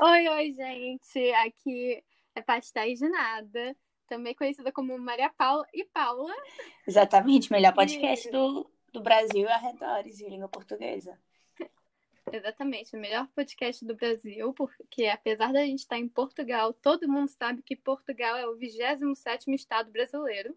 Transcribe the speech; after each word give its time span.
Oi, 0.00 0.28
oi, 0.28 0.52
gente. 0.52 1.32
Aqui 1.32 2.04
é 2.32 2.40
Pastéis 2.40 3.00
de 3.00 3.08
Nada, 3.08 3.76
também 4.06 4.32
conhecida 4.32 4.70
como 4.70 4.96
Maria 4.96 5.28
Paula 5.30 5.66
e 5.74 5.84
Paula. 5.86 6.32
Exatamente, 6.86 7.50
melhor 7.50 7.74
podcast 7.74 8.28
e... 8.28 8.30
do, 8.30 8.70
do 8.92 9.02
Brasil 9.02 9.42
e 9.42 9.48
arredores 9.48 10.18
de 10.18 10.28
língua 10.28 10.48
portuguesa. 10.48 11.18
Exatamente, 12.32 12.96
o 12.96 13.00
melhor 13.00 13.26
podcast 13.34 13.84
do 13.84 13.96
Brasil, 13.96 14.52
porque 14.52 15.06
apesar 15.06 15.52
da 15.52 15.64
gente 15.64 15.80
estar 15.80 15.98
em 15.98 16.08
Portugal, 16.08 16.72
todo 16.72 17.08
mundo 17.08 17.28
sabe 17.30 17.60
que 17.62 17.74
Portugal 17.74 18.36
é 18.36 18.46
o 18.46 18.56
27º 18.56 19.52
estado 19.52 19.90
brasileiro. 19.90 20.54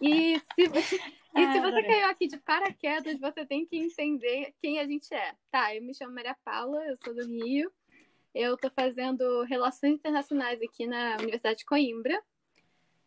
e 0.00 0.40
se 0.56 0.68
você, 0.68 0.96
e 1.38 1.46
se 1.52 1.60
você 1.60 1.82
caiu 1.84 2.06
aqui 2.08 2.26
de 2.26 2.38
paraquedas, 2.38 3.20
você 3.20 3.46
tem 3.46 3.64
que 3.64 3.76
entender 3.76 4.52
quem 4.60 4.80
a 4.80 4.86
gente 4.88 5.14
é. 5.14 5.36
Tá, 5.52 5.72
eu 5.72 5.82
me 5.82 5.94
chamo 5.94 6.12
Maria 6.12 6.36
Paula, 6.44 6.84
eu 6.84 6.96
sou 6.96 7.14
do 7.14 7.24
Rio. 7.26 7.70
Eu 8.34 8.56
estou 8.56 8.70
fazendo 8.70 9.44
Relações 9.44 9.94
Internacionais 9.94 10.60
aqui 10.60 10.88
na 10.88 11.14
Universidade 11.20 11.58
de 11.58 11.64
Coimbra. 11.64 12.20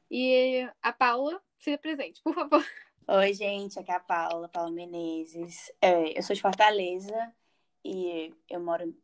E 0.09 0.65
a 0.81 0.93
Paula, 0.93 1.41
se 1.59 1.77
presente, 1.77 2.21
por 2.23 2.33
favor. 2.33 2.65
Oi, 3.09 3.33
gente, 3.33 3.77
aqui 3.77 3.91
é 3.91 3.95
a 3.95 3.99
Paula, 3.99 4.47
Paula 4.47 4.71
Menezes. 4.71 5.69
É, 5.81 6.17
eu 6.17 6.23
sou 6.23 6.33
de 6.33 6.41
Fortaleza 6.41 7.33
e 7.83 8.33
eu 8.49 8.61
moro 8.61 8.83
em, 8.83 8.95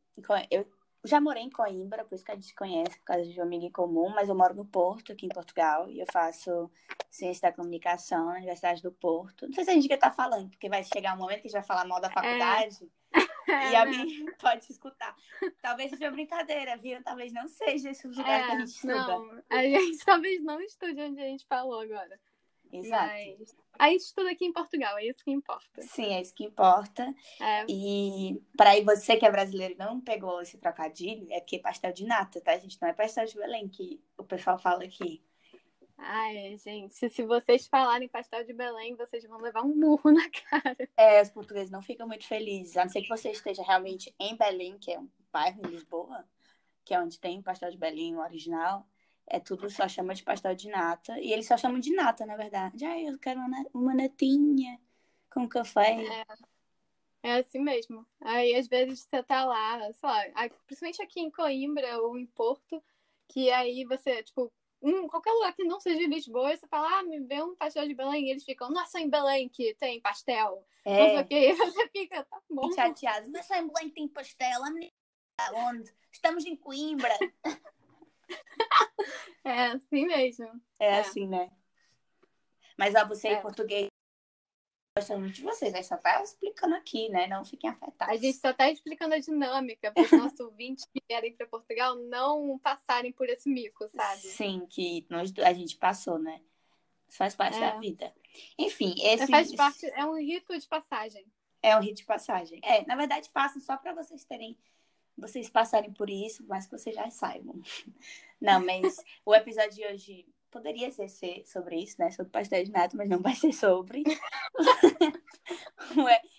eu 0.49 0.65
já 1.03 1.19
morei 1.19 1.43
em 1.43 1.49
Coimbra, 1.49 2.05
por 2.05 2.15
isso 2.15 2.23
que 2.23 2.31
a 2.31 2.35
gente 2.35 2.55
conhece, 2.55 2.97
por 2.99 3.05
causa 3.05 3.25
de 3.25 3.37
uma 3.37 3.45
amiga 3.45 3.65
em 3.65 3.71
comum, 3.71 4.07
mas 4.09 4.29
eu 4.29 4.35
moro 4.35 4.53
no 4.53 4.63
Porto, 4.63 5.11
aqui 5.11 5.25
em 5.25 5.29
Portugal, 5.29 5.89
e 5.89 5.99
eu 5.99 6.05
faço 6.11 6.71
Ciência 7.09 7.49
da 7.49 7.55
Comunicação 7.55 8.27
na 8.27 8.35
Universidade 8.35 8.81
do 8.81 8.93
Porto. 8.93 9.45
Não 9.45 9.53
sei 9.53 9.65
se 9.65 9.71
a 9.71 9.73
gente 9.73 9.89
quer 9.89 9.95
estar 9.95 10.11
tá 10.11 10.15
falando, 10.15 10.49
porque 10.49 10.69
vai 10.69 10.83
chegar 10.85 11.15
um 11.15 11.17
momento 11.17 11.41
que 11.41 11.47
a 11.47 11.49
gente 11.49 11.59
vai 11.59 11.63
falar 11.63 11.85
mal 11.85 11.99
da 11.99 12.07
é. 12.07 12.11
faculdade. 12.11 12.85
É. 12.85 13.02
E 13.71 13.75
alguém 13.75 14.25
pode 14.39 14.71
escutar. 14.71 15.15
Talvez 15.61 15.91
seja 15.91 16.11
brincadeira, 16.11 16.77
viu? 16.77 17.01
Talvez 17.03 17.31
não 17.33 17.47
seja 17.47 17.91
esse 17.91 18.07
lugar 18.07 18.27
é, 18.27 18.45
que 18.45 18.51
a 18.51 18.59
gente 18.59 18.67
estuda. 18.69 18.93
Não, 18.93 19.43
a 19.49 19.61
gente 19.63 19.97
talvez 20.05 20.43
não 20.43 20.61
estude 20.61 21.01
onde 21.01 21.21
a 21.21 21.25
gente 21.25 21.45
falou 21.45 21.79
agora. 21.79 22.19
Exato. 22.71 23.05
Mas 23.05 23.55
a 23.77 23.89
gente 23.89 24.01
estuda 24.01 24.31
aqui 24.31 24.45
em 24.45 24.53
Portugal, 24.53 24.97
é 24.97 25.05
isso 25.05 25.23
que 25.23 25.31
importa. 25.31 25.81
Sim, 25.81 26.13
é 26.13 26.21
isso 26.21 26.33
que 26.33 26.43
importa. 26.43 27.13
É. 27.39 27.65
E 27.69 28.41
para 28.57 28.71
aí 28.71 28.83
você 28.83 29.15
que 29.15 29.25
é 29.25 29.31
brasileiro 29.31 29.75
não 29.77 30.01
pegou 30.01 30.41
esse 30.41 30.57
trocadilho, 30.57 31.27
é 31.31 31.39
que 31.39 31.57
é 31.57 31.59
pastel 31.59 31.93
de 31.93 32.05
nata, 32.05 32.41
tá? 32.41 32.53
A 32.53 32.57
gente 32.57 32.79
não 32.81 32.89
é 32.89 32.93
pastel 32.93 33.25
de 33.25 33.35
Belém 33.35 33.67
que 33.67 34.01
o 34.17 34.23
pessoal 34.23 34.57
fala 34.57 34.83
aqui. 34.83 35.23
Ai, 35.97 36.57
gente, 36.57 37.09
se 37.09 37.23
vocês 37.23 37.67
falarem 37.67 38.07
pastel 38.07 38.43
de 38.43 38.53
Belém, 38.53 38.95
vocês 38.95 39.23
vão 39.25 39.39
levar 39.39 39.63
um 39.63 39.75
murro 39.75 40.11
na 40.11 40.29
cara. 40.49 40.89
É, 40.97 41.21
os 41.21 41.29
portugueses 41.29 41.71
não 41.71 41.81
ficam 41.81 42.07
muito 42.07 42.27
felizes, 42.27 42.75
a 42.77 42.83
não 42.83 42.91
ser 42.91 43.01
que 43.01 43.09
você 43.09 43.31
esteja 43.31 43.63
realmente 43.63 44.13
em 44.19 44.35
Belém, 44.35 44.77
que 44.77 44.91
é 44.91 44.99
um 44.99 45.09
bairro 45.31 45.61
em 45.65 45.69
Lisboa, 45.69 46.27
que 46.83 46.93
é 46.93 46.99
onde 46.99 47.19
tem 47.19 47.41
pastel 47.41 47.71
de 47.71 47.77
Belém, 47.77 48.15
o 48.15 48.19
original 48.19 48.87
é 49.27 49.39
tudo 49.39 49.69
só 49.69 49.87
chama 49.87 50.13
de 50.13 50.23
pastel 50.23 50.55
de 50.55 50.69
nata. 50.69 51.19
E 51.19 51.31
eles 51.31 51.47
só 51.47 51.57
chamam 51.57 51.79
de 51.79 51.93
nata, 51.93 52.25
na 52.25 52.35
verdade. 52.35 52.85
Ah, 52.85 52.99
eu 52.99 53.17
quero 53.17 53.39
uma, 53.39 53.65
uma 53.73 53.93
natinha 53.93 54.79
com 55.29 55.47
café. 55.47 56.03
É. 56.03 56.25
É 57.25 57.37
assim 57.37 57.59
mesmo. 57.59 58.05
Aí, 58.19 58.53
às 58.53 58.67
vezes, 58.67 58.99
você 58.99 59.23
tá 59.23 59.45
lá, 59.45 59.79
sei 59.93 60.09
lá, 60.09 60.49
principalmente 60.65 61.01
aqui 61.01 61.21
em 61.21 61.31
Coimbra 61.31 62.01
ou 62.01 62.17
em 62.17 62.25
Porto, 62.25 62.83
que 63.29 63.49
aí 63.49 63.85
você, 63.85 64.21
tipo, 64.21 64.51
um, 64.83 65.07
qualquer 65.07 65.31
lugar 65.31 65.55
que 65.55 65.63
não 65.63 65.79
seja 65.79 66.05
Lisboa, 66.07 66.55
você 66.55 66.67
fala, 66.67 66.99
ah, 66.99 67.03
me 67.03 67.19
vê 67.21 67.41
um 67.41 67.55
pastel 67.55 67.87
de 67.87 67.95
Belém. 67.95 68.27
E 68.27 68.31
eles 68.31 68.43
ficam, 68.43 68.69
não 68.69 68.81
é 68.81 68.85
só 68.85 68.99
em 68.99 69.09
Belém 69.09 69.47
que 69.47 69.73
tem 69.75 70.01
pastel. 70.01 70.65
É. 70.83 70.99
Não 70.99 71.09
sei 71.09 71.21
o 71.21 71.27
quê. 71.27 71.53
Você 71.57 71.89
fica, 71.89 72.23
tá 72.25 72.41
bom. 72.49 72.71
Chateado. 72.73 73.29
Não 73.29 73.39
é 73.39 73.43
só 73.43 73.55
em 73.55 73.67
Belém 73.67 73.89
que 73.89 73.95
tem 73.95 74.07
pastel. 74.07 74.61
Onde? 75.53 75.91
Estamos 76.11 76.45
em 76.45 76.55
Coimbra. 76.55 77.17
É 79.43 79.65
assim 79.65 80.05
mesmo. 80.07 80.49
É, 80.79 80.85
é. 80.85 80.99
assim, 81.01 81.27
né? 81.27 81.51
Mas 82.77 82.95
ó, 82.95 83.05
você 83.05 83.27
é. 83.27 83.33
em 83.33 83.41
português 83.41 83.89
gostando 84.95 85.27
de 85.27 85.41
vocês, 85.41 85.73
aí 85.73 85.83
só 85.83 85.97
tá 85.97 86.21
explicando 86.21 86.75
aqui, 86.75 87.09
né? 87.09 87.25
Não 87.25 87.43
fiquem 87.43 87.69
afetados. 87.69 88.13
A 88.13 88.17
gente 88.17 88.37
só 88.37 88.53
tá 88.53 88.69
explicando 88.69 89.15
a 89.15 89.19
dinâmica 89.19 89.91
para 89.91 90.03
os 90.03 90.11
nossos 90.31 90.39
ouvintes 90.39 90.85
que 90.85 91.01
vierem 91.09 91.33
para 91.33 91.47
Portugal 91.47 91.95
não 91.95 92.59
passarem 92.59 93.11
por 93.11 93.27
esse 93.27 93.49
mico, 93.49 93.87
sabe? 93.89 94.21
Sim, 94.21 94.67
que 94.69 95.05
nós, 95.09 95.33
a 95.39 95.53
gente 95.53 95.77
passou, 95.77 96.19
né? 96.19 96.41
Faz 97.09 97.35
parte 97.35 97.57
é. 97.57 97.59
da 97.59 97.79
vida. 97.79 98.13
Enfim, 98.57 98.93
esse. 98.99 99.27
Faz 99.27 99.53
parte, 99.55 99.85
é 99.87 100.05
um 100.05 100.15
rito 100.15 100.57
de 100.57 100.67
passagem. 100.67 101.25
É 101.61 101.75
um 101.75 101.79
rito 101.79 101.97
de 101.97 102.05
passagem. 102.05 102.59
É, 102.63 102.85
na 102.85 102.95
verdade, 102.95 103.29
faço 103.33 103.59
só 103.61 103.77
para 103.77 103.93
vocês 103.93 104.23
terem 104.25 104.57
vocês 105.15 105.47
passarem 105.47 105.93
por 105.93 106.09
isso, 106.09 106.43
mas 106.47 106.65
que 106.65 106.71
vocês 106.71 106.95
já 106.95 107.09
saibam. 107.09 107.61
Não, 108.41 108.63
mas 108.63 108.97
o 109.23 109.33
episódio 109.33 109.71
de 109.71 109.85
hoje 109.85 110.32
poderia 110.53 110.91
ser, 110.91 111.09
ser 111.09 111.43
sobre 111.47 111.77
isso, 111.77 111.95
né? 111.97 112.11
Sobre 112.11 112.31
pastel 112.31 112.63
de 112.63 112.71
nata, 112.71 112.95
mas 112.95 113.09
não 113.09 113.19
vai 113.19 113.33
ser 113.33 113.51
sobre. 113.51 114.03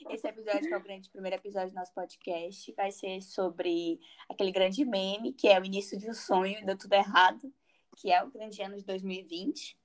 Esse 0.09 0.29
episódio, 0.29 0.69
que 0.69 0.73
é 0.73 0.77
o 0.77 0.83
grande 0.83 1.11
primeiro 1.11 1.37
episódio 1.37 1.71
do 1.71 1.75
nosso 1.75 1.93
podcast, 1.93 2.73
vai 2.73 2.93
ser 2.93 3.21
sobre 3.21 4.01
aquele 4.29 4.53
grande 4.53 4.85
meme, 4.85 5.33
que 5.33 5.49
é 5.49 5.61
o 5.61 5.65
início 5.65 5.99
de 5.99 6.09
um 6.09 6.15
sonho 6.15 6.61
e 6.61 6.65
deu 6.65 6.79
tudo 6.79 6.93
errado, 6.93 7.53
que 7.97 8.13
é 8.13 8.23
o 8.23 8.31
grande 8.31 8.63
ano 8.63 8.77
de 8.77 8.85
2020. 8.85 9.77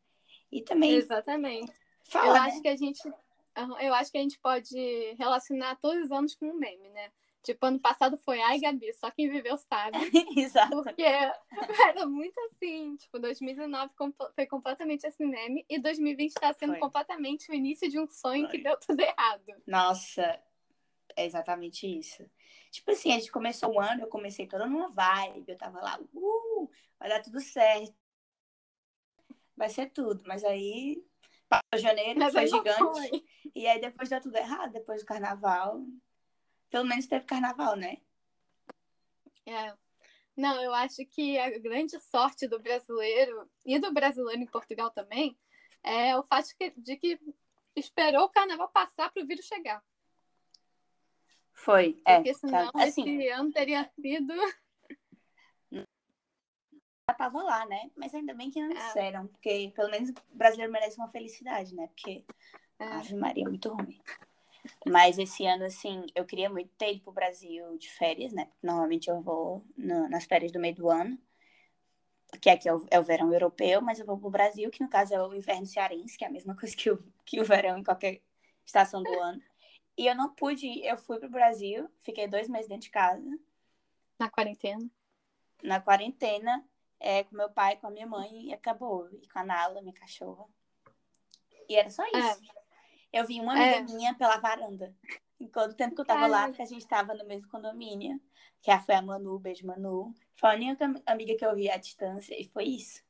E 0.52 0.62
também. 0.62 0.92
Exatamente. 0.92 1.74
Fala, 2.04 2.28
eu 2.28 2.34
né? 2.34 2.40
acho 2.42 2.62
que 2.62 2.68
a 2.68 2.76
gente. 2.76 3.02
Eu 3.82 3.94
acho 3.96 4.12
que 4.12 4.18
a 4.18 4.22
gente 4.22 4.40
pode 4.40 5.16
relacionar 5.18 5.76
todos 5.78 6.06
os 6.06 6.12
anos 6.12 6.36
com 6.36 6.46
um 6.46 6.54
meme, 6.54 6.90
né? 6.90 7.12
Tipo, 7.42 7.68
ano 7.68 7.80
passado 7.80 8.18
foi, 8.18 8.42
ai, 8.42 8.60
Gabi, 8.60 8.92
só 8.94 9.10
quem 9.12 9.30
viveu 9.30 9.58
sabe. 9.58 9.98
Exato. 10.38 10.84
Porque 10.84 11.02
era 11.02 12.06
muito 12.06 12.38
assim, 12.42 12.98
tipo, 12.98 13.18
2019 13.18 13.94
foi 14.36 14.46
completamente 14.46 15.08
assim 15.08 15.26
meme 15.26 15.66
e 15.70 15.80
2020 15.80 16.34
tá 16.34 16.52
sendo 16.54 16.74
foi. 16.74 16.80
completamente 16.80 17.50
o 17.50 17.54
início 17.54 17.90
de 17.90 17.98
um 17.98 18.08
sonho 18.08 18.48
foi. 18.48 18.58
que 18.58 18.64
deu 18.64 18.78
tudo 18.78 19.00
errado. 19.00 19.44
Nossa, 19.66 20.38
é 21.16 21.26
exatamente 21.26 21.88
isso. 21.88 22.30
Tipo 22.72 22.92
assim, 22.92 23.12
a 23.12 23.16
gente 23.16 23.32
começou 23.32 23.74
o 23.74 23.80
ano, 23.80 24.02
eu 24.02 24.08
comecei 24.08 24.46
toda 24.46 24.68
numa 24.68 24.90
vibe, 24.90 25.50
eu 25.50 25.58
tava 25.58 25.80
lá, 25.80 26.00
uh, 26.14 26.70
vai 27.00 27.10
dar 27.10 27.22
tudo 27.22 27.40
certo. 27.40 27.96
Vai 29.56 29.70
ser 29.70 29.88
tudo, 29.92 30.24
mas 30.26 30.44
aí 30.44 31.04
passou 31.48 31.82
janeiro, 31.82 32.20
mas 32.20 32.34
foi 32.34 32.48
gigante. 32.48 32.78
Foi. 32.78 33.24
E 33.56 33.66
aí 33.66 33.80
depois 33.80 34.10
deu 34.10 34.22
tudo 34.22 34.36
errado, 34.38 34.72
depois 34.72 35.02
do 35.02 35.08
carnaval, 35.08 35.84
pelo 36.70 36.86
menos 36.86 37.08
teve 37.08 37.26
carnaval, 37.26 37.76
né? 37.76 37.98
É. 39.46 39.74
Não, 40.36 40.62
eu 40.62 40.74
acho 40.74 41.06
que 41.06 41.38
a 41.38 41.58
grande 41.60 42.00
sorte 42.00 42.48
do 42.48 42.60
brasileiro 42.60 43.50
e 43.66 43.78
do 43.80 43.92
brasileiro 43.92 44.42
em 44.42 44.48
Portugal 44.48 44.90
também 44.90 45.38
é 45.84 46.16
o 46.18 46.24
fato 46.24 46.48
de 46.78 46.96
que 46.98 47.20
esperou 47.76 48.26
o 48.26 48.30
carnaval 48.30 48.70
passar 48.70 49.12
para 49.12 49.24
o 49.24 49.28
vírus 49.28 49.46
chegar. 49.46 49.84
Foi, 51.54 52.02
é. 52.06 52.16
Porque 52.16 52.34
senão 52.34 52.72
tá, 52.72 52.84
assim, 52.84 53.04
esse 53.04 53.28
ano 53.30 53.52
teria 53.52 53.90
sido. 54.00 54.34
Tava 57.18 57.44
lá, 57.44 57.66
né? 57.66 57.92
Mas 57.98 58.14
ainda 58.14 58.34
bem 58.34 58.50
que 58.50 58.62
não 58.62 58.72
é. 58.72 58.76
disseram, 58.76 59.28
porque 59.28 59.74
pelo 59.76 59.90
menos 59.90 60.10
o 60.12 60.14
brasileiro 60.32 60.72
merece 60.72 60.98
uma 60.98 61.10
felicidade, 61.10 61.76
né? 61.76 61.88
Porque 61.88 62.24
é. 62.80 62.86
Ave 62.86 63.16
Maria 63.16 63.44
é 63.44 63.50
muito 63.50 63.68
ruim. 63.74 64.00
Mas 64.86 65.18
esse 65.18 65.46
ano, 65.46 65.66
assim, 65.66 66.06
eu 66.16 66.26
queria 66.26 66.50
muito 66.50 66.70
ter 66.78 66.94
ido 66.94 67.04
pro 67.04 67.12
Brasil 67.12 67.78
de 67.78 67.90
férias, 67.90 68.34
né? 68.34 68.50
Normalmente 68.62 69.10
eu 69.10 69.22
vou 69.22 69.64
no, 69.78 70.10
nas 70.10 70.26
férias 70.26 70.52
do 70.52 70.60
meio 70.60 70.76
do 70.76 70.90
ano, 70.90 71.18
que 72.42 72.50
aqui 72.50 72.68
é 72.70 72.74
o, 72.74 72.86
é 72.92 73.00
o 73.00 73.04
verão 73.04 73.34
europeu, 73.34 73.82
mas 73.82 74.00
eu 74.00 74.06
vou 74.06 74.18
pro 74.18 74.30
Brasil, 74.30 74.70
que 74.70 74.84
no 74.84 74.90
caso 74.90 75.14
é 75.14 75.22
o 75.22 75.34
inverno 75.34 75.66
cearense, 75.66 76.18
que 76.18 76.24
é 76.24 76.28
a 76.28 76.32
mesma 76.32 76.56
coisa 76.58 76.76
que 76.76 76.90
o, 76.92 77.04
que 77.26 77.40
o 77.40 77.46
verão 77.46 77.78
em 77.78 77.84
qualquer 77.84 78.22
estação 78.66 79.02
do 79.02 79.20
ano. 79.20 79.42
E 79.98 80.08
eu 80.08 80.16
não 80.16 80.34
pude 80.34 80.66
ir, 80.66 80.86
eu 80.86 80.98
fui 80.98 81.20
pro 81.20 81.30
Brasil, 81.30 81.90
fiquei 82.00 82.28
dois 82.28 82.48
meses 82.48 82.68
dentro 82.68 82.84
de 82.84 82.92
casa. 82.92 83.40
Na 84.18 84.30
quarentena? 84.30 84.90
Na 85.62 85.82
quarentena, 85.82 86.66
é, 87.00 87.24
com 87.24 87.36
meu 87.36 87.50
pai, 87.50 87.76
com 87.78 87.88
a 87.88 87.92
minha 87.92 88.08
mãe, 88.08 88.48
e 88.48 88.54
acabou. 88.54 89.10
E 89.12 89.28
com 89.28 89.40
a 89.40 89.44
Nala, 89.44 89.82
minha 89.82 89.94
cachorra. 89.94 90.46
E 91.68 91.76
era 91.76 91.90
só 91.90 92.06
isso. 92.06 92.44
É. 92.56 92.59
Eu 93.12 93.26
vi 93.26 93.40
uma 93.40 93.54
amiga 93.54 93.78
é. 93.78 93.82
minha 93.82 94.14
pela 94.14 94.38
varanda. 94.38 94.96
Enquanto 95.40 95.72
o 95.72 95.76
tempo 95.76 95.96
que 95.96 96.02
eu 96.02 96.06
tava 96.06 96.28
lá, 96.28 96.48
porque 96.48 96.62
a 96.62 96.66
gente 96.66 96.88
tava 96.88 97.14
no 97.14 97.26
mesmo 97.26 97.50
condomínio, 97.50 98.20
que 98.62 98.78
foi 98.80 98.96
a 98.96 99.02
Manu, 99.02 99.40
beijo 99.40 99.66
Manu. 99.66 100.14
Foi 100.36 100.50
a 100.50 100.54
única 100.54 100.94
amiga 101.06 101.36
que 101.36 101.46
eu 101.46 101.56
vi 101.56 101.70
à 101.70 101.78
distância, 101.78 102.40
e 102.40 102.46
foi 102.46 102.66
isso. 102.66 103.02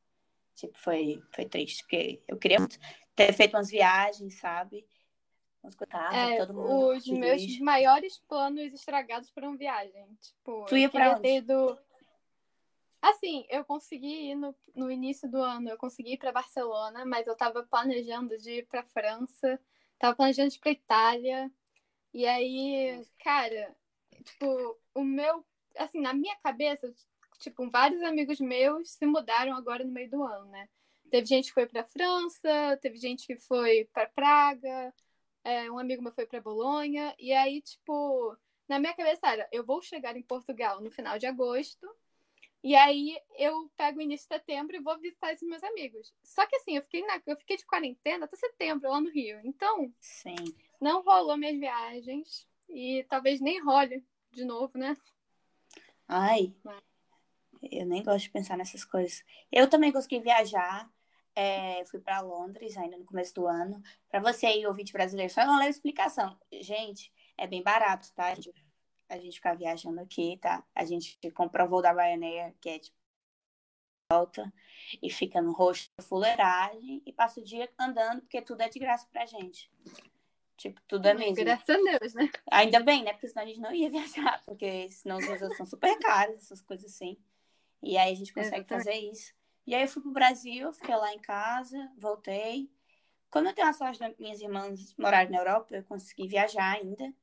Tipo, 0.55 0.77
foi, 0.77 1.21
foi 1.33 1.45
triste, 1.45 1.83
porque 1.83 2.21
eu 2.27 2.37
queria 2.37 2.59
ter 3.15 3.33
feito 3.33 3.55
umas 3.55 3.69
viagens, 3.69 4.39
sabe? 4.39 4.85
Uns 5.63 5.75
carros, 5.75 6.15
é, 6.15 6.37
todo 6.37 6.53
mundo. 6.53 6.89
Os 6.89 7.05
meus 7.07 7.59
maiores 7.59 8.19
planos 8.19 8.73
estragados 8.73 9.29
foram 9.31 9.57
viagem. 9.57 10.05
Tipo, 10.21 10.65
tu 10.65 10.77
ia 10.77 10.89
pra 10.89 11.17
onde? 11.17 11.27
Ido... 11.27 11.77
Assim, 13.01 13.45
eu 13.49 13.65
consegui 13.65 14.31
ir 14.31 14.35
no, 14.35 14.55
no 14.75 14.91
início 14.91 15.29
do 15.29 15.37
ano, 15.37 15.69
eu 15.69 15.77
consegui 15.77 16.13
ir 16.13 16.17
para 16.17 16.31
Barcelona, 16.31 17.05
mas 17.05 17.25
eu 17.27 17.35
tava 17.35 17.63
planejando 17.63 18.37
de 18.37 18.59
ir 18.59 18.67
para 18.67 18.83
França 18.83 19.59
Tava 19.99 20.15
planejando 20.15 20.53
ir 20.53 20.59
pra 20.59 20.71
Itália. 20.71 21.51
E 22.13 22.25
aí, 22.25 23.05
cara, 23.23 23.75
tipo, 24.23 24.79
o 24.95 25.03
meu 25.03 25.45
assim, 25.77 26.01
na 26.01 26.13
minha 26.13 26.35
cabeça, 26.37 26.93
tipo, 27.39 27.69
vários 27.69 28.01
amigos 28.03 28.39
meus 28.39 28.91
se 28.91 29.05
mudaram 29.05 29.53
agora 29.55 29.83
no 29.83 29.91
meio 29.91 30.09
do 30.09 30.23
ano, 30.23 30.45
né? 30.51 30.67
Teve 31.09 31.25
gente 31.25 31.47
que 31.47 31.53
foi 31.53 31.65
para 31.65 31.83
França, 31.85 32.77
teve 32.81 32.97
gente 32.97 33.25
que 33.25 33.37
foi 33.37 33.89
para 33.93 34.09
Praga, 34.09 34.93
é, 35.43 35.71
um 35.71 35.79
amigo 35.79 36.03
meu 36.03 36.11
foi 36.13 36.25
para 36.25 36.41
Bolonha, 36.41 37.15
e 37.17 37.33
aí, 37.33 37.61
tipo, 37.61 38.37
na 38.67 38.79
minha 38.79 38.93
cabeça 38.93 39.27
era, 39.27 39.49
eu 39.51 39.65
vou 39.65 39.81
chegar 39.81 40.15
em 40.15 40.21
Portugal 40.21 40.81
no 40.81 40.91
final 40.91 41.17
de 41.17 41.25
agosto, 41.25 41.87
e 42.63 42.75
aí 42.75 43.17
eu 43.37 43.71
pego 43.77 43.99
o 43.99 44.01
início 44.01 44.27
de 44.27 44.35
setembro 44.35 44.75
e 44.75 44.81
vou 44.81 44.99
visitar 44.99 45.31
esses 45.31 45.47
meus 45.47 45.63
amigos. 45.63 46.13
Só 46.23 46.45
que 46.45 46.55
assim, 46.57 46.75
eu 46.75 46.83
fiquei, 46.83 47.05
na, 47.05 47.21
eu 47.25 47.37
fiquei 47.37 47.57
de 47.57 47.65
quarentena 47.65 48.25
até 48.25 48.35
setembro 48.35 48.89
lá 48.89 48.99
no 48.99 49.09
Rio. 49.09 49.39
Então, 49.43 49.93
Sim. 49.99 50.35
não 50.79 51.01
rolou 51.01 51.37
minhas 51.37 51.57
viagens. 51.57 52.47
E 52.67 53.05
talvez 53.09 53.39
nem 53.41 53.63
role 53.63 54.05
de 54.31 54.45
novo, 54.45 54.77
né? 54.77 54.95
Ai, 56.07 56.53
eu 57.71 57.85
nem 57.85 58.03
gosto 58.03 58.25
de 58.25 58.29
pensar 58.29 58.57
nessas 58.57 58.83
coisas. 58.83 59.23
Eu 59.51 59.69
também 59.69 59.91
consegui 59.91 60.19
viajar. 60.19 60.89
É, 61.35 61.85
fui 61.85 61.99
para 61.99 62.19
Londres 62.19 62.75
ainda 62.75 62.97
no 62.97 63.05
começo 63.05 63.33
do 63.35 63.47
ano. 63.47 63.81
Para 64.09 64.19
você 64.19 64.45
aí, 64.45 64.65
ouvinte 64.65 64.91
brasileiro, 64.91 65.31
só 65.31 65.43
uma 65.43 65.59
leve 65.59 65.71
explicação. 65.71 66.37
Gente, 66.51 67.13
é 67.37 67.47
bem 67.47 67.63
barato, 67.63 68.11
tá? 68.13 68.33
Gente, 68.35 68.53
a 69.09 69.17
gente 69.17 69.35
ficar 69.35 69.55
viajando 69.55 69.99
aqui, 69.99 70.37
tá? 70.37 70.63
A 70.73 70.85
gente 70.85 71.17
compra 71.31 71.65
o 71.65 71.67
voo 71.67 71.81
da 71.81 71.91
Ryanair, 71.91 72.53
que 72.61 72.69
é 72.69 72.79
tipo 72.79 72.97
volta, 74.11 74.51
e 75.03 75.09
fica 75.11 75.39
no 75.39 75.51
rosto 75.51 75.91
fuleiragem 76.01 77.01
e 77.05 77.13
passa 77.13 77.39
o 77.39 77.43
dia 77.43 77.69
andando, 77.77 78.21
porque 78.21 78.41
tudo 78.41 78.61
é 78.61 78.69
de 78.69 78.79
graça 78.79 79.07
pra 79.11 79.25
gente. 79.27 79.71
Tipo, 80.57 80.81
tudo 80.87 81.07
é 81.07 81.13
mesmo. 81.13 81.35
Graças 81.35 81.69
a 81.69 81.97
Deus, 81.97 82.13
né? 82.15 82.29
Ainda 82.51 82.79
bem, 82.79 83.03
né? 83.03 83.13
Porque 83.13 83.27
senão 83.29 83.43
a 83.43 83.47
gente 83.47 83.61
não 83.61 83.73
ia 83.73 83.89
viajar, 83.89 84.41
porque 84.45 84.89
senão 84.89 85.17
os 85.17 85.25
voos 85.25 85.55
são 85.55 85.65
super 85.65 85.97
caros, 85.99 86.37
essas 86.37 86.61
coisas 86.61 86.91
assim. 86.91 87.17
E 87.83 87.97
aí 87.97 88.11
a 88.11 88.15
gente 88.15 88.33
consegue 88.33 88.61
Exatamente. 88.61 88.85
fazer 88.85 88.97
isso. 88.97 89.33
E 89.65 89.75
aí 89.75 89.83
eu 89.83 89.87
fui 89.87 90.01
pro 90.01 90.11
Brasil, 90.11 90.73
fiquei 90.73 90.95
lá 90.95 91.13
em 91.13 91.19
casa, 91.19 91.91
voltei. 91.97 92.69
Como 93.29 93.47
eu 93.47 93.53
tenho 93.53 93.67
a 93.67 93.73
sorte 93.73 93.99
das 93.99 94.17
minhas 94.17 94.41
irmãs 94.41 94.95
morarem 94.97 95.31
na 95.31 95.37
Europa, 95.37 95.75
eu 95.75 95.83
consegui 95.83 96.27
viajar 96.27 96.77
ainda. 96.77 97.13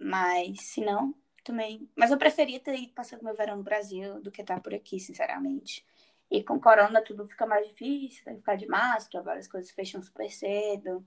Mas, 0.00 0.62
se 0.62 0.80
não, 0.80 1.14
também. 1.44 1.88
Mas 1.96 2.10
eu 2.10 2.18
preferia 2.18 2.60
ter 2.60 2.78
ido 2.78 2.92
passando 2.92 3.22
meu 3.24 3.34
verão 3.34 3.56
no 3.56 3.62
Brasil 3.62 4.20
do 4.20 4.30
que 4.30 4.40
estar 4.40 4.60
por 4.60 4.74
aqui, 4.74 4.98
sinceramente. 5.00 5.84
E 6.30 6.42
com 6.42 6.58
corona 6.58 7.02
tudo 7.02 7.28
fica 7.28 7.46
mais 7.46 7.66
difícil, 7.68 8.24
tem 8.24 8.34
que 8.34 8.40
ficar 8.40 8.56
de 8.56 8.66
máscara, 8.66 9.22
várias 9.22 9.48
coisas 9.48 9.70
fecham 9.70 10.00
super 10.02 10.30
cedo. 10.30 11.04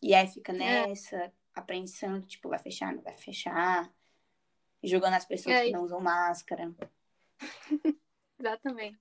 E 0.00 0.14
aí 0.14 0.26
fica 0.28 0.52
nessa, 0.52 1.32
apreensão, 1.54 2.20
tipo, 2.20 2.48
vai 2.48 2.58
fechar, 2.58 2.94
não 2.94 3.02
vai 3.02 3.16
fechar. 3.16 3.90
Julgando 4.82 5.16
as 5.16 5.24
pessoas 5.24 5.56
É, 5.56 5.64
que 5.64 5.72
não 5.72 5.84
usam 5.84 6.00
máscara. 6.00 6.72
Exatamente. 8.38 8.98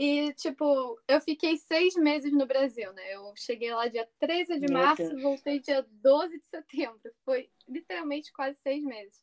E, 0.00 0.32
tipo, 0.34 0.96
eu 1.08 1.20
fiquei 1.20 1.56
seis 1.56 1.96
meses 1.96 2.32
no 2.32 2.46
Brasil, 2.46 2.92
né? 2.92 3.16
Eu 3.16 3.34
cheguei 3.34 3.74
lá 3.74 3.88
dia 3.88 4.08
13 4.20 4.60
de 4.60 4.72
Meu 4.72 4.80
março, 4.80 5.02
Deus. 5.02 5.20
voltei 5.20 5.58
dia 5.58 5.84
12 5.90 6.38
de 6.38 6.46
setembro. 6.46 7.12
Foi 7.24 7.50
literalmente 7.66 8.32
quase 8.32 8.56
seis 8.60 8.84
meses. 8.84 9.20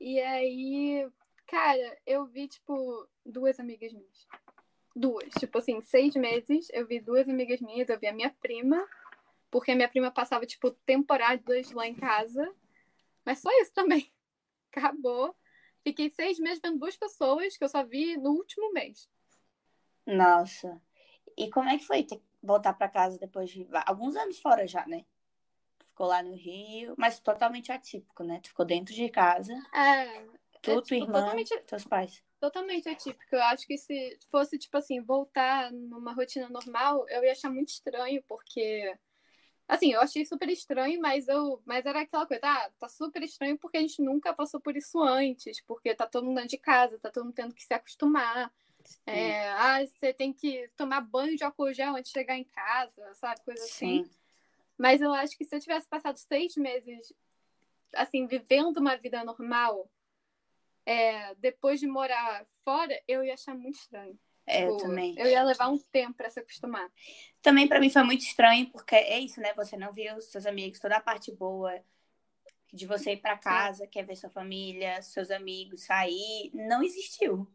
E 0.00 0.18
aí, 0.18 1.08
cara, 1.46 1.96
eu 2.04 2.26
vi, 2.26 2.48
tipo, 2.48 3.08
duas 3.24 3.60
amigas 3.60 3.92
minhas. 3.92 4.26
Duas. 4.92 5.32
Tipo 5.38 5.58
assim, 5.58 5.80
seis 5.82 6.16
meses, 6.16 6.66
eu 6.72 6.84
vi 6.84 6.98
duas 6.98 7.28
amigas 7.28 7.60
minhas, 7.60 7.88
eu 7.88 7.96
vi 7.96 8.08
a 8.08 8.12
minha 8.12 8.34
prima, 8.40 8.84
porque 9.52 9.70
a 9.70 9.76
minha 9.76 9.88
prima 9.88 10.10
passava, 10.10 10.44
tipo, 10.44 10.72
temporadas 10.84 11.70
lá 11.70 11.86
em 11.86 11.94
casa. 11.94 12.52
Mas 13.24 13.38
só 13.38 13.50
isso 13.60 13.72
também. 13.72 14.12
Acabou. 14.74 15.32
Fiquei 15.84 16.10
seis 16.10 16.40
meses 16.40 16.58
vendo 16.60 16.80
duas 16.80 16.96
pessoas 16.96 17.56
que 17.56 17.62
eu 17.62 17.68
só 17.68 17.84
vi 17.84 18.16
no 18.16 18.30
último 18.30 18.72
mês. 18.72 19.08
Nossa. 20.06 20.80
E 21.36 21.50
como 21.50 21.68
é 21.68 21.78
que 21.78 21.84
foi 21.86 22.02
ter 22.04 22.16
que 22.18 22.24
voltar 22.42 22.74
pra 22.74 22.88
casa 22.88 23.18
depois 23.18 23.50
de 23.50 23.66
alguns 23.86 24.16
anos 24.16 24.38
fora 24.40 24.66
já, 24.66 24.86
né? 24.86 25.04
Tu 25.78 25.86
Ficou 25.86 26.06
lá 26.06 26.22
no 26.22 26.34
Rio, 26.34 26.94
mas 26.98 27.20
totalmente 27.20 27.70
atípico, 27.72 28.24
né? 28.24 28.40
Tu 28.40 28.48
ficou 28.48 28.64
dentro 28.66 28.94
de 28.94 29.08
casa, 29.08 29.54
É, 29.74 30.26
tu, 30.62 30.70
é, 30.70 30.80
tipo, 30.82 30.94
irmã, 30.94 31.12
totalmente, 31.12 31.58
teus 31.66 31.84
pais. 31.84 32.22
totalmente 32.40 32.88
atípico. 32.88 33.34
Eu 33.34 33.42
acho 33.44 33.66
que 33.66 33.76
se 33.78 34.18
fosse, 34.30 34.58
tipo 34.58 34.76
assim, 34.76 35.00
voltar 35.02 35.72
numa 35.72 36.12
rotina 36.12 36.48
normal, 36.48 37.06
eu 37.08 37.24
ia 37.24 37.32
achar 37.32 37.50
muito 37.50 37.68
estranho, 37.70 38.22
porque. 38.28 38.96
Assim, 39.68 39.92
eu 39.92 40.00
achei 40.02 40.24
super 40.26 40.48
estranho, 40.50 41.00
mas 41.00 41.28
eu. 41.28 41.62
Mas 41.64 41.86
era 41.86 42.02
aquela 42.02 42.26
coisa, 42.26 42.42
ah, 42.44 42.70
tá 42.78 42.88
super 42.88 43.22
estranho 43.22 43.58
porque 43.58 43.78
a 43.78 43.80
gente 43.80 44.02
nunca 44.02 44.34
passou 44.34 44.60
por 44.60 44.76
isso 44.76 45.00
antes, 45.02 45.62
porque 45.62 45.94
tá 45.94 46.06
todo 46.06 46.24
mundo 46.26 46.36
dentro 46.36 46.50
de 46.50 46.58
casa, 46.58 46.98
tá 46.98 47.10
todo 47.10 47.24
mundo 47.24 47.34
tendo 47.34 47.54
que 47.54 47.62
se 47.64 47.72
acostumar. 47.74 48.52
É, 49.06 49.48
ah, 49.50 49.84
você 49.84 50.12
tem 50.12 50.32
que 50.32 50.68
tomar 50.76 51.00
banho 51.00 51.36
de 51.36 51.44
álcool 51.44 51.72
gel 51.72 51.96
antes 51.96 52.12
de 52.12 52.18
chegar 52.18 52.36
em 52.36 52.44
casa, 52.44 53.14
sabe? 53.14 53.40
Coisa 53.44 53.62
assim. 53.62 54.04
Sim. 54.04 54.10
Mas 54.78 55.00
eu 55.00 55.12
acho 55.12 55.36
que 55.36 55.44
se 55.44 55.54
eu 55.54 55.60
tivesse 55.60 55.88
passado 55.88 56.16
seis 56.16 56.56
meses, 56.56 57.12
assim, 57.94 58.26
vivendo 58.26 58.78
uma 58.78 58.96
vida 58.96 59.22
normal, 59.24 59.90
é, 60.84 61.34
depois 61.36 61.78
de 61.78 61.86
morar 61.86 62.46
fora, 62.64 63.00
eu 63.06 63.22
ia 63.22 63.34
achar 63.34 63.54
muito 63.54 63.76
estranho. 63.76 64.18
É, 64.46 64.66
eu 64.66 64.76
Tipo, 64.76 64.88
também. 64.88 65.14
Eu 65.16 65.26
ia 65.26 65.42
levar 65.44 65.68
um 65.68 65.78
tempo 65.78 66.14
pra 66.14 66.30
se 66.30 66.40
acostumar. 66.40 66.90
Também 67.40 67.68
pra 67.68 67.80
mim 67.80 67.90
foi 67.90 68.02
muito 68.02 68.22
estranho, 68.22 68.68
porque 68.70 68.94
é 68.94 69.18
isso, 69.18 69.40
né? 69.40 69.52
Você 69.54 69.76
não 69.76 69.92
viu 69.92 70.16
os 70.16 70.26
seus 70.26 70.46
amigos, 70.46 70.80
toda 70.80 70.96
a 70.96 71.00
parte 71.00 71.30
boa 71.30 71.80
de 72.72 72.86
você 72.86 73.12
ir 73.12 73.18
pra 73.18 73.36
casa, 73.36 73.86
quer 73.86 74.04
ver 74.04 74.16
sua 74.16 74.30
família, 74.30 75.00
seus 75.02 75.30
amigos, 75.30 75.84
sair, 75.84 76.50
não 76.54 76.82
existiu. 76.82 77.46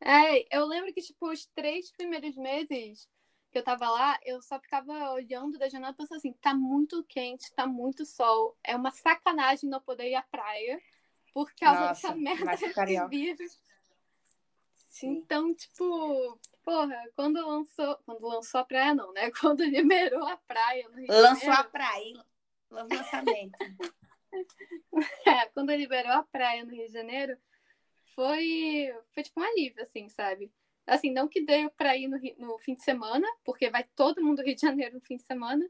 É, 0.00 0.56
eu 0.56 0.64
lembro 0.66 0.92
que, 0.92 1.02
tipo, 1.02 1.30
os 1.30 1.46
três 1.46 1.90
primeiros 1.92 2.36
meses 2.36 3.08
que 3.50 3.58
eu 3.58 3.64
tava 3.64 3.90
lá, 3.90 4.18
eu 4.24 4.40
só 4.40 4.60
ficava 4.60 5.12
olhando 5.12 5.58
da 5.58 5.68
janela 5.68 5.92
e 5.92 5.96
pensando 5.96 6.18
assim, 6.18 6.32
tá 6.34 6.54
muito 6.54 7.02
quente, 7.04 7.52
tá 7.54 7.66
muito 7.66 8.06
sol. 8.06 8.56
É 8.62 8.76
uma 8.76 8.92
sacanagem 8.92 9.68
não 9.68 9.80
poder 9.80 10.08
ir 10.08 10.14
à 10.14 10.22
praia 10.22 10.80
por 11.34 11.52
causa 11.54 11.80
Nossa, 11.80 12.08
dessa 12.08 12.16
merda 12.16 12.44
desse 12.56 13.08
vírus. 13.08 13.60
Sim. 14.88 15.08
Então, 15.08 15.54
tipo, 15.54 16.38
porra, 16.62 16.96
quando 17.14 17.44
lançou. 17.46 17.96
Quando 18.04 18.26
lançou 18.26 18.60
a 18.60 18.64
praia, 18.64 18.94
não, 18.94 19.12
né? 19.12 19.30
Quando 19.40 19.64
liberou 19.64 20.26
a 20.26 20.36
praia 20.36 20.88
no 20.88 20.96
Rio 20.96 21.06
de 21.06 21.12
Lançou 21.12 21.50
a 21.50 21.54
Janeiro. 21.54 21.70
praia, 21.70 22.24
lançou 22.70 22.96
o 22.96 23.00
lançamento. 23.00 23.58
É, 25.26 25.46
quando 25.46 25.74
liberou 25.74 26.12
a 26.12 26.22
praia 26.22 26.64
no 26.64 26.70
Rio 26.70 26.86
de 26.86 26.92
Janeiro, 26.92 27.36
foi, 28.20 28.92
foi 29.14 29.22
tipo 29.22 29.40
um 29.40 29.42
alívio, 29.44 29.82
assim, 29.82 30.06
sabe? 30.10 30.52
Assim, 30.86 31.10
não 31.10 31.26
que 31.26 31.42
deu 31.42 31.70
pra 31.70 31.96
ir 31.96 32.06
no, 32.06 32.18
no 32.36 32.58
fim 32.58 32.74
de 32.74 32.82
semana, 32.82 33.26
porque 33.44 33.70
vai 33.70 33.84
todo 33.96 34.22
mundo 34.22 34.38
do 34.38 34.44
Rio 34.44 34.54
de 34.54 34.60
Janeiro 34.60 34.94
no 34.96 35.00
fim 35.00 35.16
de 35.16 35.22
semana, 35.22 35.66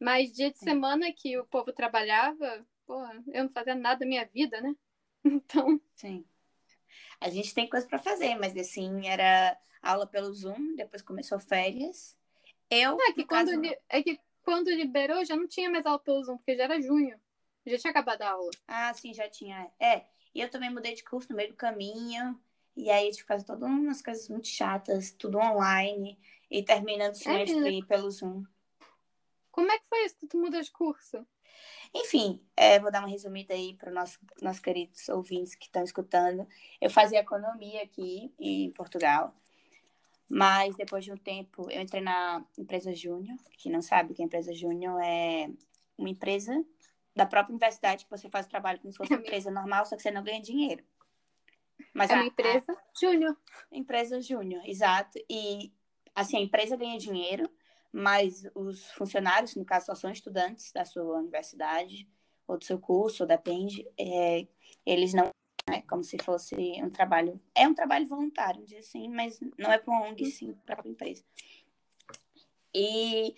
mas 0.00 0.32
dia 0.32 0.52
de 0.52 0.58
Sim. 0.58 0.66
semana 0.66 1.12
que 1.12 1.36
o 1.38 1.46
povo 1.46 1.72
trabalhava, 1.72 2.64
porra, 2.86 3.24
eu 3.32 3.44
não 3.44 3.50
fazia 3.50 3.74
nada 3.74 4.00
da 4.00 4.06
minha 4.06 4.24
vida, 4.26 4.60
né? 4.60 4.74
Então, 5.24 5.80
Sim. 5.96 6.24
A 7.20 7.28
gente 7.28 7.54
tem 7.54 7.68
coisa 7.68 7.86
pra 7.86 7.98
fazer, 7.98 8.34
mas 8.36 8.56
assim, 8.56 9.06
era 9.08 9.58
aula 9.82 10.06
pelo 10.06 10.32
Zoom, 10.32 10.76
depois 10.76 11.02
começou 11.02 11.38
férias. 11.40 12.16
Eu, 12.70 12.98
é 13.00 13.12
que, 13.12 13.24
quando, 13.24 13.48
caso, 13.48 13.60
li- 13.60 13.78
é 13.88 14.02
que 14.02 14.18
quando 14.42 14.70
liberou 14.70 15.24
já 15.24 15.36
não 15.36 15.46
tinha 15.48 15.68
mais 15.70 15.84
aula 15.84 15.98
pelo 15.98 16.22
Zoom, 16.22 16.36
porque 16.38 16.56
já 16.56 16.64
era 16.64 16.80
junho. 16.80 17.20
Já 17.66 17.76
tinha 17.78 17.90
acabado 17.90 18.22
a 18.22 18.30
aula. 18.30 18.50
Ah, 18.66 18.92
sim, 18.94 19.12
já 19.12 19.28
tinha. 19.28 19.70
É, 19.78 20.06
e 20.34 20.40
eu 20.40 20.50
também 20.50 20.70
mudei 20.70 20.94
de 20.94 21.04
curso 21.04 21.30
no 21.30 21.36
meio 21.36 21.50
do 21.50 21.56
caminho. 21.56 22.38
E 22.76 22.90
aí, 22.90 23.10
tipo, 23.10 23.26
fazer 23.26 23.44
todas 23.44 23.68
umas 23.68 24.00
coisas 24.00 24.28
muito 24.28 24.46
chatas, 24.46 25.10
tudo 25.12 25.38
online. 25.38 26.18
E 26.50 26.62
terminando 26.62 27.12
o 27.12 27.16
semestre 27.16 27.60
menina. 27.60 27.86
pelo 27.86 28.10
Zoom. 28.10 28.44
Como 29.50 29.70
é 29.70 29.78
que 29.78 29.88
foi 29.88 30.04
isso? 30.04 30.16
que 30.16 30.26
Tu 30.26 30.38
mudou 30.38 30.60
de 30.60 30.70
curso? 30.70 31.26
Enfim, 31.92 32.40
é, 32.56 32.78
vou 32.78 32.90
dar 32.90 33.00
uma 33.00 33.08
resumida 33.08 33.52
aí 33.52 33.74
para 33.74 33.88
os 33.88 33.94
nossos, 33.94 34.18
nossos 34.40 34.62
queridos 34.62 35.08
ouvintes 35.08 35.54
que 35.54 35.66
estão 35.66 35.82
escutando. 35.82 36.46
Eu 36.80 36.88
fazia 36.88 37.18
economia 37.18 37.82
aqui 37.82 38.32
em 38.38 38.70
Portugal, 38.70 39.34
mas 40.28 40.76
depois 40.76 41.04
de 41.04 41.12
um 41.12 41.16
tempo 41.16 41.68
eu 41.70 41.80
entrei 41.80 42.00
na 42.00 42.44
empresa 42.56 42.94
Júnior, 42.94 43.36
que 43.58 43.68
não 43.68 43.82
sabe 43.82 44.14
que 44.14 44.22
a 44.22 44.24
empresa 44.24 44.54
Júnior 44.54 45.00
é 45.02 45.50
uma 45.98 46.08
empresa 46.08 46.64
da 47.14 47.26
própria 47.26 47.52
universidade 47.52 48.04
que 48.04 48.10
você 48.10 48.28
faz 48.30 48.46
o 48.46 48.48
trabalho 48.48 48.78
como 48.80 48.92
se 48.92 48.98
fosse 48.98 49.12
uma 49.12 49.20
empresa 49.20 49.50
normal, 49.50 49.84
só 49.86 49.96
que 49.96 50.02
você 50.02 50.10
não 50.10 50.22
ganha 50.22 50.40
dinheiro. 50.40 50.84
Mas 51.92 52.10
É 52.10 52.14
a- 52.14 52.16
uma 52.18 52.26
empresa 52.26 52.76
júnior. 52.98 53.36
a 53.72 53.76
empresa 53.76 54.20
Júnior, 54.20 54.62
exato. 54.64 55.18
E 55.28 55.72
assim, 56.14 56.36
a 56.36 56.40
empresa 56.40 56.76
ganha 56.76 56.98
dinheiro, 56.98 57.50
mas 57.92 58.44
os 58.54 58.90
funcionários, 58.92 59.56
no 59.56 59.64
caso, 59.64 59.86
só 59.86 59.94
são 59.94 60.10
estudantes 60.10 60.70
da 60.72 60.84
sua 60.84 61.18
universidade 61.18 62.08
ou 62.46 62.58
do 62.58 62.64
seu 62.64 62.78
curso, 62.78 63.22
ou 63.24 63.28
depende, 63.28 63.86
é, 63.98 64.46
eles 64.86 65.12
não 65.14 65.30
é 65.68 65.80
como 65.82 66.02
se 66.02 66.16
fosse 66.22 66.54
um 66.82 66.90
trabalho. 66.90 67.40
É 67.54 67.66
um 67.66 67.74
trabalho 67.74 68.06
voluntário, 68.06 68.62
dizer 68.64 68.78
assim, 68.78 69.08
mas 69.08 69.38
não 69.58 69.70
é 69.72 69.78
para 69.78 69.92
uma 69.92 70.02
ONG, 70.08 70.26
sim, 70.30 70.52
para 70.66 70.82
a 70.84 70.88
empresa. 70.88 71.24
E 72.74 73.34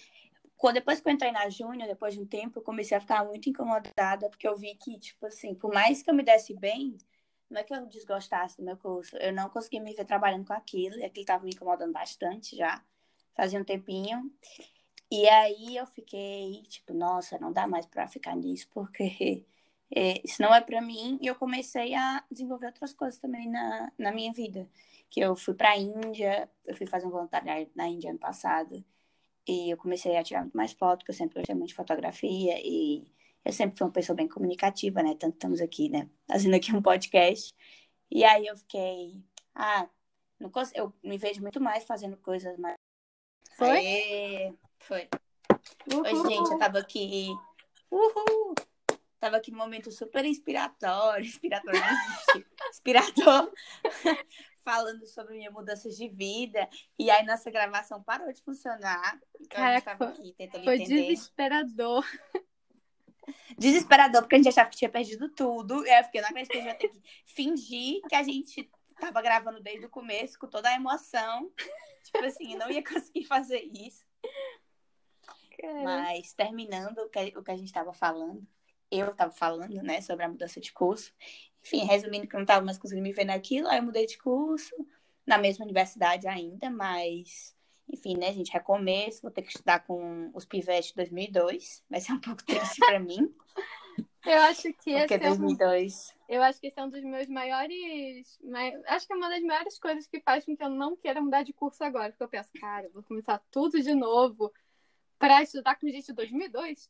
depois 0.70 1.00
que 1.00 1.08
eu 1.08 1.12
entrei 1.12 1.32
na 1.32 1.48
Júnior, 1.48 1.88
depois 1.88 2.14
de 2.14 2.20
um 2.20 2.26
tempo, 2.26 2.58
eu 2.58 2.62
comecei 2.62 2.96
a 2.96 3.00
ficar 3.00 3.24
muito 3.24 3.48
incomodada, 3.48 4.28
porque 4.28 4.46
eu 4.46 4.56
vi 4.56 4.74
que, 4.74 4.98
tipo 4.98 5.26
assim, 5.26 5.54
por 5.54 5.72
mais 5.72 6.02
que 6.02 6.10
eu 6.10 6.14
me 6.14 6.22
desse 6.22 6.54
bem 6.54 6.96
não 7.52 7.60
é 7.60 7.64
que 7.64 7.74
eu 7.74 7.86
desgostasse 7.86 8.56
do 8.56 8.64
meu 8.64 8.76
curso, 8.76 9.16
eu 9.18 9.32
não 9.32 9.48
conseguia 9.50 9.80
me 9.80 9.94
ver 9.94 10.04
trabalhando 10.06 10.46
com 10.46 10.54
aquilo, 10.54 10.96
e 10.96 11.04
aquilo 11.04 11.22
estava 11.22 11.44
me 11.44 11.50
incomodando 11.50 11.92
bastante 11.92 12.56
já, 12.56 12.82
fazia 13.36 13.60
um 13.60 13.64
tempinho. 13.64 14.30
E 15.10 15.28
aí 15.28 15.76
eu 15.76 15.86
fiquei, 15.86 16.62
tipo, 16.68 16.94
nossa, 16.94 17.38
não 17.38 17.52
dá 17.52 17.66
mais 17.66 17.86
para 17.86 18.08
ficar 18.08 18.34
nisso, 18.34 18.68
porque 18.72 19.44
é, 19.94 20.20
isso 20.24 20.40
não 20.40 20.54
é 20.54 20.60
para 20.60 20.80
mim. 20.80 21.18
E 21.20 21.26
eu 21.26 21.34
comecei 21.34 21.94
a 21.94 22.24
desenvolver 22.30 22.66
outras 22.66 22.94
coisas 22.94 23.20
também 23.20 23.48
na, 23.48 23.92
na 23.98 24.12
minha 24.12 24.32
vida. 24.32 24.68
Que 25.10 25.20
eu 25.20 25.36
fui 25.36 25.54
para 25.54 25.72
a 25.72 25.76
Índia, 25.76 26.50
eu 26.64 26.74
fui 26.74 26.86
fazer 26.86 27.06
um 27.06 27.10
voluntariado 27.10 27.70
na 27.74 27.86
Índia 27.88 28.10
ano 28.10 28.18
passado, 28.18 28.82
e 29.46 29.70
eu 29.72 29.76
comecei 29.76 30.16
a 30.16 30.22
tirar 30.22 30.42
muito 30.42 30.56
mais 30.56 30.72
fotos, 30.72 30.98
porque 30.98 31.12
eu 31.12 31.16
sempre 31.16 31.34
gostei 31.36 31.54
muito 31.54 31.68
de 31.68 31.74
fotografia, 31.74 32.54
e 32.58 33.04
eu 33.44 33.52
sempre 33.52 33.76
fui 33.76 33.86
uma 33.86 33.92
pessoa 33.92 34.16
bem 34.16 34.28
comunicativa, 34.28 35.02
né? 35.02 35.14
Tanto 35.18 35.34
estamos 35.34 35.60
aqui, 35.60 35.88
né? 35.88 36.08
Fazendo 36.28 36.54
aqui 36.54 36.74
um 36.74 36.82
podcast. 36.82 37.54
E 38.10 38.24
aí 38.24 38.46
eu 38.46 38.56
fiquei, 38.56 39.22
ah, 39.54 39.88
não 40.38 40.50
consigo, 40.50 40.78
eu 40.78 40.92
me 41.02 41.18
vejo 41.18 41.40
muito 41.40 41.60
mais 41.60 41.84
fazendo 41.84 42.16
coisas 42.16 42.56
mais. 42.58 42.76
Foi? 43.56 43.68
Aê, 43.68 44.54
foi. 44.78 45.08
Uhul. 45.92 46.02
Oi, 46.02 46.30
gente, 46.30 46.50
eu 46.50 46.58
tava 46.58 46.78
aqui. 46.78 47.28
Uhul! 47.90 48.54
Tava 49.20 49.36
aqui 49.36 49.50
num 49.50 49.58
momento 49.58 49.90
super 49.92 50.24
inspiratório. 50.26 51.24
Inspiratório. 51.24 51.80
Inspirador. 52.70 53.52
Falando 54.64 55.06
sobre 55.06 55.36
minha 55.36 55.50
mudança 55.50 55.88
de 55.90 56.08
vida. 56.08 56.68
E 56.98 57.10
aí 57.10 57.24
nossa 57.24 57.50
gravação 57.50 58.02
parou 58.02 58.32
de 58.32 58.42
funcionar. 58.42 59.20
Então 59.40 59.60
Caraca, 59.60 59.96
tava 59.96 60.10
aqui 60.10 60.34
tentando 60.36 60.64
foi 60.64 60.76
entender. 60.76 61.08
desesperador. 61.08 62.04
Desesperador, 63.56 64.22
porque 64.22 64.34
a 64.34 64.38
gente 64.38 64.48
achava 64.48 64.68
que 64.68 64.76
tinha 64.76 64.90
perdido 64.90 65.28
tudo. 65.28 65.82
Aí 65.84 66.00
eu 66.00 66.04
fiquei, 66.04 66.20
não 66.20 66.28
acredito 66.28 66.50
que 66.50 66.58
a 66.58 66.60
gente 66.60 66.70
vai 66.70 66.78
ter 66.78 66.88
que 66.88 67.02
fingir 67.24 68.00
que 68.08 68.14
a 68.14 68.22
gente 68.22 68.70
tava 68.98 69.22
gravando 69.22 69.60
desde 69.60 69.86
o 69.86 69.90
começo, 69.90 70.38
com 70.38 70.48
toda 70.48 70.68
a 70.68 70.74
emoção. 70.74 71.50
Tipo 72.04 72.24
assim, 72.24 72.56
não 72.56 72.70
ia 72.70 72.82
conseguir 72.82 73.24
fazer 73.24 73.60
isso. 73.60 74.04
Mas 75.84 76.32
terminando 76.32 76.98
o 76.98 77.08
que, 77.08 77.32
o 77.36 77.42
que 77.42 77.50
a 77.50 77.56
gente 77.56 77.68
estava 77.68 77.92
falando, 77.92 78.46
eu 78.90 79.10
estava 79.10 79.32
falando, 79.32 79.82
né, 79.82 80.00
sobre 80.00 80.24
a 80.24 80.28
mudança 80.28 80.60
de 80.60 80.72
curso. 80.72 81.14
Enfim, 81.64 81.84
resumindo 81.84 82.26
que 82.26 82.34
eu 82.34 82.38
não 82.38 82.44
estava 82.44 82.64
mais 82.64 82.78
conseguindo 82.78 83.04
me 83.04 83.12
ver 83.12 83.24
naquilo, 83.24 83.68
aí 83.68 83.78
eu 83.78 83.82
mudei 83.82 84.06
de 84.06 84.18
curso, 84.18 84.74
na 85.26 85.38
mesma 85.38 85.64
universidade 85.64 86.26
ainda, 86.26 86.68
mas, 86.68 87.54
enfim, 87.88 88.16
né, 88.16 88.32
gente, 88.32 88.52
recomeço, 88.52 89.22
vou 89.22 89.30
ter 89.30 89.42
que 89.42 89.50
estudar 89.50 89.80
com 89.80 90.30
os 90.34 90.44
pivetes 90.44 90.92
2002, 90.92 91.84
vai 91.88 92.00
ser 92.00 92.12
um 92.12 92.20
pouco 92.20 92.42
triste 92.44 92.80
para 92.80 92.98
mim. 92.98 93.32
Eu 94.24 94.38
acho 94.42 94.72
que 94.74 94.92
Porque 94.92 95.14
esse 95.14 95.18
2002... 95.18 96.10
é 96.28 96.32
um, 96.32 96.36
eu 96.36 96.42
acho 96.42 96.60
que 96.60 96.66
esse 96.68 96.78
é 96.78 96.84
um 96.84 96.90
dos 96.90 97.02
meus 97.02 97.26
maiores, 97.28 98.38
acho 98.86 99.06
que 99.06 99.12
é 99.12 99.16
uma 99.16 99.28
das 99.28 99.42
maiores 99.42 99.78
coisas 99.78 100.06
que 100.06 100.20
faz 100.20 100.44
com 100.44 100.56
que 100.56 100.62
eu 100.62 100.70
não 100.70 100.96
queira 100.96 101.20
mudar 101.20 101.42
de 101.42 101.52
curso 101.52 101.82
agora, 101.82 102.10
porque 102.10 102.22
eu 102.22 102.28
penso, 102.28 102.50
cara, 102.60 102.86
eu 102.86 102.92
vou 102.92 103.02
começar 103.02 103.42
tudo 103.50 103.80
de 103.80 103.94
novo 103.94 104.52
para 105.18 105.42
estudar 105.42 105.76
com 105.76 105.88
gente 105.88 106.06
de 106.06 106.12
2002. 106.12 106.88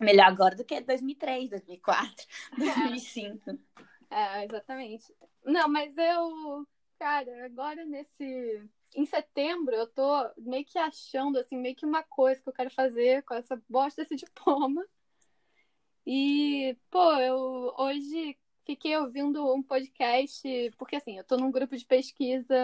Melhor 0.00 0.26
agora 0.26 0.54
do 0.54 0.64
que 0.64 0.80
2003, 0.80 1.50
2004, 1.50 2.26
2005. 2.56 3.58
É, 4.10 4.44
exatamente. 4.44 5.12
Não, 5.44 5.68
mas 5.68 5.96
eu, 5.96 6.66
cara, 6.98 7.44
agora 7.44 7.84
nesse. 7.84 8.62
Em 8.94 9.04
setembro, 9.04 9.74
eu 9.74 9.86
tô 9.86 10.30
meio 10.38 10.64
que 10.64 10.78
achando, 10.78 11.38
assim, 11.38 11.56
meio 11.56 11.76
que 11.76 11.84
uma 11.84 12.02
coisa 12.02 12.40
que 12.40 12.48
eu 12.48 12.52
quero 12.54 12.70
fazer 12.70 13.22
com 13.24 13.34
essa 13.34 13.60
bosta 13.68 14.02
desse 14.02 14.16
diploma. 14.24 14.84
E, 16.06 16.74
pô, 16.90 17.12
eu 17.14 17.74
hoje 17.76 18.38
fiquei 18.64 18.96
ouvindo 18.96 19.52
um 19.52 19.62
podcast, 19.62 20.42
porque, 20.78 20.96
assim, 20.96 21.18
eu 21.18 21.24
tô 21.24 21.36
num 21.36 21.50
grupo 21.50 21.76
de 21.76 21.84
pesquisa 21.84 22.56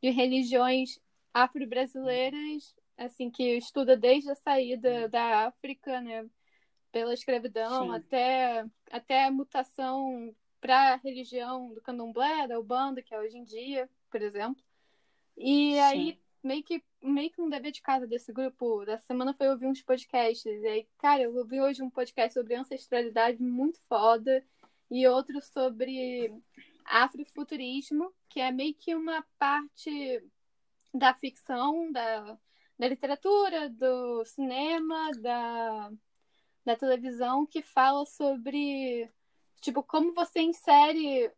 de 0.00 0.10
religiões 0.10 1.00
afro-brasileiras, 1.34 2.74
assim, 2.96 3.30
que 3.30 3.56
estuda 3.56 3.96
desde 3.96 4.30
a 4.30 4.34
saída 4.36 5.08
da 5.08 5.46
África, 5.46 6.00
né? 6.00 6.28
Pela 6.92 7.14
escravidão 7.14 7.86
Sim. 7.86 7.96
até, 7.96 8.64
até 8.90 9.24
a 9.24 9.30
mutação 9.30 10.34
para 10.60 10.92
a 10.92 10.96
religião 10.96 11.72
do 11.72 11.80
candomblé, 11.80 12.46
da 12.46 12.60
Ubanda, 12.60 13.02
que 13.02 13.14
é 13.14 13.18
hoje 13.18 13.36
em 13.36 13.44
dia, 13.44 13.90
por 14.10 14.22
exemplo. 14.22 14.62
E 15.36 15.72
Sim. 15.72 15.80
aí, 15.80 16.20
meio 16.42 16.62
que, 16.62 16.84
meio 17.02 17.30
que 17.30 17.40
um 17.40 17.48
dever 17.48 17.72
de 17.72 17.80
casa 17.80 18.06
desse 18.06 18.32
grupo 18.32 18.84
dessa 18.84 19.06
semana 19.06 19.34
foi 19.34 19.48
ouvir 19.48 19.66
uns 19.66 19.82
podcasts. 19.82 20.44
E 20.44 20.66
aí, 20.66 20.86
cara, 20.98 21.22
eu 21.22 21.34
ouvi 21.34 21.60
hoje 21.60 21.82
um 21.82 21.90
podcast 21.90 22.34
sobre 22.34 22.54
ancestralidade 22.54 23.42
muito 23.42 23.80
foda 23.88 24.44
e 24.90 25.08
outro 25.08 25.40
sobre 25.42 26.32
afrofuturismo, 26.84 28.12
que 28.28 28.38
é 28.38 28.52
meio 28.52 28.74
que 28.74 28.94
uma 28.94 29.24
parte 29.38 30.22
da 30.92 31.14
ficção, 31.14 31.90
da, 31.90 32.38
da 32.78 32.88
literatura, 32.88 33.70
do 33.70 34.24
cinema, 34.26 35.10
da 35.20 35.90
da 36.64 36.76
televisão 36.76 37.44
que 37.46 37.62
fala 37.62 38.06
sobre, 38.06 39.10
tipo, 39.60 39.82
como 39.82 40.14
você 40.14 40.40
insere 40.40 41.30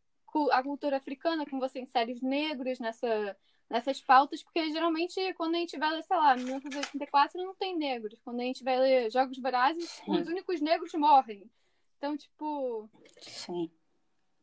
a 0.50 0.62
cultura 0.62 0.96
africana, 0.96 1.46
como 1.46 1.60
você 1.60 1.80
insere 1.80 2.12
os 2.12 2.20
negros 2.20 2.78
nessa, 2.80 3.36
nessas 3.70 4.00
pautas, 4.00 4.42
porque 4.42 4.70
geralmente 4.70 5.32
quando 5.34 5.54
a 5.54 5.58
gente 5.58 5.78
vai 5.78 5.90
ler, 5.92 6.02
sei 6.02 6.16
lá, 6.16 6.36
1984 6.36 7.42
não 7.42 7.54
tem 7.54 7.76
negros. 7.76 8.20
Quando 8.24 8.40
a 8.40 8.44
gente 8.44 8.64
vai 8.64 8.78
ler 8.78 9.10
Jogos 9.10 9.38
Vorazes, 9.38 9.88
Sim. 9.88 10.12
os 10.12 10.28
únicos 10.28 10.60
negros 10.60 10.92
morrem. 10.94 11.48
Então, 11.96 12.16
tipo. 12.16 12.90
Sim. 13.22 13.70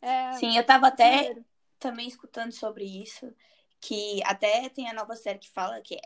É... 0.02 0.32
Sim, 0.34 0.58
eu 0.58 0.66
tava 0.66 0.88
até 0.88 1.36
também 1.78 2.08
escutando 2.08 2.52
sobre 2.52 2.86
isso. 2.86 3.32
Que 3.80 4.22
até 4.26 4.70
tem 4.70 4.88
a 4.88 4.94
nova 4.94 5.16
série 5.16 5.40
que 5.40 5.50
fala 5.50 5.82
que 5.82 5.96
é 5.96 6.02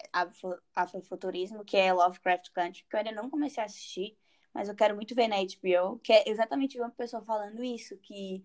Afrofuturismo, 0.74 1.66
que 1.66 1.76
é 1.76 1.92
Lovecraft 1.92 2.50
Country, 2.52 2.86
que 2.90 2.96
eu 2.96 3.00
ainda 3.00 3.12
não 3.12 3.30
comecei 3.30 3.62
a 3.62 3.66
assistir 3.66 4.18
mas 4.56 4.70
eu 4.70 4.74
quero 4.74 4.96
muito 4.96 5.14
ver 5.14 5.28
na 5.28 5.36
HBO, 5.36 6.00
que 6.00 6.14
é 6.14 6.30
exatamente 6.30 6.80
uma 6.80 6.90
pessoa 6.90 7.22
falando 7.22 7.62
isso, 7.62 7.98
que 7.98 8.42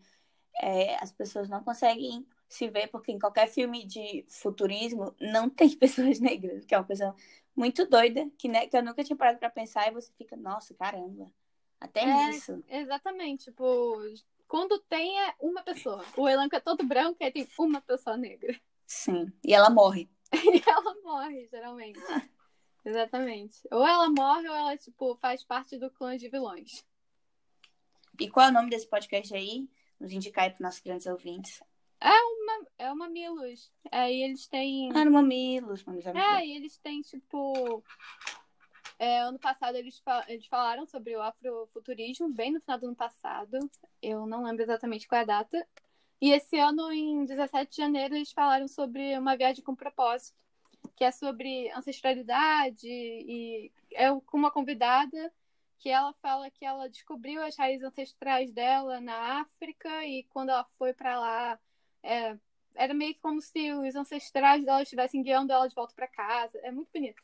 é, 0.60 0.96
as 0.96 1.12
pessoas 1.12 1.48
não 1.48 1.62
conseguem 1.62 2.26
se 2.48 2.68
ver, 2.68 2.88
porque 2.88 3.12
em 3.12 3.18
qualquer 3.18 3.46
filme 3.46 3.86
de 3.86 4.24
futurismo 4.28 5.14
não 5.20 5.48
tem 5.48 5.70
pessoas 5.70 6.18
negras, 6.18 6.64
que 6.64 6.74
é 6.74 6.78
uma 6.78 6.84
coisa 6.84 7.14
muito 7.54 7.86
doida, 7.86 8.28
que, 8.36 8.48
né, 8.48 8.66
que 8.66 8.76
eu 8.76 8.82
nunca 8.82 9.04
tinha 9.04 9.16
parado 9.16 9.38
para 9.38 9.48
pensar, 9.48 9.86
e 9.86 9.92
você 9.92 10.12
fica, 10.18 10.36
nossa, 10.36 10.74
caramba, 10.74 11.30
até 11.80 12.00
é, 12.00 12.26
nisso. 12.26 12.60
Exatamente, 12.68 13.44
tipo, 13.44 13.96
quando 14.48 14.80
tem 14.80 15.16
é 15.16 15.36
uma 15.38 15.62
pessoa, 15.62 16.04
o 16.16 16.28
elenco 16.28 16.56
é 16.56 16.60
todo 16.60 16.84
branco 16.84 17.18
e 17.20 17.30
tem 17.30 17.46
uma 17.56 17.80
pessoa 17.80 18.16
negra. 18.16 18.60
Sim, 18.84 19.32
e 19.44 19.54
ela 19.54 19.70
morre. 19.70 20.10
e 20.34 20.60
ela 20.68 20.96
morre, 21.04 21.46
geralmente. 21.46 22.00
Exatamente. 22.84 23.60
Ou 23.70 23.86
ela 23.86 24.08
morre 24.08 24.48
ou 24.48 24.54
ela, 24.54 24.76
tipo, 24.76 25.16
faz 25.16 25.44
parte 25.44 25.78
do 25.78 25.90
clã 25.90 26.16
de 26.16 26.28
vilões. 26.28 26.84
E 28.18 28.28
qual 28.28 28.46
é 28.46 28.50
o 28.50 28.52
nome 28.52 28.70
desse 28.70 28.88
podcast 28.88 29.34
aí? 29.34 29.68
Nos 29.98 30.12
indicar 30.12 30.44
aí 30.44 30.50
para 30.50 30.66
nossos 30.66 30.80
grandes 30.80 31.06
ouvintes. 31.06 31.62
É 32.00 32.10
uma, 32.10 32.66
é 32.78 32.92
o 32.92 32.96
Mamilos. 32.96 33.70
Aí 33.90 34.22
eles 34.22 34.46
têm. 34.46 34.90
Ah, 34.94 35.04
no 35.04 35.10
Mamilos, 35.10 35.84
Mamilos. 35.84 36.06
É, 36.06 36.46
e 36.46 36.56
eles 36.56 36.78
têm, 36.78 37.02
tipo. 37.02 37.82
É, 38.98 39.20
ano 39.20 39.38
passado 39.38 39.76
eles, 39.76 39.98
fal 40.00 40.22
eles 40.28 40.46
falaram 40.46 40.86
sobre 40.86 41.16
o 41.16 41.22
afrofuturismo, 41.22 42.28
bem 42.28 42.52
no 42.52 42.60
final 42.60 42.78
do 42.78 42.86
ano 42.86 42.96
passado. 42.96 43.58
Eu 44.02 44.26
não 44.26 44.44
lembro 44.44 44.62
exatamente 44.62 45.06
qual 45.08 45.20
é 45.20 45.22
a 45.22 45.26
data. 45.26 45.68
E 46.20 46.32
esse 46.32 46.58
ano, 46.58 46.92
em 46.92 47.24
17 47.24 47.70
de 47.70 47.76
janeiro, 47.78 48.14
eles 48.14 48.32
falaram 48.32 48.68
sobre 48.68 49.18
uma 49.18 49.36
viagem 49.36 49.64
com 49.64 49.74
propósito 49.74 50.36
que 51.00 51.04
é 51.04 51.10
sobre 51.10 51.70
ancestralidade 51.70 52.86
e 52.86 53.72
é 53.90 54.10
com 54.26 54.36
uma 54.36 54.50
convidada 54.50 55.32
que 55.78 55.88
ela 55.88 56.12
fala 56.20 56.50
que 56.50 56.62
ela 56.62 56.90
descobriu 56.90 57.42
as 57.42 57.56
raízes 57.56 57.82
ancestrais 57.82 58.52
dela 58.52 59.00
na 59.00 59.40
África 59.40 60.04
e 60.04 60.24
quando 60.24 60.50
ela 60.50 60.66
foi 60.76 60.92
para 60.92 61.18
lá 61.18 61.58
é, 62.02 62.36
era 62.74 62.92
meio 62.92 63.14
que 63.14 63.20
como 63.20 63.40
se 63.40 63.72
os 63.72 63.96
ancestrais 63.96 64.62
dela 64.62 64.82
estivessem 64.82 65.22
guiando 65.22 65.54
ela 65.54 65.66
de 65.66 65.74
volta 65.74 65.94
para 65.94 66.06
casa. 66.06 66.58
É 66.58 66.70
muito 66.70 66.90
bonito. 66.92 67.22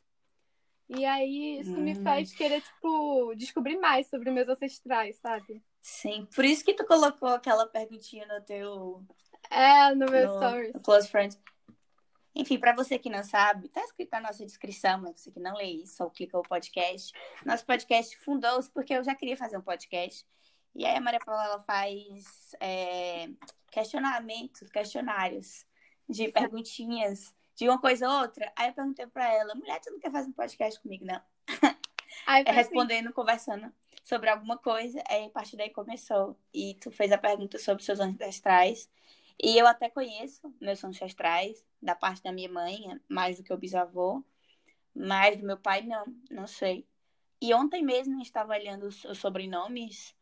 E 0.88 1.04
aí 1.04 1.60
isso 1.60 1.74
hum. 1.74 1.82
me 1.82 1.94
faz 1.96 2.32
querer 2.32 2.62
tipo 2.62 3.34
descobrir 3.34 3.76
mais 3.76 4.06
sobre 4.06 4.30
meus 4.30 4.48
ancestrais, 4.48 5.16
sabe? 5.16 5.62
Sim, 5.82 6.26
por 6.34 6.46
isso 6.46 6.64
que 6.64 6.72
tu 6.72 6.86
colocou 6.86 7.28
aquela 7.28 7.66
perguntinha 7.66 8.26
no 8.26 8.40
teu 8.40 9.04
é, 9.50 9.94
no 9.94 10.10
meu 10.10 10.28
no, 10.28 10.34
stories. 10.34 10.72
No 10.72 10.80
Close 10.80 11.10
Friends. 11.10 11.38
Enfim, 12.36 12.58
para 12.58 12.74
você 12.74 12.98
que 12.98 13.08
não 13.08 13.24
sabe, 13.24 13.68
tá 13.70 13.80
escrito 13.82 14.10
na 14.12 14.20
nossa 14.20 14.44
descrição, 14.44 15.00
mas 15.00 15.18
você 15.18 15.30
que 15.30 15.40
não 15.40 15.56
lê 15.56 15.64
isso, 15.64 15.96
só 15.96 16.10
clica 16.10 16.38
o 16.38 16.42
podcast. 16.42 17.10
Nosso 17.46 17.64
podcast 17.64 18.14
fundou-se 18.18 18.70
porque 18.70 18.92
eu 18.92 19.02
já 19.02 19.14
queria 19.14 19.38
fazer 19.38 19.56
um 19.56 19.62
podcast. 19.62 20.26
E 20.74 20.84
aí 20.84 20.94
a 20.94 21.00
Maria 21.00 21.18
Paula 21.18 21.44
ela 21.44 21.60
faz 21.60 22.54
é, 22.60 23.30
questionamentos, 23.70 24.68
questionários 24.68 25.64
de 26.06 26.28
perguntinhas 26.28 27.34
de 27.54 27.66
uma 27.66 27.80
coisa 27.80 28.06
ou 28.06 28.20
outra. 28.20 28.52
Aí 28.54 28.68
eu 28.68 28.74
perguntei 28.74 29.06
para 29.06 29.32
ela, 29.32 29.54
mulher, 29.54 29.80
tu 29.80 29.90
não 29.90 29.98
quer 29.98 30.12
fazer 30.12 30.28
um 30.28 30.32
podcast 30.32 30.78
comigo, 30.82 31.06
não? 31.06 31.20
Aí, 32.26 32.44
é, 32.46 32.52
respondendo, 32.52 33.06
assim. 33.06 33.14
conversando. 33.14 33.72
sobre 34.04 34.28
alguma 34.28 34.58
coisa, 34.58 35.02
aí 35.08 35.24
a 35.24 35.30
partir 35.30 35.56
daí 35.56 35.70
começou. 35.70 36.38
E 36.52 36.74
tu 36.74 36.90
fez 36.90 37.10
a 37.10 37.18
pergunta 37.18 37.58
sobre 37.58 37.82
seus 37.82 37.98
ancestrais. 37.98 38.90
E 39.42 39.58
eu 39.58 39.66
até 39.66 39.90
conheço 39.90 40.54
meus 40.60 40.82
ancestrais, 40.82 41.64
da 41.86 41.94
parte 41.94 42.22
da 42.22 42.32
minha 42.32 42.50
mãe, 42.50 43.00
mais 43.08 43.38
do 43.38 43.44
que 43.44 43.52
o 43.52 43.56
bisavô, 43.56 44.22
mas 44.94 45.38
do 45.38 45.46
meu 45.46 45.56
pai 45.56 45.82
não, 45.82 46.04
não 46.30 46.46
sei. 46.46 46.86
E 47.40 47.54
ontem 47.54 47.82
mesmo 47.84 48.14
eu 48.16 48.22
estava 48.22 48.54
olhando 48.54 48.86
os, 48.86 49.02
sobrenomes 49.18 50.14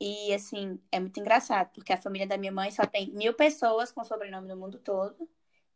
e, 0.00 0.34
assim, 0.34 0.78
é 0.92 1.00
muito 1.00 1.18
engraçado, 1.18 1.72
porque 1.72 1.92
a 1.92 2.00
família 2.00 2.26
da 2.26 2.36
minha 2.36 2.52
mãe 2.52 2.70
só 2.70 2.86
tem 2.86 3.10
mil 3.12 3.34
pessoas 3.34 3.90
com 3.90 4.04
sobrenome 4.04 4.48
no 4.48 4.56
mundo 4.56 4.78
todo. 4.78 5.28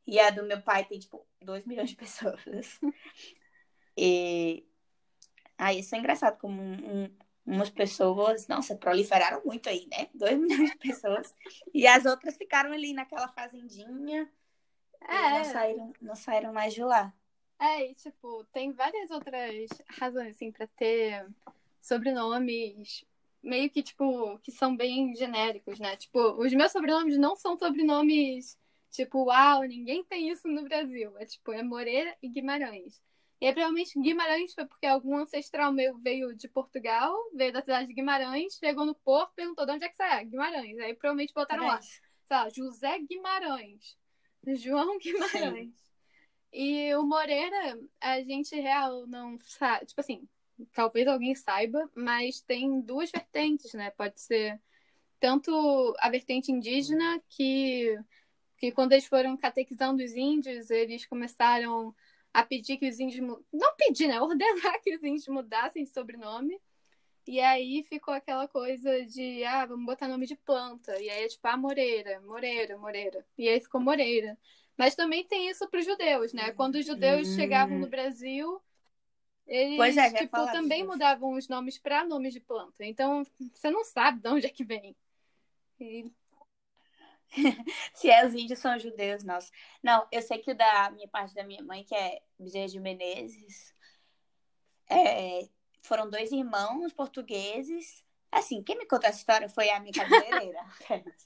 E 0.06 0.18
a 0.18 0.30
do 0.30 0.42
meu 0.44 0.60
pai 0.62 0.84
tem, 0.84 0.98
tipo, 0.98 1.26
dois 1.40 1.66
milhões 1.66 1.90
de 1.90 1.96
pessoas. 1.96 2.80
e 3.96 4.66
aí 5.56 5.80
isso 5.80 5.94
é 5.94 5.98
engraçado, 5.98 6.38
como 6.38 6.60
um, 6.60 6.74
um, 6.74 7.16
umas 7.46 7.70
pessoas, 7.70 8.46
nossa, 8.48 8.76
proliferaram 8.76 9.42
muito 9.44 9.68
aí, 9.68 9.86
né? 9.90 10.08
Dois 10.14 10.38
milhões 10.38 10.70
de 10.70 10.78
pessoas. 10.78 11.34
E 11.72 11.86
as 11.86 12.04
outras 12.04 12.36
ficaram 12.36 12.72
ali 12.72 12.92
naquela 12.92 13.28
fazendinha. 13.28 14.30
É. 15.00 15.38
não 15.38 15.44
saíram, 15.44 15.92
não 16.00 16.16
saíram 16.16 16.52
mais 16.52 16.74
de 16.74 16.82
lá. 16.82 17.12
É, 17.58 17.90
e 17.90 17.94
tipo, 17.94 18.44
tem 18.52 18.72
várias 18.72 19.10
outras 19.10 19.68
razões, 19.98 20.36
assim, 20.36 20.52
pra 20.52 20.66
ter 20.66 21.26
sobrenomes 21.80 23.04
meio 23.42 23.70
que, 23.70 23.82
tipo, 23.82 24.38
que 24.40 24.52
são 24.52 24.76
bem 24.76 25.14
genéricos, 25.14 25.78
né? 25.78 25.96
Tipo, 25.96 26.18
os 26.40 26.52
meus 26.52 26.72
sobrenomes 26.72 27.18
não 27.18 27.34
são 27.36 27.58
sobrenomes, 27.58 28.58
tipo, 28.90 29.24
uau, 29.24 29.62
ninguém 29.62 30.04
tem 30.04 30.28
isso 30.28 30.46
no 30.48 30.62
Brasil. 30.62 31.16
É 31.18 31.24
tipo, 31.24 31.52
é 31.52 31.62
Moreira 31.62 32.16
e 32.22 32.28
Guimarães. 32.28 33.00
E 33.40 33.46
aí, 33.46 33.52
provavelmente, 33.52 33.98
Guimarães 34.00 34.52
foi 34.52 34.66
porque 34.66 34.86
algum 34.86 35.16
ancestral 35.16 35.72
meu 35.72 35.96
veio 35.98 36.34
de 36.34 36.48
Portugal, 36.48 37.16
veio 37.32 37.52
da 37.52 37.60
cidade 37.60 37.86
de 37.86 37.94
Guimarães, 37.94 38.54
chegou 38.54 38.84
no 38.84 38.94
porto, 38.94 39.32
perguntou 39.34 39.64
de 39.64 39.72
onde 39.72 39.84
é 39.84 39.88
que 39.88 39.94
você 39.94 40.02
é? 40.02 40.24
Guimarães. 40.24 40.78
Aí, 40.80 40.94
provavelmente, 40.94 41.32
botaram 41.32 41.66
lá, 41.66 41.80
sei 41.80 42.00
lá, 42.30 42.48
José 42.48 42.98
Guimarães, 42.98 43.96
João 44.46 44.98
Guimarães. 44.98 45.68
Sim. 45.68 45.74
E 46.52 46.94
o 46.94 47.02
Moreira, 47.02 47.78
a 48.00 48.22
gente 48.22 48.54
real 48.56 49.06
não 49.06 49.38
sabe, 49.40 49.86
tipo 49.86 50.00
assim, 50.00 50.26
talvez 50.72 51.06
alguém 51.06 51.34
saiba, 51.34 51.90
mas 51.94 52.40
tem 52.40 52.80
duas 52.80 53.10
vertentes, 53.10 53.74
né? 53.74 53.90
Pode 53.90 54.20
ser 54.20 54.60
tanto 55.20 55.94
a 55.98 56.08
vertente 56.08 56.50
indígena, 56.50 57.22
que, 57.28 57.98
que 58.56 58.72
quando 58.72 58.92
eles 58.92 59.06
foram 59.06 59.36
catequizando 59.36 60.02
os 60.02 60.14
índios, 60.14 60.70
eles 60.70 61.06
começaram 61.06 61.94
a 62.32 62.42
pedir 62.44 62.76
que 62.78 62.88
os 62.88 62.98
índios. 62.98 63.26
Não 63.52 63.76
pedir, 63.76 64.08
né? 64.08 64.20
Ordenar 64.20 64.80
que 64.82 64.94
os 64.94 65.02
índios 65.02 65.28
mudassem 65.28 65.84
de 65.84 65.90
sobrenome. 65.90 66.58
E 67.28 67.40
aí 67.40 67.82
ficou 67.82 68.14
aquela 68.14 68.48
coisa 68.48 69.04
de, 69.04 69.44
ah, 69.44 69.66
vamos 69.66 69.84
botar 69.84 70.08
nome 70.08 70.24
de 70.26 70.34
planta. 70.34 70.98
E 70.98 71.10
aí 71.10 71.24
é 71.24 71.28
tipo, 71.28 71.46
ah, 71.46 71.58
Moreira, 71.58 72.22
Moreira, 72.22 72.78
Moreira. 72.78 73.22
E 73.36 73.46
aí 73.46 73.60
ficou 73.60 73.78
Moreira. 73.78 74.34
Mas 74.78 74.94
também 74.94 75.22
tem 75.26 75.46
isso 75.50 75.68
para 75.68 75.78
os 75.78 75.84
judeus, 75.84 76.32
né? 76.32 76.52
Quando 76.52 76.76
os 76.76 76.86
judeus 76.86 77.28
hum. 77.28 77.34
chegavam 77.34 77.78
no 77.78 77.86
Brasil, 77.86 78.62
eles 79.46 79.98
é, 79.98 80.10
tipo, 80.10 80.42
também 80.46 80.80
disso. 80.80 80.90
mudavam 80.90 81.34
os 81.34 81.46
nomes 81.48 81.76
para 81.76 82.02
nomes 82.02 82.32
de 82.32 82.40
planta. 82.40 82.82
Então, 82.82 83.22
você 83.52 83.70
não 83.70 83.84
sabe 83.84 84.22
de 84.22 84.28
onde 84.30 84.46
é 84.46 84.50
que 84.50 84.64
vem. 84.64 84.96
E... 85.78 86.10
Se 87.92 88.08
é 88.08 88.26
os 88.26 88.32
índios 88.32 88.58
são 88.58 88.78
judeus, 88.78 89.22
nossa. 89.22 89.52
Não, 89.82 90.08
eu 90.10 90.22
sei 90.22 90.38
que 90.38 90.52
o 90.52 90.56
da 90.56 90.88
minha 90.92 91.08
parte 91.08 91.34
da 91.34 91.44
minha 91.44 91.62
mãe, 91.62 91.84
que 91.84 91.94
é 91.94 92.22
Bezerra 92.38 92.68
de 92.68 92.80
Menezes, 92.80 93.74
é, 94.88 95.46
foram 95.88 96.08
dois 96.08 96.30
irmãos 96.30 96.92
portugueses. 96.92 98.04
Assim, 98.30 98.62
quem 98.62 98.76
me 98.76 98.86
contou 98.86 99.08
essa 99.08 99.18
história 99.18 99.48
foi 99.48 99.70
a 99.70 99.80
minha 99.80 99.92
cabeleireira. 99.92 100.60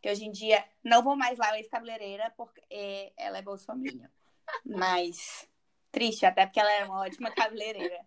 que 0.00 0.08
hoje 0.08 0.24
em 0.24 0.30
dia 0.30 0.64
não 0.82 1.02
vou 1.02 1.16
mais 1.16 1.38
lá, 1.38 1.56
ex-cabeleireira, 1.58 2.32
porque 2.36 2.62
ela 3.16 3.38
é 3.38 3.42
bolsominion. 3.42 4.08
Mas 4.64 5.48
Triste, 5.92 6.24
até 6.24 6.46
porque 6.46 6.58
ela 6.58 6.72
era 6.72 6.86
uma 6.86 7.02
ótima 7.02 7.30
cabeleireira. 7.30 8.00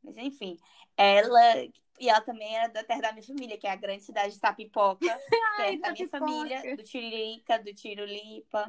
Mas 0.00 0.16
enfim, 0.16 0.56
ela 0.96 1.56
e 1.98 2.08
ela 2.08 2.20
também 2.20 2.56
era 2.56 2.68
da 2.68 2.84
terra 2.84 3.00
da 3.00 3.12
minha 3.12 3.26
família, 3.26 3.58
que 3.58 3.66
é 3.66 3.70
a 3.70 3.76
grande 3.76 4.04
cidade 4.04 4.34
de 4.34 4.40
Tapipoca, 4.40 5.06
Ai, 5.58 5.76
da 5.78 5.90
minha 5.90 6.08
família, 6.08 6.76
do 6.76 6.82
Tiririca, 6.84 7.58
do 7.58 7.74
Tirulipa. 7.74 8.68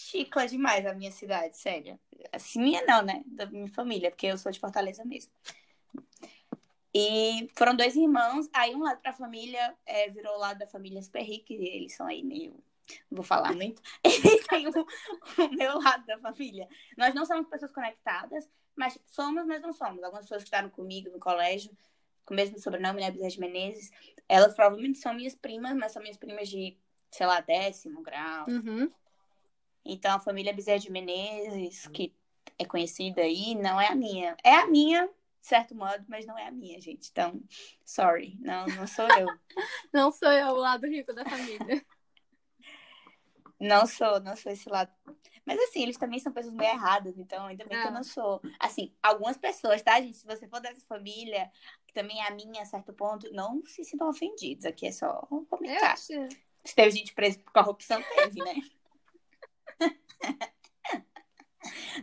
Chicla 0.00 0.46
demais 0.46 0.86
a 0.86 0.94
minha 0.94 1.10
cidade, 1.10 1.56
sério. 1.56 1.98
Assim, 2.32 2.60
minha 2.62 2.86
não, 2.86 3.02
né? 3.02 3.20
Da 3.26 3.46
minha 3.46 3.66
família, 3.66 4.12
porque 4.12 4.28
eu 4.28 4.38
sou 4.38 4.52
de 4.52 4.60
Fortaleza 4.60 5.04
mesmo. 5.04 5.32
E 6.94 7.50
foram 7.56 7.74
dois 7.74 7.96
irmãos, 7.96 8.48
aí 8.52 8.76
um 8.76 8.82
lado 8.84 9.00
pra 9.00 9.12
família 9.12 9.76
é, 9.84 10.08
virou 10.08 10.36
o 10.36 10.38
lado 10.38 10.60
da 10.60 10.68
família 10.68 11.02
Sperrick, 11.02 11.52
eles 11.52 11.96
são 11.96 12.06
aí 12.06 12.22
meio 12.22 12.54
vou 13.10 13.24
falar 13.24 13.52
muito, 13.54 13.82
e 14.06 14.48
tem 14.48 14.68
o, 14.68 14.70
o, 14.70 15.54
meu 15.56 15.80
lado 15.80 16.06
da 16.06 16.16
família. 16.18 16.68
Nós 16.96 17.12
não 17.12 17.26
somos 17.26 17.48
pessoas 17.48 17.72
conectadas, 17.72 18.48
mas 18.76 18.96
somos, 19.04 19.44
mas 19.46 19.60
não 19.60 19.72
somos. 19.72 20.02
Algumas 20.02 20.24
pessoas 20.26 20.44
que 20.44 20.48
estavam 20.48 20.70
comigo 20.70 21.10
no 21.10 21.18
colégio, 21.18 21.76
com 22.24 22.34
o 22.34 22.36
mesmo 22.36 22.56
sobrenome, 22.58 23.00
né, 23.00 23.10
de 23.10 23.40
Menezes, 23.40 23.90
elas 24.28 24.54
provavelmente 24.54 24.98
são 24.98 25.12
minhas 25.12 25.34
primas, 25.34 25.74
mas 25.74 25.90
são 25.90 26.00
minhas 26.00 26.16
primas 26.16 26.48
de, 26.48 26.78
sei 27.10 27.26
lá, 27.26 27.40
décimo 27.40 28.00
grau. 28.00 28.46
Uhum. 28.48 28.90
Então, 29.84 30.16
a 30.16 30.20
família 30.20 30.52
Bezerra 30.52 30.78
de 30.78 30.90
Menezes, 30.90 31.86
que 31.88 32.14
é 32.58 32.64
conhecida 32.64 33.22
aí, 33.22 33.54
não 33.54 33.80
é 33.80 33.88
a 33.88 33.94
minha. 33.94 34.36
É 34.42 34.54
a 34.54 34.66
minha, 34.66 35.06
de 35.06 35.46
certo 35.46 35.74
modo, 35.74 36.04
mas 36.08 36.26
não 36.26 36.36
é 36.38 36.46
a 36.46 36.52
minha, 36.52 36.80
gente. 36.80 37.08
Então, 37.10 37.40
sorry, 37.84 38.36
não, 38.40 38.66
não 38.66 38.86
sou 38.86 39.06
eu. 39.08 39.26
não 39.92 40.10
sou 40.10 40.30
eu 40.30 40.48
o 40.48 40.58
lado 40.58 40.86
rico 40.86 41.12
da 41.12 41.24
família. 41.24 41.84
Não 43.60 43.86
sou, 43.86 44.20
não 44.20 44.36
sou 44.36 44.52
esse 44.52 44.68
lado. 44.68 44.92
Mas 45.44 45.58
assim, 45.60 45.82
eles 45.82 45.96
também 45.96 46.18
são 46.18 46.32
pessoas 46.32 46.54
meio 46.54 46.70
erradas, 46.70 47.18
então 47.18 47.46
ainda 47.46 47.64
bem 47.64 47.78
que 47.78 47.84
eu 47.84 47.90
ah. 47.90 47.94
não 47.94 48.04
sou. 48.04 48.40
Assim, 48.60 48.94
algumas 49.02 49.36
pessoas, 49.36 49.82
tá, 49.82 50.00
gente? 50.00 50.18
Se 50.18 50.26
você 50.26 50.46
for 50.46 50.60
dessa 50.60 50.80
família, 50.82 51.50
que 51.86 51.92
também 51.92 52.20
é 52.20 52.28
a 52.28 52.30
minha 52.30 52.62
a 52.62 52.66
certo 52.66 52.92
ponto, 52.92 53.32
não 53.32 53.62
se 53.64 53.82
sintam 53.82 54.08
ofendidos. 54.08 54.64
Aqui 54.64 54.86
é 54.86 54.92
só 54.92 55.26
um 55.30 55.44
comentário. 55.44 55.96
Se 55.96 56.74
teve 56.74 56.90
gente 56.90 57.14
presa 57.14 57.38
por 57.38 57.52
corrupção, 57.52 58.00
teve, 58.14 58.44
né? 58.44 58.56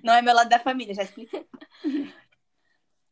Não 0.04 0.14
é 0.14 0.22
meu 0.22 0.34
lado 0.34 0.50
da 0.50 0.60
família, 0.60 0.94
já 0.94 1.04
expliquei. 1.04 1.48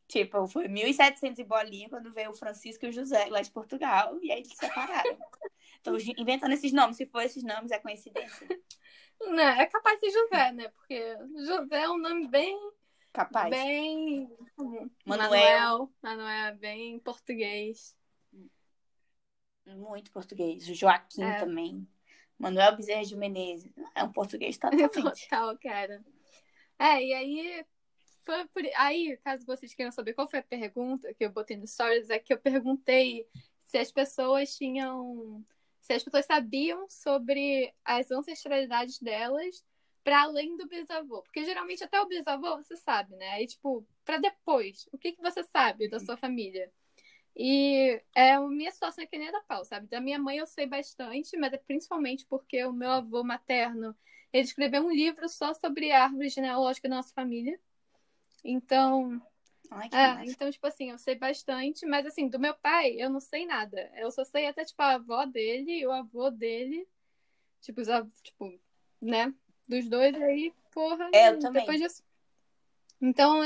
tipo, 0.07 0.47
foi 0.47 0.67
1.700 0.67 1.39
e 1.39 1.43
bolinha 1.43 1.89
quando 1.89 2.13
veio 2.13 2.31
o 2.31 2.35
Francisco 2.35 2.85
e 2.85 2.89
o 2.89 2.93
José 2.93 3.25
lá 3.25 3.41
de 3.41 3.51
Portugal, 3.51 4.17
e 4.21 4.31
aí 4.31 4.39
eles 4.39 4.49
se 4.49 4.55
separaram. 4.55 5.17
Tô 5.83 5.97
inventando 6.17 6.53
esses 6.53 6.71
nomes. 6.71 6.95
Se 6.95 7.05
for 7.05 7.21
esses 7.21 7.43
nomes, 7.43 7.71
é 7.71 7.77
coincidência. 7.77 8.47
Não, 9.19 9.43
é 9.43 9.65
capaz 9.65 9.99
de 9.99 10.09
José, 10.09 10.51
né? 10.53 10.69
Porque 10.69 11.17
José 11.45 11.83
é 11.83 11.89
um 11.89 11.97
nome 11.97 12.27
bem. 12.27 12.57
Capaz. 13.11 13.49
Bem. 13.49 14.29
Manuel. 15.05 15.91
Manuel, 16.01 16.47
é 16.47 16.51
bem 16.53 16.99
português. 16.99 17.95
Muito 19.65 20.11
português. 20.11 20.67
O 20.67 20.73
Joaquim 20.73 21.23
é. 21.23 21.39
também. 21.39 21.87
Manuel 22.37 22.75
Bezerra 22.75 23.03
de 23.03 23.15
Menezes. 23.15 23.71
É 23.95 24.03
um 24.03 24.11
português 24.11 24.57
totalmente. 24.57 24.89
Total, 25.29 25.57
cara. 25.57 26.03
É, 26.79 27.03
e 27.03 27.13
aí. 27.13 27.65
Foi 28.25 28.47
por... 28.47 28.63
Aí, 28.77 29.17
caso 29.17 29.45
vocês 29.45 29.73
queiram 29.73 29.91
saber 29.91 30.13
qual 30.13 30.29
foi 30.29 30.39
a 30.39 30.43
pergunta 30.43 31.13
que 31.13 31.25
eu 31.25 31.29
botei 31.29 31.57
no 31.57 31.67
Stories, 31.67 32.09
é 32.09 32.17
que 32.17 32.33
eu 32.33 32.39
perguntei 32.39 33.27
se 33.63 33.77
as 33.77 33.91
pessoas 33.91 34.55
tinham 34.55 35.43
se 35.83 35.91
as 35.91 36.01
pessoas 36.01 36.25
sabiam 36.25 36.89
sobre 36.89 37.73
as 37.83 38.09
ancestralidades 38.09 38.99
delas 38.99 39.63
para 40.01 40.23
além 40.23 40.55
do 40.55 40.65
bisavô. 40.65 41.21
Porque 41.21 41.43
geralmente 41.43 41.83
até 41.83 41.99
o 42.01 42.07
bisavô 42.07 42.55
você 42.55 42.77
sabe, 42.77 43.15
né? 43.17 43.31
Aí, 43.31 43.45
tipo, 43.45 43.85
para 44.05 44.17
depois, 44.17 44.87
o 44.93 44.97
que, 44.97 45.11
que 45.11 45.21
você 45.21 45.43
sabe 45.43 45.89
da 45.89 45.99
sua 45.99 46.15
família? 46.15 46.71
E 47.35 48.01
é 48.15 48.33
a 48.33 48.41
minha 48.41 48.71
situação 48.71 49.03
é 49.03 49.07
que 49.07 49.17
nem 49.17 49.29
a 49.29 49.31
da 49.31 49.41
Paul, 49.41 49.65
sabe? 49.65 49.87
Da 49.87 49.99
minha 49.99 50.19
mãe 50.19 50.37
eu 50.37 50.45
sei 50.45 50.67
bastante, 50.67 51.35
mas 51.37 51.51
é 51.53 51.57
principalmente 51.57 52.25
porque 52.27 52.63
o 52.63 52.71
meu 52.71 52.91
avô 52.91 53.23
materno, 53.23 53.95
ele 54.31 54.43
escreveu 54.43 54.83
um 54.83 54.91
livro 54.91 55.27
só 55.27 55.53
sobre 55.53 55.91
a 55.91 56.03
árvore 56.03 56.29
genealógica 56.29 56.87
da 56.87 56.97
nossa 56.97 57.13
família. 57.13 57.59
Então, 58.43 59.21
Ai, 59.71 59.89
é, 59.91 60.25
então, 60.29 60.51
tipo 60.51 60.67
assim, 60.67 60.91
eu 60.91 60.97
sei 60.99 61.15
bastante, 61.15 61.85
mas 61.85 62.05
assim, 62.05 62.27
do 62.27 62.39
meu 62.39 62.53
pai, 62.53 62.95
eu 62.99 63.09
não 63.09 63.19
sei 63.19 63.45
nada. 63.45 63.91
Eu 63.95 64.11
só 64.11 64.23
sei 64.23 64.47
até, 64.47 64.63
tipo, 64.63 64.81
a 64.81 64.93
avó 64.93 65.25
dele 65.25 65.79
e 65.79 65.87
o 65.87 65.91
avô 65.91 66.29
dele. 66.29 66.87
Tipo, 67.61 67.81
os, 67.81 67.87
tipo, 68.21 68.59
né? 69.01 69.33
Dos 69.67 69.87
dois 69.89 70.13
aí, 70.21 70.53
porra. 70.71 71.09
É, 71.13 71.29
eu 71.29 71.39
também. 71.39 71.61
Depois 71.61 71.81
disso. 71.81 72.03
Então, 73.01 73.39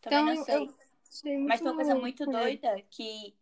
também 0.00 0.34
então, 0.34 0.34
não 0.34 0.74
mas 1.22 1.60
tem 1.60 1.68
uma 1.68 1.76
coisa 1.76 1.94
muito 1.94 2.26
doida 2.26 2.80
que 2.90 3.34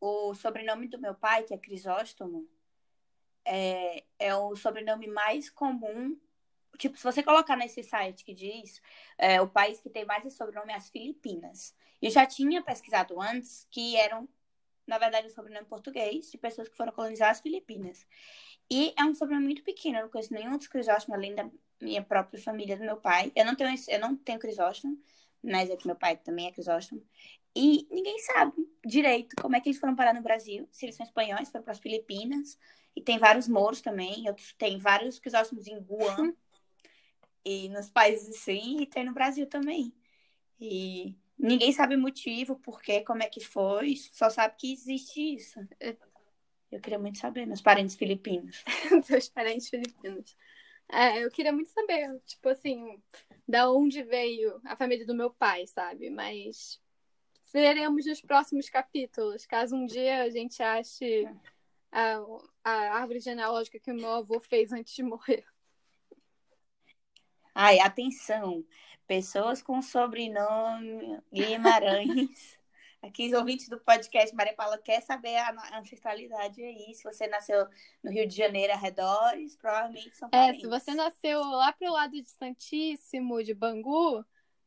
o 0.00 0.34
sobrenome 0.34 0.88
do 0.88 0.98
meu 0.98 1.14
pai, 1.14 1.42
que 1.44 1.54
é 1.54 1.58
Crisóstomo, 1.58 2.48
é, 3.44 4.04
é 4.18 4.34
o 4.34 4.54
sobrenome 4.56 5.06
mais 5.06 5.50
comum 5.50 6.16
Tipo, 6.78 6.96
se 6.96 7.04
você 7.04 7.22
colocar 7.22 7.56
nesse 7.56 7.82
site 7.82 8.24
que 8.24 8.34
diz 8.34 8.80
é, 9.18 9.40
o 9.40 9.48
país 9.48 9.80
que 9.80 9.90
tem 9.90 10.04
mais 10.04 10.24
esse 10.24 10.36
sobrenome 10.36 10.72
é 10.72 10.76
as 10.76 10.88
Filipinas. 10.88 11.74
Eu 12.00 12.10
já 12.10 12.26
tinha 12.26 12.62
pesquisado 12.62 13.20
antes 13.20 13.66
que 13.70 13.96
eram, 13.96 14.28
na 14.86 14.98
verdade, 14.98 15.26
um 15.26 15.30
sobrenome 15.30 15.66
português 15.66 16.30
de 16.30 16.38
pessoas 16.38 16.68
que 16.68 16.76
foram 16.76 16.92
colonizar 16.92 17.30
as 17.30 17.40
Filipinas. 17.40 18.06
E 18.70 18.94
é 18.98 19.04
um 19.04 19.14
sobrenome 19.14 19.46
muito 19.46 19.62
pequeno, 19.62 19.98
eu 19.98 20.02
não 20.02 20.10
conheço 20.10 20.32
nenhum 20.32 20.56
dos 20.56 20.66
Crisóstomos 20.66 21.18
além 21.18 21.34
da 21.34 21.48
minha 21.80 22.02
própria 22.02 22.42
família 22.42 22.76
do 22.76 22.84
meu 22.84 22.96
pai. 22.96 23.30
Eu 23.36 23.44
não 23.44 23.54
tenho, 23.54 23.74
eu 23.88 24.00
não 24.00 24.16
tenho 24.16 24.38
Crisóstomo, 24.38 24.98
mas 25.42 25.70
é 25.70 25.76
que 25.76 25.86
meu 25.86 25.96
pai 25.96 26.16
também 26.16 26.46
é 26.46 26.52
Crisóstomo. 26.52 27.02
E 27.54 27.86
ninguém 27.90 28.18
sabe 28.20 28.54
direito 28.84 29.36
como 29.40 29.56
é 29.56 29.60
que 29.60 29.68
eles 29.68 29.78
foram 29.78 29.94
parar 29.94 30.14
no 30.14 30.22
Brasil, 30.22 30.66
se 30.70 30.86
eles 30.86 30.96
são 30.96 31.04
espanhóis, 31.04 31.50
foram 31.50 31.64
para 31.64 31.72
as 31.72 31.78
Filipinas. 31.78 32.58
E 32.94 33.00
tem 33.00 33.18
vários 33.18 33.48
moros 33.48 33.80
também, 33.80 34.28
outros, 34.28 34.54
tem 34.58 34.78
vários 34.78 35.18
Crisóstomos 35.18 35.66
em 35.66 35.78
Guam 35.78 36.34
e 37.44 37.68
nos 37.68 37.90
países 37.90 38.28
assim, 38.36 38.82
e 38.82 38.86
tem 38.86 39.04
no 39.04 39.12
Brasil 39.12 39.46
também. 39.46 39.92
E 40.60 41.16
ninguém 41.38 41.72
sabe 41.72 41.96
o 41.96 42.00
motivo, 42.00 42.56
porquê, 42.56 43.00
como 43.00 43.22
é 43.22 43.28
que 43.28 43.40
foi, 43.40 43.96
só 44.12 44.30
sabe 44.30 44.54
que 44.58 44.72
existe 44.72 45.34
isso. 45.34 45.58
Eu 46.70 46.80
queria 46.80 46.98
muito 46.98 47.18
saber, 47.18 47.46
meus 47.46 47.60
parentes 47.60 47.96
filipinos. 47.96 48.64
Seus 49.04 49.28
parentes 49.28 49.68
filipinos. 49.68 50.36
É, 50.92 51.24
eu 51.24 51.30
queria 51.30 51.52
muito 51.52 51.70
saber, 51.70 52.20
tipo 52.26 52.50
assim, 52.50 53.02
da 53.48 53.70
onde 53.72 54.02
veio 54.02 54.60
a 54.62 54.76
família 54.76 55.06
do 55.06 55.14
meu 55.14 55.30
pai, 55.30 55.66
sabe? 55.66 56.10
Mas 56.10 56.78
veremos 57.50 58.04
nos 58.04 58.20
próximos 58.20 58.68
capítulos, 58.68 59.46
caso 59.46 59.74
um 59.74 59.86
dia 59.86 60.22
a 60.22 60.28
gente 60.28 60.62
ache 60.62 61.26
a, 61.90 62.20
a 62.62 62.72
árvore 62.98 63.20
genealógica 63.20 63.80
que 63.80 63.90
o 63.90 63.94
meu 63.94 64.12
avô 64.12 64.38
fez 64.38 64.70
antes 64.70 64.94
de 64.94 65.02
morrer. 65.02 65.46
Ai, 67.54 67.80
atenção, 67.80 68.62
pessoas 69.06 69.62
com 69.62 69.80
sobrenome 69.80 71.18
Guimarães. 71.32 72.58
Aqui, 73.02 73.26
os 73.26 73.32
ouvintes 73.32 73.68
do 73.68 73.80
podcast 73.80 74.32
Maria 74.34 74.54
Paula 74.54 74.78
quer 74.78 75.00
saber 75.02 75.36
a 75.36 75.78
ancestralidade 75.78 76.62
aí. 76.62 76.94
Se 76.94 77.02
você 77.02 77.26
nasceu 77.26 77.66
no 78.00 78.12
Rio 78.12 78.28
de 78.28 78.36
Janeiro, 78.36 78.72
arredores, 78.72 79.56
provavelmente 79.56 80.16
são 80.16 80.30
parentes. 80.30 80.58
É, 80.58 80.60
se 80.60 80.68
você 80.68 80.94
nasceu 80.94 81.40
lá 81.40 81.72
pro 81.72 81.90
lado 81.90 82.12
de 82.12 82.30
Santíssimo, 82.30 83.42
de 83.42 83.54
Bangu, 83.54 84.24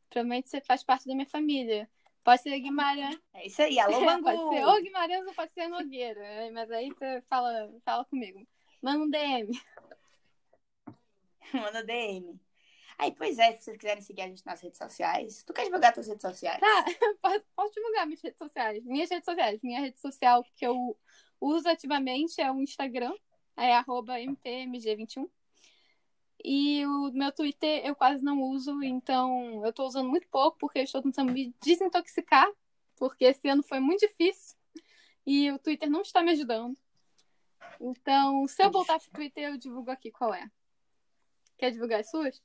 provavelmente 0.10 0.50
você 0.50 0.60
faz 0.60 0.84
parte 0.84 1.08
da 1.08 1.16
minha 1.16 1.26
família. 1.26 1.90
Pode 2.26 2.42
ser 2.42 2.60
Guimarães. 2.60 3.18
É 3.34 3.48
isso 3.48 3.62
aí, 3.62 3.80
alô 3.80 4.00
Bangu. 4.04 4.24
pode 4.24 4.56
ser 4.56 4.66
ou 4.66 4.82
Guimarães 4.82 5.26
ou 5.26 5.34
pode 5.34 5.54
ser 5.54 5.68
Nogueira. 5.70 6.20
É, 6.22 6.52
mas 6.52 6.70
aí 6.72 6.90
você 6.90 7.22
fala, 7.30 7.74
fala 7.86 8.04
comigo. 8.04 8.46
Manda 8.82 9.06
um 9.06 9.10
DM. 9.10 9.52
Manda 11.54 11.82
um 11.82 11.86
DM. 11.86 12.45
Aí, 12.98 13.12
pois 13.14 13.38
é, 13.38 13.54
se 13.54 13.64
vocês 13.64 13.78
quiserem 13.78 14.02
seguir 14.02 14.22
a 14.22 14.28
gente 14.28 14.46
nas 14.46 14.62
redes 14.62 14.78
sociais. 14.78 15.44
Tu 15.44 15.54
quer 15.54 15.66
divulgar 15.66 15.94
tuas 15.94 16.08
redes 16.08 16.22
sociais? 16.22 16.60
Tá, 16.60 16.86
posso, 17.22 17.44
posso 17.56 17.74
divulgar 17.74 18.06
minhas 18.06 18.22
redes 18.22 18.38
sociais. 18.38 18.86
Minhas 18.86 19.10
redes 19.10 19.26
sociais. 19.26 19.60
Minha 19.62 19.82
rede 19.82 20.00
social 20.00 20.46
que 20.56 20.66
eu 20.66 20.98
uso 21.40 21.68
ativamente 21.68 22.40
é 22.40 22.52
o 22.52 22.62
Instagram. 22.62 23.14
É 23.58 23.74
arroba 23.74 24.16
mpmg21. 24.20 25.30
E 26.44 26.86
o 26.86 27.12
meu 27.12 27.32
Twitter 27.32 27.86
eu 27.86 27.96
quase 27.96 28.24
não 28.24 28.42
uso, 28.42 28.84
então 28.84 29.66
eu 29.66 29.74
tô 29.74 29.86
usando 29.86 30.08
muito 30.08 30.28
pouco, 30.28 30.58
porque 30.60 30.80
eu 30.80 30.84
estou 30.84 31.02
tentando 31.02 31.32
me 31.32 31.56
desintoxicar, 31.64 32.48
porque 32.98 33.26
esse 33.26 33.48
ano 33.48 33.64
foi 33.64 33.80
muito 33.80 34.02
difícil. 34.02 34.56
E 35.26 35.52
o 35.52 35.58
Twitter 35.58 35.90
não 35.90 36.02
está 36.02 36.22
me 36.22 36.32
ajudando. 36.32 36.78
Então, 37.82 38.48
se 38.48 38.64
eu 38.64 38.70
voltar 38.70 39.00
pro 39.00 39.10
Twitter, 39.12 39.46
eu 39.46 39.58
divulgo 39.58 39.90
aqui 39.90 40.12
qual 40.12 40.34
é. 40.34 40.48
Quer 41.58 41.72
divulgar 41.72 42.02
as 42.02 42.10
suas? 42.10 42.42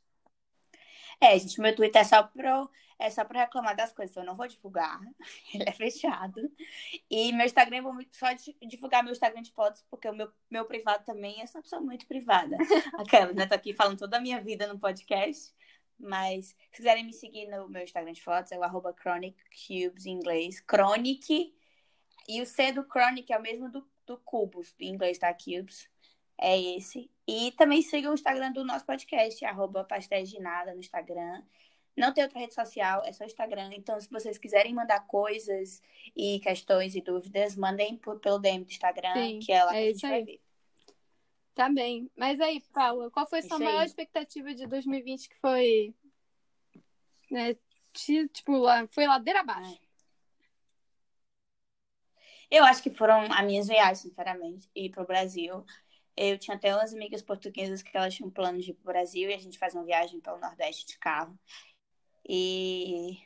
É, 1.20 1.38
gente, 1.38 1.60
meu 1.60 1.74
Twitter 1.74 2.00
é 2.00 2.04
só 2.04 2.22
pro, 2.22 2.70
é 2.98 3.10
só 3.10 3.24
pra 3.24 3.40
reclamar 3.40 3.76
das 3.76 3.92
coisas, 3.92 4.16
eu 4.16 4.24
não 4.24 4.36
vou 4.36 4.46
divulgar. 4.46 5.00
Ele 5.52 5.64
é 5.66 5.72
fechado. 5.72 6.50
E 7.10 7.32
meu 7.32 7.44
Instagram, 7.46 7.82
vou 7.82 7.94
só 8.10 8.28
divulgar 8.62 9.02
meu 9.02 9.12
Instagram 9.12 9.42
de 9.42 9.52
fotos, 9.52 9.84
porque 9.90 10.08
o 10.08 10.14
meu, 10.14 10.30
meu 10.50 10.64
privado 10.64 11.04
também 11.04 11.40
é 11.40 11.46
só 11.46 11.60
pessoa 11.60 11.80
muito 11.80 12.06
privada. 12.06 12.56
Aquela, 12.98 13.32
né? 13.32 13.46
Tô 13.46 13.54
aqui 13.54 13.74
falando 13.74 13.98
toda 13.98 14.16
a 14.16 14.20
minha 14.20 14.40
vida 14.40 14.66
no 14.66 14.78
podcast. 14.78 15.52
Mas 15.98 16.46
se 16.46 16.56
quiserem 16.72 17.04
me 17.04 17.12
seguir 17.12 17.46
no 17.48 17.68
meu 17.68 17.82
Instagram 17.82 18.12
de 18.12 18.22
fotos, 18.22 18.52
é 18.52 18.58
o 18.58 18.62
arroba 18.62 18.94
Chronic 18.98 19.36
Cubes 19.66 20.06
em 20.06 20.12
inglês. 20.12 20.62
Chronic. 20.66 21.54
E 22.26 22.40
o 22.40 22.46
C 22.46 22.72
do 22.72 22.84
Chronic 22.84 23.30
é 23.30 23.38
o 23.38 23.42
mesmo 23.42 23.70
do, 23.70 23.86
do 24.06 24.16
Cubos. 24.18 24.74
Em 24.78 24.88
inglês 24.88 25.18
tá 25.18 25.32
Cubes 25.34 25.88
é 26.40 26.60
esse. 26.76 27.10
E 27.28 27.52
também 27.52 27.82
siga 27.82 28.10
o 28.10 28.14
Instagram 28.14 28.52
do 28.52 28.64
nosso 28.64 28.84
podcast, 28.84 29.44
arroba 29.44 29.84
pastéis 29.84 30.30
de 30.30 30.40
nada 30.40 30.72
no 30.72 30.80
Instagram. 30.80 31.42
Não 31.96 32.14
tem 32.14 32.24
outra 32.24 32.40
rede 32.40 32.54
social, 32.54 33.02
é 33.04 33.12
só 33.12 33.24
Instagram. 33.24 33.70
Então, 33.74 34.00
se 34.00 34.08
vocês 34.10 34.38
quiserem 34.38 34.74
mandar 34.74 35.06
coisas 35.06 35.82
e 36.16 36.40
questões 36.40 36.94
e 36.94 37.00
dúvidas, 37.02 37.54
mandem 37.54 37.96
por, 37.96 38.18
pelo 38.20 38.38
DM 38.38 38.64
do 38.64 38.70
Instagram, 38.70 39.12
Sim, 39.14 39.38
que 39.40 39.52
é 39.52 39.62
lá 39.62 39.76
é 39.76 39.82
que 39.82 39.88
a 39.88 39.92
gente 39.92 40.08
vai 40.08 40.24
ver. 40.24 40.40
Tá 41.54 41.68
bem. 41.68 42.10
Mas 42.16 42.40
aí, 42.40 42.60
Paula, 42.72 43.10
qual 43.10 43.26
foi 43.26 43.40
a 43.40 43.42
sua 43.42 43.58
maior 43.58 43.84
expectativa 43.84 44.54
de 44.54 44.66
2020 44.66 45.28
que 45.28 45.36
foi. 45.40 45.94
Né, 47.30 47.56
tipo, 47.92 48.56
lá, 48.56 48.86
foi 48.88 49.06
ladeira 49.06 49.40
abaixo? 49.40 49.78
Eu 52.50 52.64
acho 52.64 52.82
que 52.82 52.90
foram 52.90 53.32
as 53.32 53.44
minhas 53.44 53.68
viagens, 53.68 54.00
sinceramente, 54.00 54.68
ir 54.74 54.90
pro 54.90 55.06
Brasil. 55.06 55.64
Eu 56.16 56.38
tinha 56.38 56.56
até 56.56 56.74
umas 56.74 56.92
amigas 56.92 57.22
portuguesas 57.22 57.82
que 57.82 57.96
elas 57.96 58.14
tinham 58.14 58.30
plano 58.30 58.60
de 58.60 58.70
ir 58.70 58.74
pro 58.74 58.92
Brasil 58.92 59.30
e 59.30 59.34
a 59.34 59.38
gente 59.38 59.58
faz 59.58 59.74
uma 59.74 59.84
viagem 59.84 60.20
pelo 60.20 60.38
Nordeste 60.38 60.86
de 60.86 60.98
carro. 60.98 61.38
E 62.28 63.18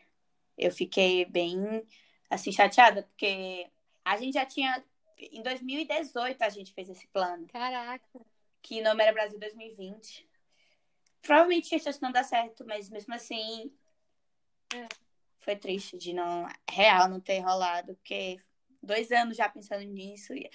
eu 0.56 0.70
fiquei 0.70 1.24
bem, 1.24 1.84
assim, 2.30 2.52
chateada, 2.52 3.02
porque 3.02 3.68
a 4.04 4.16
gente 4.16 4.34
já 4.34 4.46
tinha. 4.46 4.84
Em 5.18 5.42
2018 5.42 6.42
a 6.42 6.48
gente 6.48 6.72
fez 6.72 6.88
esse 6.88 7.06
plano. 7.08 7.46
Caraca. 7.48 8.20
Que 8.62 8.80
nome 8.80 9.02
era 9.02 9.12
Brasil 9.12 9.38
2020. 9.38 10.28
Provavelmente 11.22 11.68
tinha 11.68 11.80
chance 11.80 11.98
de 11.98 12.02
não 12.02 12.12
dar 12.12 12.24
certo, 12.24 12.64
mas 12.66 12.88
mesmo 12.90 13.14
assim. 13.14 13.72
É. 14.74 14.86
Foi 15.40 15.56
triste 15.56 15.96
de 15.98 16.12
não. 16.12 16.46
Real 16.70 17.08
não 17.08 17.20
ter 17.20 17.40
rolado, 17.40 17.94
porque 17.96 18.38
dois 18.82 19.10
anos 19.10 19.36
já 19.36 19.48
pensando 19.48 19.84
nisso. 19.84 20.34
E 20.34 20.50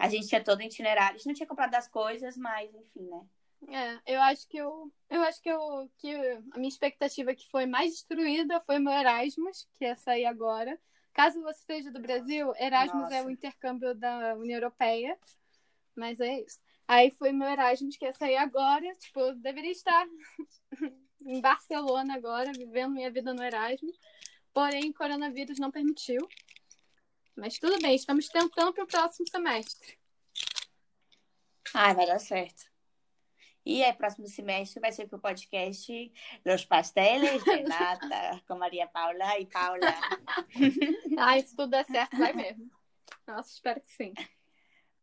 a 0.00 0.08
gente 0.08 0.26
tinha 0.26 0.42
todo 0.42 0.60
o 0.60 0.62
itinerário. 0.62 1.14
A 1.14 1.18
gente 1.18 1.26
não 1.26 1.34
tinha 1.34 1.46
comprado 1.46 1.74
as 1.74 1.86
coisas, 1.86 2.34
mas 2.34 2.74
enfim, 2.74 3.02
né? 3.02 3.26
É, 3.68 4.14
eu 4.14 4.22
acho 4.22 4.48
que 4.48 4.56
eu, 4.56 4.90
eu 5.10 5.20
acho 5.20 5.42
que 5.42 5.50
eu 5.50 5.90
que 5.98 6.10
a 6.52 6.56
minha 6.56 6.70
expectativa 6.70 7.34
que 7.34 7.46
foi 7.50 7.66
mais 7.66 7.90
destruída 7.90 8.58
foi 8.62 8.78
o 8.78 8.80
meu 8.80 8.94
Erasmus, 8.94 9.68
que 9.74 9.84
ia 9.84 9.94
sair 9.96 10.24
agora. 10.24 10.80
Caso 11.12 11.42
você 11.42 11.62
seja 11.66 11.90
do 11.90 12.00
Brasil, 12.00 12.50
Erasmus 12.56 13.02
Nossa. 13.02 13.16
é 13.16 13.22
o 13.22 13.30
intercâmbio 13.30 13.94
da 13.94 14.34
União 14.36 14.56
Europeia. 14.56 15.18
Mas 15.94 16.18
é 16.18 16.40
isso. 16.40 16.58
Aí 16.88 17.10
foi 17.10 17.30
meu 17.30 17.46
Erasmus 17.46 17.98
que 17.98 18.06
ia 18.06 18.12
sair 18.14 18.36
agora. 18.36 18.86
Tipo, 18.96 19.20
eu 19.20 19.34
deveria 19.34 19.72
estar 19.72 20.06
em 21.26 21.40
Barcelona 21.42 22.14
agora, 22.14 22.52
vivendo 22.52 22.94
minha 22.94 23.10
vida 23.10 23.34
no 23.34 23.42
Erasmus. 23.42 23.98
Porém, 24.54 24.88
o 24.88 24.94
coronavírus 24.94 25.58
não 25.58 25.70
permitiu. 25.70 26.26
Mas 27.36 27.58
tudo 27.58 27.78
bem, 27.80 27.94
estamos 27.94 28.28
tentando 28.28 28.72
para 28.72 28.84
o 28.84 28.86
próximo 28.86 29.26
semestre. 29.28 29.98
Ai, 31.74 31.94
vai 31.94 32.06
dar 32.06 32.18
certo. 32.18 32.70
E 33.64 33.84
aí, 33.84 33.92
próximo 33.92 34.26
semestre 34.26 34.80
vai 34.80 34.90
ser 34.90 35.06
para 35.06 35.18
o 35.18 35.20
podcast 35.20 36.12
Los 36.44 36.64
Pasteles 36.64 37.42
de 37.44 37.62
Nata 37.62 38.42
com 38.48 38.56
Maria 38.56 38.86
Paula 38.88 39.38
e 39.38 39.46
Paula. 39.46 39.86
Ai, 41.18 41.42
se 41.42 41.54
tudo 41.54 41.70
der 41.70 41.84
certo, 41.84 42.16
vai 42.16 42.32
mesmo. 42.32 42.70
Nossa, 43.26 43.50
espero 43.52 43.80
que 43.80 43.90
sim. 43.92 44.14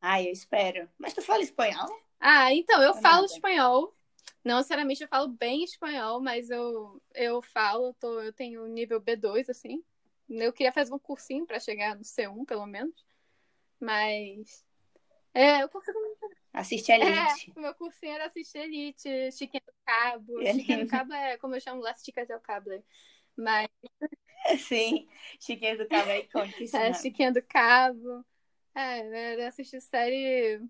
Ai, 0.02 0.28
eu 0.28 0.32
espero. 0.32 0.90
Mas 0.98 1.14
tu 1.14 1.22
fala 1.22 1.42
espanhol? 1.44 1.88
Ah, 2.20 2.54
então, 2.54 2.82
eu 2.82 2.94
Ou 2.94 3.02
falo 3.02 3.22
nada? 3.22 3.34
espanhol. 3.34 3.96
Não 4.44 4.58
necessariamente 4.58 5.04
eu 5.04 5.08
falo 5.08 5.28
bem 5.28 5.64
espanhol, 5.64 6.20
mas 6.22 6.50
eu, 6.50 7.02
eu 7.14 7.42
falo, 7.42 7.94
tô, 7.94 8.20
eu 8.22 8.34
tenho 8.34 8.66
nível 8.68 9.00
B2, 9.02 9.50
assim. 9.50 9.84
Eu 10.30 10.52
queria 10.52 10.74
fazer 10.74 10.94
um 10.94 11.00
cursinho 11.00 11.46
para 11.46 11.60
chegar 11.60 11.96
no 11.96 12.04
C1, 12.04 12.46
pelo 12.46 12.66
menos. 12.66 13.06
Mas. 13.80 14.66
É, 15.34 15.64
eu 15.64 15.70
consigo. 15.70 15.98
Assistir 16.54 16.94
Elite. 16.94 17.54
É, 17.56 17.60
meu 17.60 17.74
cursinho 17.76 18.14
era 18.14 18.26
assistir 18.26 18.58
Elite, 18.60 19.32
Chiquinha 19.32 19.62
do 19.66 19.74
Cabo. 19.86 20.46
Chiquinha 20.46 20.84
do 20.84 20.90
Cabo 20.90 21.14
é 21.14 21.38
como 21.38 21.56
eu 21.56 21.62
chamo 21.62 21.82
lá, 21.82 21.96
Chicas 21.96 22.28
do 22.28 22.40
Cabo. 22.40 22.72
Mas. 23.36 23.68
Sim, 24.68 25.08
Chiquinha 25.40 25.78
do 25.78 25.88
Cabo 25.88 26.10
é 26.10 26.20
icônico. 26.20 26.76
É, 26.76 26.94
Chiquinha 26.94 27.32
do 27.32 27.42
Cabo. 27.44 28.26
É, 28.74 29.34
era 29.34 29.48
assistir 29.48 29.82
série. 29.82 30.62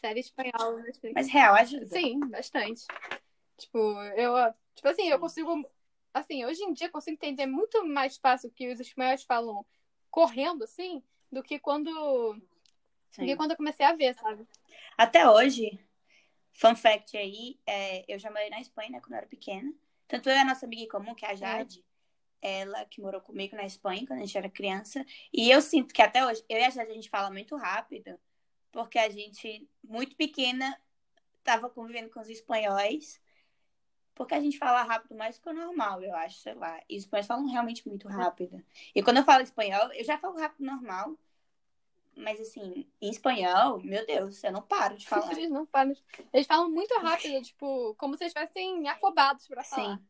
Série 0.00 0.20
espanhola. 0.20 0.84
Mas 1.14 1.28
real 1.28 1.54
ajuda. 1.54 1.86
Sim, 1.86 2.20
bastante. 2.28 2.84
Tipo, 3.56 3.78
eu. 4.16 4.54
Tipo 4.74 4.88
assim, 4.88 5.08
eu 5.08 5.18
consigo 5.18 5.64
assim, 6.18 6.44
hoje 6.44 6.62
em 6.62 6.72
dia 6.72 6.86
eu 6.86 6.92
consigo 6.92 7.14
entender 7.14 7.46
muito 7.46 7.86
mais 7.86 8.16
fácil 8.16 8.48
o 8.48 8.52
que 8.52 8.72
os 8.72 8.80
espanhóis 8.80 9.22
falam 9.22 9.64
correndo, 10.10 10.64
assim, 10.64 11.02
do 11.30 11.42
que 11.42 11.58
quando. 11.58 11.90
Do 13.18 13.24
que 13.24 13.36
quando 13.36 13.52
eu 13.52 13.56
comecei 13.56 13.84
a 13.84 13.94
ver, 13.94 14.14
sabe? 14.14 14.46
Até 14.96 15.28
hoje, 15.28 15.78
Fun 16.56 16.74
fact 16.74 17.14
aí, 17.18 17.58
é, 17.66 18.02
eu 18.08 18.18
já 18.18 18.30
morei 18.30 18.48
na 18.48 18.60
Espanha, 18.60 18.88
né, 18.88 19.00
quando 19.00 19.12
eu 19.12 19.18
era 19.18 19.26
pequena. 19.26 19.70
Tanto 20.08 20.30
eu 20.30 20.34
e 20.34 20.38
a 20.38 20.44
nossa 20.44 20.64
amiga 20.64 20.82
em 20.82 20.88
comum, 20.88 21.14
que 21.14 21.26
é 21.26 21.28
a 21.28 21.32
é. 21.32 21.36
Jade, 21.36 21.84
é. 22.40 22.60
ela 22.60 22.82
que 22.86 22.98
morou 23.00 23.20
comigo 23.20 23.54
na 23.54 23.66
Espanha 23.66 24.06
quando 24.06 24.20
a 24.20 24.24
gente 24.24 24.38
era 24.38 24.48
criança. 24.48 25.04
E 25.30 25.50
eu 25.50 25.60
sinto 25.60 25.92
que 25.92 26.00
até 26.00 26.24
hoje, 26.24 26.42
eu 26.48 26.58
e 26.58 26.64
a 26.64 26.70
Jade, 26.70 26.90
a 26.90 26.94
gente 26.94 27.10
fala 27.10 27.30
muito 27.30 27.54
rápido, 27.56 28.18
porque 28.72 28.98
a 28.98 29.10
gente, 29.10 29.68
muito 29.84 30.16
pequena, 30.16 30.80
estava 31.38 31.68
convivendo 31.68 32.08
com 32.08 32.20
os 32.20 32.30
espanhóis. 32.30 33.20
Porque 34.16 34.34
a 34.34 34.40
gente 34.40 34.58
fala 34.58 34.82
rápido 34.82 35.14
mais 35.14 35.36
do 35.36 35.42
que 35.42 35.50
o 35.50 35.52
normal, 35.52 36.02
eu 36.02 36.16
acho, 36.16 36.38
sei 36.38 36.54
lá. 36.54 36.80
E 36.88 36.96
os 36.96 37.04
espanhóis 37.04 37.26
falam 37.26 37.46
realmente 37.46 37.86
muito 37.86 38.08
rápido. 38.08 38.64
E 38.94 39.02
quando 39.02 39.18
eu 39.18 39.24
falo 39.24 39.42
espanhol, 39.42 39.92
eu 39.92 40.02
já 40.02 40.16
falo 40.16 40.40
rápido 40.40 40.64
normal. 40.64 41.14
Mas 42.16 42.40
assim, 42.40 42.86
em 42.98 43.10
espanhol, 43.10 43.78
meu 43.84 44.06
Deus, 44.06 44.42
eu 44.42 44.50
não 44.50 44.62
paro 44.62 44.96
de 44.96 45.06
falar. 45.06 45.30
Eles 45.36 45.50
não 45.50 45.66
param. 45.66 45.94
Eles 46.32 46.46
falam 46.46 46.70
muito 46.70 46.98
rápido, 46.98 47.42
tipo, 47.42 47.94
como 47.96 48.16
se 48.16 48.24
eles 48.24 48.34
estivessem 48.34 48.88
afobados 48.88 49.46
pra 49.46 49.62
falar. 49.62 49.98
Sim. 49.98 50.04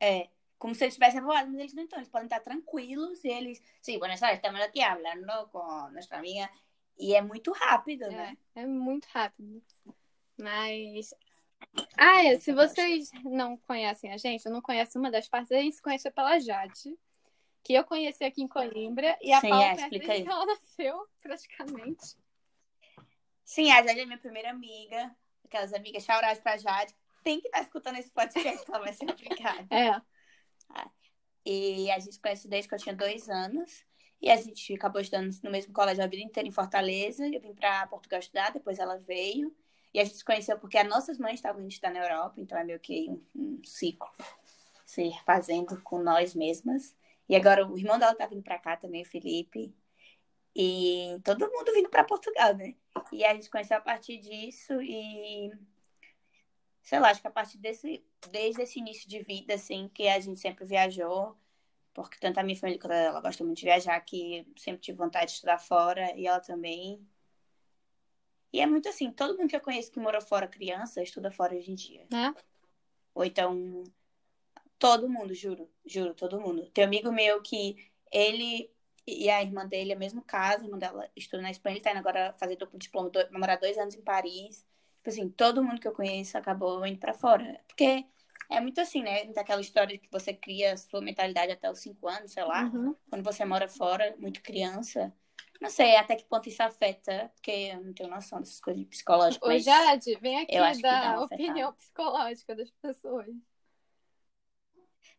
É, 0.00 0.30
como 0.58 0.74
se 0.74 0.84
eles 0.84 0.94
estivessem 0.94 1.20
afobados, 1.20 1.50
mas 1.50 1.60
eles 1.60 1.74
não 1.74 1.82
estão. 1.82 1.98
Eles 1.98 2.08
podem 2.08 2.26
estar 2.26 2.40
tranquilos 2.40 3.22
e 3.22 3.28
eles. 3.28 3.62
Sim, 3.82 3.98
buenas 3.98 4.18
tardes, 4.18 4.38
estamos 4.38 4.62
aqui 4.62 4.80
falando 4.80 5.48
com 5.50 5.90
nossa 5.90 6.16
amiga. 6.16 6.48
E 6.98 7.14
é 7.14 7.20
muito 7.20 7.52
rápido, 7.52 8.04
é, 8.04 8.10
né? 8.10 8.38
É 8.54 8.66
muito 8.66 9.06
rápido. 9.12 9.62
Mas. 10.38 11.12
Ah, 11.96 12.24
é, 12.24 12.38
se 12.38 12.52
vocês 12.52 13.10
não 13.24 13.56
conhecem 13.58 14.12
a 14.12 14.16
gente, 14.16 14.46
eu 14.46 14.52
não 14.52 14.62
conheço 14.62 14.98
uma 14.98 15.10
das 15.10 15.28
partes, 15.28 15.52
a 15.52 15.60
gente 15.60 15.76
se 15.76 15.82
conhece 15.82 16.10
pela 16.10 16.38
Jade 16.38 16.96
que 17.62 17.74
eu 17.74 17.84
conheci 17.84 18.24
aqui 18.24 18.42
em 18.42 18.48
Coimbra 18.48 19.18
e 19.20 19.32
a 19.32 19.40
Sim, 19.40 19.50
Paula 19.50 19.64
é, 19.66 19.74
explica 19.74 20.12
aí. 20.12 20.26
ela 20.26 20.46
nasceu, 20.46 21.06
praticamente. 21.20 22.16
Sim, 23.44 23.70
a 23.70 23.82
Jade 23.82 24.00
é 24.00 24.06
minha 24.06 24.18
primeira 24.18 24.50
amiga, 24.50 25.14
aquelas 25.44 25.72
amigas 25.72 26.04
chauradas 26.04 26.40
pra 26.40 26.56
Jade. 26.56 26.94
Tem 27.22 27.40
que 27.40 27.48
estar 27.48 27.58
tá 27.58 27.64
escutando 27.64 27.96
esse 27.98 28.10
podcast 28.10 28.64
que 28.64 28.70
ela 28.70 28.80
vai 28.80 28.92
ser 28.92 29.10
aplicada. 29.10 29.66
É. 30.72 30.88
E 31.44 31.90
a 31.90 31.98
gente 31.98 32.14
se 32.14 32.20
conhece 32.20 32.46
desde 32.46 32.68
que 32.68 32.74
eu 32.74 32.78
tinha 32.78 32.94
dois 32.94 33.28
anos. 33.28 33.84
E 34.20 34.30
a 34.30 34.36
gente 34.36 34.74
acabou 34.74 35.00
estudando 35.00 35.34
no 35.42 35.50
mesmo 35.50 35.72
colégio 35.72 36.04
a 36.04 36.06
vida 36.06 36.22
inteira 36.22 36.48
em 36.48 36.52
Fortaleza. 36.52 37.26
Eu 37.26 37.40
vim 37.40 37.54
para 37.54 37.88
Portugal 37.88 38.20
estudar, 38.20 38.52
depois 38.52 38.78
ela 38.78 38.98
veio. 38.98 39.52
E 39.92 40.00
a 40.00 40.04
gente 40.04 40.16
se 40.16 40.24
conheceu 40.24 40.58
porque 40.58 40.78
as 40.78 40.88
nossas 40.88 41.18
mães 41.18 41.34
estavam 41.34 41.60
indo 41.60 41.70
estudar 41.70 41.90
na 41.90 42.00
Europa, 42.00 42.34
então 42.40 42.56
é 42.58 42.64
meio 42.64 42.78
que 42.78 43.08
um, 43.08 43.22
um 43.34 43.64
ciclo 43.64 44.08
se 44.86 45.10
fazendo 45.24 45.80
com 45.82 46.02
nós 46.02 46.34
mesmas. 46.34 46.96
E 47.28 47.36
agora 47.36 47.66
o 47.66 47.78
irmão 47.78 47.98
dela 47.98 48.14
tá 48.14 48.26
vindo 48.26 48.42
para 48.42 48.58
cá 48.58 48.76
também, 48.76 49.02
o 49.02 49.06
Felipe. 49.06 49.72
E 50.54 51.16
todo 51.24 51.50
mundo 51.50 51.72
vindo 51.72 51.88
para 51.88 52.02
Portugal, 52.04 52.54
né? 52.56 52.74
E 53.12 53.24
a 53.24 53.34
gente 53.34 53.48
conheceu 53.48 53.76
a 53.76 53.80
partir 53.80 54.18
disso 54.18 54.82
e 54.82 55.50
sei 56.82 56.98
lá, 56.98 57.10
acho 57.10 57.20
que 57.20 57.28
a 57.28 57.30
partir 57.30 57.58
desse 57.58 58.04
desde 58.30 58.62
esse 58.62 58.80
início 58.80 59.08
de 59.08 59.22
vida 59.22 59.54
assim 59.54 59.88
que 59.88 60.08
a 60.08 60.18
gente 60.18 60.40
sempre 60.40 60.64
viajou, 60.64 61.36
porque 61.94 62.18
tanto 62.18 62.38
a 62.38 62.42
minha 62.42 62.58
família 62.58 62.80
quanto 62.80 62.92
ela 62.92 63.20
gosta 63.20 63.44
muito 63.44 63.58
de 63.58 63.64
viajar, 63.64 64.00
que 64.00 64.46
sempre 64.56 64.80
tive 64.80 64.98
vontade 64.98 65.26
de 65.26 65.32
estudar 65.34 65.58
fora 65.58 66.12
e 66.16 66.26
ela 66.26 66.40
também. 66.40 67.06
E 68.52 68.60
é 68.60 68.66
muito 68.66 68.88
assim, 68.88 69.10
todo 69.12 69.38
mundo 69.38 69.48
que 69.48 69.56
eu 69.56 69.60
conheço 69.60 69.92
que 69.92 70.00
morou 70.00 70.20
fora 70.20 70.48
criança 70.48 71.02
estuda 71.02 71.30
fora 71.30 71.54
hoje 71.54 71.70
em 71.70 71.74
dia. 71.74 72.06
É? 72.12 72.34
Ou 73.14 73.24
então 73.24 73.84
Todo 74.80 75.10
mundo, 75.10 75.34
juro, 75.34 75.68
juro, 75.84 76.14
todo 76.14 76.40
mundo. 76.40 76.64
Tem 76.70 76.82
um 76.82 76.86
amigo 76.86 77.12
meu 77.12 77.42
que 77.42 77.76
ele 78.10 78.70
e 79.06 79.28
a 79.28 79.42
irmã 79.42 79.66
dele, 79.66 79.92
é 79.92 79.94
mesmo 79.94 80.22
caso, 80.22 80.62
a 80.62 80.64
irmã 80.64 80.78
dela 80.78 81.06
estuda 81.14 81.42
na 81.42 81.50
Espanha, 81.50 81.74
ele 81.74 81.82
tá 81.82 81.90
indo 81.90 81.98
agora 81.98 82.34
fazer 82.38 82.56
diploma, 82.74 83.10
vai 83.12 83.30
morar 83.30 83.56
dois 83.56 83.76
anos 83.76 83.94
em 83.94 84.00
Paris. 84.00 84.64
Tipo 84.96 85.10
assim, 85.10 85.28
todo 85.28 85.62
mundo 85.62 85.78
que 85.78 85.86
eu 85.86 85.92
conheço 85.92 86.38
acabou 86.38 86.84
indo 86.86 86.98
para 86.98 87.12
fora. 87.12 87.60
Porque 87.68 88.06
é 88.48 88.58
muito 88.58 88.80
assim, 88.80 89.02
né? 89.02 89.26
Daquela 89.26 89.60
história 89.60 89.98
que 89.98 90.08
você 90.10 90.32
cria 90.32 90.74
sua 90.78 91.02
mentalidade 91.02 91.52
até 91.52 91.70
os 91.70 91.80
cinco 91.80 92.08
anos, 92.08 92.32
sei 92.32 92.44
lá. 92.44 92.64
Uhum. 92.64 92.96
Quando 93.10 93.22
você 93.22 93.44
mora 93.44 93.68
fora, 93.68 94.14
muito 94.18 94.40
criança. 94.42 95.12
Não 95.60 95.68
sei 95.68 95.94
até 95.96 96.16
que 96.16 96.24
ponto 96.24 96.48
isso 96.48 96.62
afeta, 96.62 97.30
porque 97.34 97.50
eu 97.50 97.84
não 97.84 97.92
tenho 97.92 98.08
noção 98.08 98.40
dessas 98.40 98.60
coisas 98.60 98.82
psicológicas. 98.86 99.48
Ô, 99.48 99.58
Jade, 99.58 100.16
vem 100.16 100.40
aqui 100.40 100.80
dar 100.80 101.20
opinião 101.20 101.72
psicológica 101.74 102.56
das 102.56 102.70
pessoas. 102.70 103.28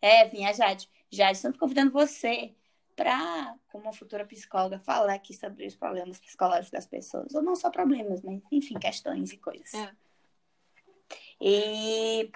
É, 0.02 0.28
vinha 0.28 0.52
Jade. 0.52 0.90
Jade, 1.12 1.38
estamos 1.38 1.60
convidando 1.60 1.92
você 1.92 2.56
para, 2.96 3.56
como 3.72 3.94
futura 3.94 4.26
psicóloga, 4.26 4.80
falar 4.80 5.14
aqui 5.14 5.34
sobre 5.34 5.68
os 5.68 5.76
problemas 5.76 6.20
psicológicos 6.20 6.72
das 6.72 6.88
pessoas. 6.88 7.36
Ou 7.36 7.44
não 7.44 7.56
só 7.56 7.70
problemas, 7.70 8.22
mas, 8.24 8.42
enfim, 8.52 8.80
questões 8.80 9.32
e 9.32 9.38
coisas. 9.38 9.74
É. 9.76 9.96
E 11.40 12.32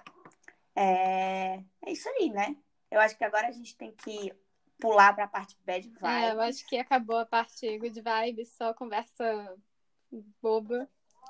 é, 0.75 1.63
é 1.85 1.91
isso 1.91 2.07
aí, 2.09 2.29
né? 2.29 2.55
Eu 2.91 2.99
acho 2.99 3.17
que 3.17 3.23
agora 3.23 3.47
a 3.47 3.51
gente 3.51 3.75
tem 3.75 3.91
que 3.91 4.31
pular 4.79 5.13
para 5.13 5.25
a 5.25 5.27
parte 5.27 5.57
bad 5.65 5.88
vibes. 5.88 6.03
É, 6.03 6.31
eu 6.31 6.41
acho 6.41 6.67
que 6.67 6.77
acabou 6.77 7.17
a 7.17 7.25
parte 7.25 7.77
good 7.77 8.01
vibes, 8.01 8.55
só 8.55 8.73
conversa 8.73 9.55
boba. 10.41 10.89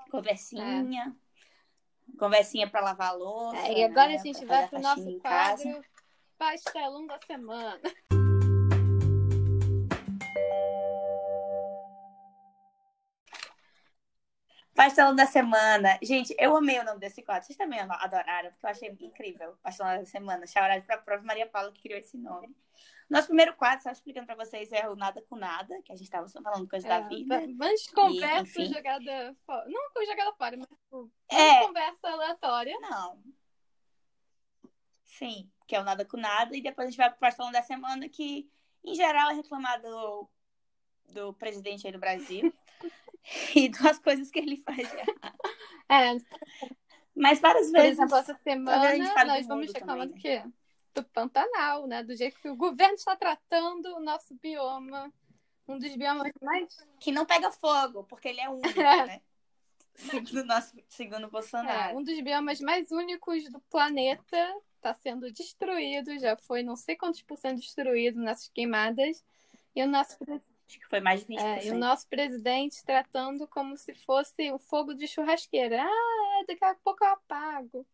Conversinha. 0.10 1.08
É. 1.08 2.18
Conversinha 2.18 2.70
para 2.70 2.82
lavar 2.82 3.10
a 3.10 3.14
louça. 3.14 3.58
É, 3.68 3.80
e 3.80 3.84
agora 3.84 4.10
né? 4.10 4.16
a 4.16 4.20
gente 4.20 4.46
vai 4.46 4.68
para 4.68 4.80
o 4.80 4.82
nosso 4.82 5.20
quadro 5.20 5.84
pastelão 6.38 7.06
da 7.08 7.20
semana. 7.26 7.82
Pastelão 14.76 15.16
da 15.16 15.26
semana. 15.26 15.98
Gente, 16.04 16.36
eu 16.38 16.56
amei 16.56 16.80
o 16.80 16.84
nome 16.84 17.00
desse 17.00 17.24
quadro. 17.24 17.46
Vocês 17.46 17.58
também 17.58 17.80
adoraram, 17.80 18.52
porque 18.52 18.66
eu 18.66 18.70
achei 18.70 18.90
incrível. 18.90 19.58
Pastelão 19.64 19.98
da 19.98 20.06
semana. 20.06 20.46
Chaurade 20.46 20.86
para 20.86 20.96
a 20.96 21.02
prova 21.02 21.24
Maria 21.24 21.48
Paula 21.48 21.72
que 21.72 21.82
criou 21.82 22.00
esse 22.00 22.18
nome. 22.18 22.56
Nosso 23.10 23.28
primeiro 23.28 23.56
quadro, 23.56 23.84
só 23.84 23.92
explicando 23.92 24.26
para 24.26 24.36
vocês, 24.36 24.72
é 24.72 24.90
o 24.90 24.96
Nada 24.96 25.22
com 25.30 25.36
Nada, 25.36 25.80
que 25.84 25.92
a 25.92 25.96
gente 25.96 26.06
estava 26.06 26.28
falando 26.28 26.68
coisas 26.68 26.90
é, 26.90 27.00
da 27.00 27.08
vida. 27.08 27.40
Vamos 27.56 27.88
conversa 27.88 28.62
e, 28.62 28.74
jogada 28.74 29.36
fora. 29.46 29.66
Não 29.68 29.92
com 29.94 30.06
jogada 30.06 30.34
fora, 30.34 30.58
mas 30.58 30.68
tipo, 30.68 31.12
é, 31.30 31.66
conversa 31.66 32.08
aleatória. 32.10 32.78
Não. 32.82 33.24
Sim 35.06 35.50
que 35.68 35.76
é 35.76 35.80
o 35.80 35.84
Nada 35.84 36.06
com 36.06 36.18
Nada, 36.18 36.56
e 36.56 36.62
depois 36.62 36.88
a 36.88 36.92
gente 36.92 36.98
vai 36.98 37.10
para 37.10 37.18
o 37.18 37.20
Pastelão 37.20 37.52
da 37.52 37.62
Semana, 37.62 38.08
que, 38.08 38.50
em 38.84 38.94
geral, 38.94 39.32
é 39.32 39.34
reclamar 39.34 39.82
do, 39.82 40.30
do 41.10 41.34
presidente 41.34 41.86
aí 41.86 41.94
do 41.94 42.00
Brasil 42.00 42.54
e 43.56 43.70
das 43.70 44.00
coisas 44.00 44.30
que 44.30 44.40
ele 44.40 44.58
faz 44.58 44.88
É. 45.90 46.18
Mas 47.16 47.40
várias 47.40 47.72
vezes. 47.72 47.98
Por 47.98 48.04
exemplo, 48.04 48.18
essa 48.18 48.40
semana 48.44 49.26
nós 49.26 49.48
vamos 49.48 49.72
reclamar 49.72 50.08
do 50.08 50.14
quê? 50.16 50.44
Do 50.94 51.04
Pantanal, 51.04 51.88
né? 51.88 52.04
Do 52.04 52.16
jeito 52.16 52.40
que 52.40 52.50
o 52.50 52.56
governo 52.56 52.96
está 52.96 53.16
tratando 53.16 53.96
o 53.96 54.00
nosso 54.00 54.36
bioma. 54.36 55.12
Um 55.68 55.80
dos 55.80 55.96
biomas 55.96 56.32
mais. 56.42 56.78
Que 57.00 57.12
não 57.12 57.26
pega 57.26 57.52
fogo, 57.52 58.04
porque 58.04 58.28
ele 58.30 58.42
é 58.42 58.50
único, 58.50 58.80
é. 58.80 59.06
né? 59.06 59.22
Segundo, 59.96 60.44
nosso, 60.44 60.76
segundo 60.90 61.30
Bolsonaro. 61.30 61.94
É, 61.94 61.98
um 61.98 62.04
dos 62.04 62.20
biomas 62.20 62.60
mais 62.60 62.92
únicos 62.92 63.50
do 63.50 63.62
planeta 63.62 64.56
está 64.76 64.94
sendo 64.94 65.32
destruído, 65.32 66.20
já 66.20 66.36
foi 66.36 66.62
não 66.62 66.76
sei 66.76 66.98
quantos 66.98 67.22
por 67.22 67.38
cento 67.38 67.62
destruído 67.62 68.20
nessas 68.20 68.50
queimadas. 68.50 69.24
E 69.74 69.82
o 69.82 69.88
nosso 69.88 70.18
Acho 70.68 70.80
que 70.80 70.88
foi 70.88 71.00
mais 71.00 71.22
de 71.22 71.28
20%. 71.28 71.40
É, 71.40 71.66
e 71.66 71.72
o 71.72 71.78
nosso 71.78 72.08
presidente 72.08 72.84
tratando 72.84 73.48
como 73.48 73.78
se 73.78 73.94
fosse 73.94 74.52
o 74.52 74.58
fogo 74.58 74.94
de 74.94 75.08
churrasqueira. 75.08 75.84
Ah, 75.84 76.40
é, 76.42 76.46
daqui 76.46 76.64
a 76.66 76.76
pouco 76.76 77.04
eu 77.04 77.10
apago. 77.10 77.88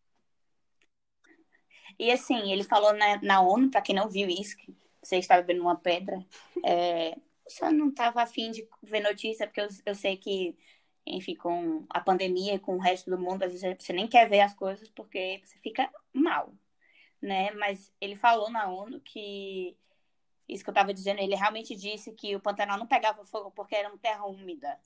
E 1.98 2.10
assim, 2.10 2.50
ele 2.50 2.64
falou 2.64 2.94
na, 2.94 3.20
na 3.22 3.40
ONU, 3.42 3.70
para 3.70 3.82
quem 3.82 3.94
não 3.94 4.08
viu 4.08 4.28
isso, 4.28 4.56
que 4.56 4.74
você 5.02 5.16
estava 5.18 5.42
vendo 5.42 5.60
uma 5.60 5.76
pedra, 5.76 6.24
é, 6.64 7.14
você 7.46 7.68
não 7.70 7.90
estava 7.90 8.22
afim 8.22 8.50
de 8.50 8.66
ver 8.82 9.00
notícia, 9.00 9.46
porque 9.46 9.60
eu, 9.60 9.68
eu 9.84 9.94
sei 9.94 10.16
que, 10.16 10.56
enfim, 11.06 11.34
com 11.34 11.84
a 11.90 12.00
pandemia, 12.00 12.58
com 12.58 12.76
o 12.76 12.80
resto 12.80 13.10
do 13.10 13.18
mundo, 13.18 13.42
às 13.42 13.52
vezes 13.52 13.76
você 13.78 13.92
nem 13.92 14.08
quer 14.08 14.28
ver 14.28 14.40
as 14.40 14.54
coisas 14.54 14.88
porque 14.88 15.42
você 15.44 15.58
fica 15.58 15.90
mal 16.12 16.54
né? 17.22 17.52
Mas 17.52 17.92
ele 18.00 18.16
falou 18.16 18.50
na 18.50 18.68
ONU 18.68 19.00
que 19.00 19.76
isso 20.48 20.64
que 20.64 20.70
eu 20.70 20.72
estava 20.72 20.92
dizendo, 20.92 21.20
ele 21.20 21.34
realmente 21.34 21.74
disse 21.74 22.12
que 22.12 22.34
o 22.34 22.40
Pantanal 22.40 22.78
não 22.78 22.86
pegava 22.86 23.24
fogo 23.24 23.50
porque 23.50 23.74
era 23.74 23.88
uma 23.88 23.98
terra 23.98 24.26
úmida. 24.26 24.78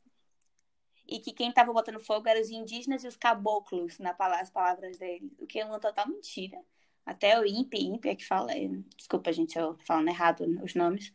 E 1.08 1.20
que 1.20 1.32
quem 1.32 1.48
estava 1.48 1.72
botando 1.72 2.00
fogo 2.00 2.28
eram 2.28 2.40
os 2.40 2.50
indígenas 2.50 3.04
e 3.04 3.08
os 3.08 3.16
caboclos, 3.16 3.98
nas 3.98 4.50
palavras 4.50 4.98
dele. 4.98 5.32
O 5.38 5.46
que 5.46 5.60
é 5.60 5.64
uma 5.64 5.78
total 5.78 6.08
mentira. 6.08 6.60
Até 7.04 7.38
o 7.38 7.46
INPE, 7.46 7.78
INPE 7.78 8.08
é 8.08 8.16
que 8.16 8.26
fala, 8.26 8.52
desculpa, 8.96 9.32
gente, 9.32 9.56
eu 9.56 9.78
falando 9.86 10.08
errado 10.08 10.44
os 10.64 10.74
nomes, 10.74 11.12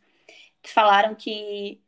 que 0.62 0.70
falaram 0.70 1.14
que 1.14 1.82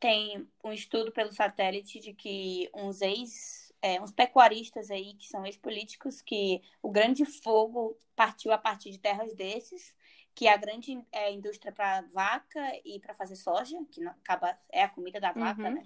tem 0.00 0.48
um 0.64 0.72
estudo 0.72 1.12
pelo 1.12 1.32
satélite 1.32 2.00
de 2.00 2.12
que 2.12 2.68
uns 2.74 3.00
ex 3.00 3.68
é, 3.80 4.00
uns 4.00 4.10
pecuaristas 4.10 4.90
aí, 4.90 5.14
que 5.14 5.28
são 5.28 5.46
ex-políticos, 5.46 6.20
que 6.20 6.60
o 6.82 6.90
grande 6.90 7.24
fogo 7.24 7.96
partiu 8.16 8.52
a 8.52 8.58
partir 8.58 8.90
de 8.90 8.98
terras 8.98 9.34
desses, 9.34 9.94
que 10.38 10.46
é 10.46 10.52
a 10.52 10.56
grande 10.56 11.04
é, 11.10 11.32
indústria 11.32 11.72
para 11.72 12.02
vaca 12.12 12.60
e 12.84 13.00
para 13.00 13.12
fazer 13.12 13.34
soja, 13.34 13.76
que 13.90 14.06
acaba, 14.06 14.56
é 14.70 14.84
a 14.84 14.88
comida 14.88 15.18
da 15.18 15.32
vaca, 15.32 15.64
uhum. 15.64 15.74
né? 15.74 15.82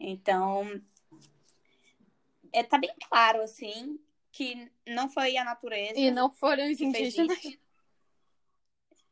Então, 0.00 0.82
é, 2.52 2.64
tá 2.64 2.78
bem 2.78 2.92
claro, 3.08 3.40
assim, 3.40 3.96
que 4.32 4.68
não 4.88 5.08
foi 5.08 5.36
a 5.36 5.44
natureza. 5.44 5.96
E 5.96 6.10
não 6.10 6.32
foram 6.32 6.68
os 6.68 6.80
indígenas. 6.80 7.38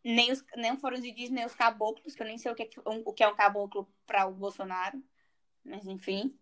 Nem, 0.03 0.33
os, 0.33 0.45
nem 0.57 0.77
foram 0.77 0.99
os 0.99 1.05
indígenas, 1.05 1.31
nem 1.31 1.47
os 1.47 1.55
caboclos, 1.55 2.17
que 2.17 2.23
eu 2.25 2.27
nem 2.27 2.37
sei 2.37 2.51
o 2.51 2.55
que 2.57 2.65
é, 2.65 2.69
o 2.85 3.13
que 3.13 3.23
é 3.23 3.29
um 3.29 3.37
caboclo 3.37 3.89
para 4.05 4.27
o 4.27 4.35
Bolsonaro. 4.35 5.01
Mas, 5.65 5.87
enfim. 5.87 6.37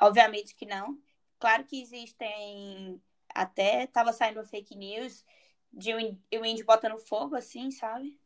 Obviamente 0.00 0.54
que 0.54 0.64
não. 0.64 0.96
Claro 1.40 1.64
que 1.64 1.82
existem. 1.82 3.02
Até 3.34 3.88
tava 3.88 4.12
saindo 4.12 4.44
fake 4.44 4.76
news 4.76 5.24
de 5.72 5.94
o 5.94 6.44
índio 6.44 6.66
botando 6.66 6.98
fogo, 6.98 7.36
assim, 7.36 7.70
sabe? 7.70 8.18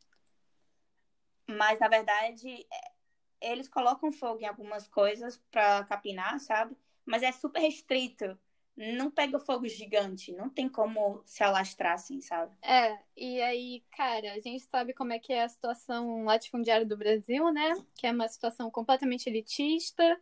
Mas, 1.47 1.79
na 1.79 1.87
verdade, 1.87 2.65
é, 2.71 3.51
eles 3.51 3.67
colocam 3.67 4.11
fogo 4.11 4.41
em 4.41 4.47
algumas 4.47 4.87
coisas 4.87 5.37
para 5.51 5.83
capinar, 5.85 6.39
sabe? 6.39 6.75
Mas 7.05 7.21
é 7.21 7.31
super 7.31 7.59
restrito 7.59 8.37
não 8.75 9.11
pega 9.11 9.39
fogo 9.39 9.67
gigante, 9.67 10.31
não 10.31 10.49
tem 10.49 10.67
como 10.67 11.21
se 11.25 11.43
alastrar 11.43 11.93
assim, 11.93 12.21
sabe? 12.21 12.55
É, 12.61 12.97
e 13.15 13.41
aí, 13.41 13.83
cara, 13.91 14.33
a 14.33 14.39
gente 14.39 14.63
sabe 14.63 14.93
como 14.93 15.13
é 15.13 15.19
que 15.19 15.31
é 15.31 15.43
a 15.43 15.49
situação 15.49 16.23
latifundiária 16.23 16.85
do 16.85 16.97
Brasil, 16.97 17.51
né? 17.51 17.73
Que 17.95 18.07
é 18.07 18.11
uma 18.11 18.27
situação 18.27 18.71
completamente 18.71 19.27
elitista, 19.29 20.19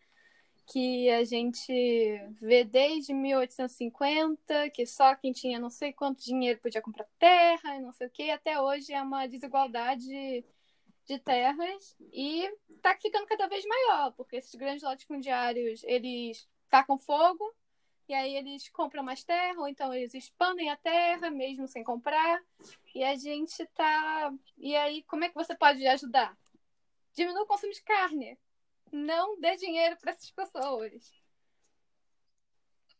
que 0.65 1.09
a 1.09 1.23
gente 1.23 1.73
vê 2.39 2.63
desde 2.63 3.13
1850, 3.13 4.69
que 4.69 4.85
só 4.85 5.15
quem 5.15 5.31
tinha 5.31 5.59
não 5.59 5.69
sei 5.69 5.91
quanto 5.91 6.23
dinheiro 6.23 6.59
podia 6.59 6.81
comprar 6.81 7.07
terra 7.19 7.75
e 7.75 7.81
não 7.81 7.91
sei 7.91 8.07
o 8.07 8.09
que, 8.09 8.29
até 8.29 8.59
hoje 8.59 8.93
é 8.93 9.01
uma 9.01 9.27
desigualdade 9.27 10.45
de 11.05 11.19
terras 11.19 11.95
e 12.13 12.49
tá 12.81 12.95
ficando 12.95 13.27
cada 13.27 13.47
vez 13.47 13.65
maior, 13.65 14.13
porque 14.13 14.37
esses 14.37 14.55
grandes 14.55 14.83
latifundiários, 14.83 15.83
eles 15.83 16.47
tacam 16.69 16.97
fogo 16.97 17.53
e 18.11 18.13
aí 18.13 18.35
eles 18.35 18.67
compram 18.69 19.03
mais 19.03 19.23
terra, 19.23 19.57
ou 19.59 19.67
então 19.69 19.93
eles 19.93 20.13
expandem 20.13 20.69
a 20.69 20.75
terra 20.75 21.29
mesmo 21.29 21.65
sem 21.65 21.81
comprar. 21.81 22.41
E 22.93 23.03
a 23.05 23.15
gente 23.15 23.65
tá. 23.67 24.33
E 24.57 24.75
aí, 24.75 25.01
como 25.03 25.23
é 25.23 25.29
que 25.29 25.35
você 25.35 25.55
pode 25.55 25.87
ajudar? 25.87 26.37
Diminua 27.13 27.43
o 27.43 27.45
consumo 27.45 27.71
de 27.71 27.81
carne. 27.83 28.37
Não 28.91 29.39
dê 29.39 29.55
dinheiro 29.55 29.97
para 29.97 30.11
essas 30.11 30.31
pessoas. 30.31 31.11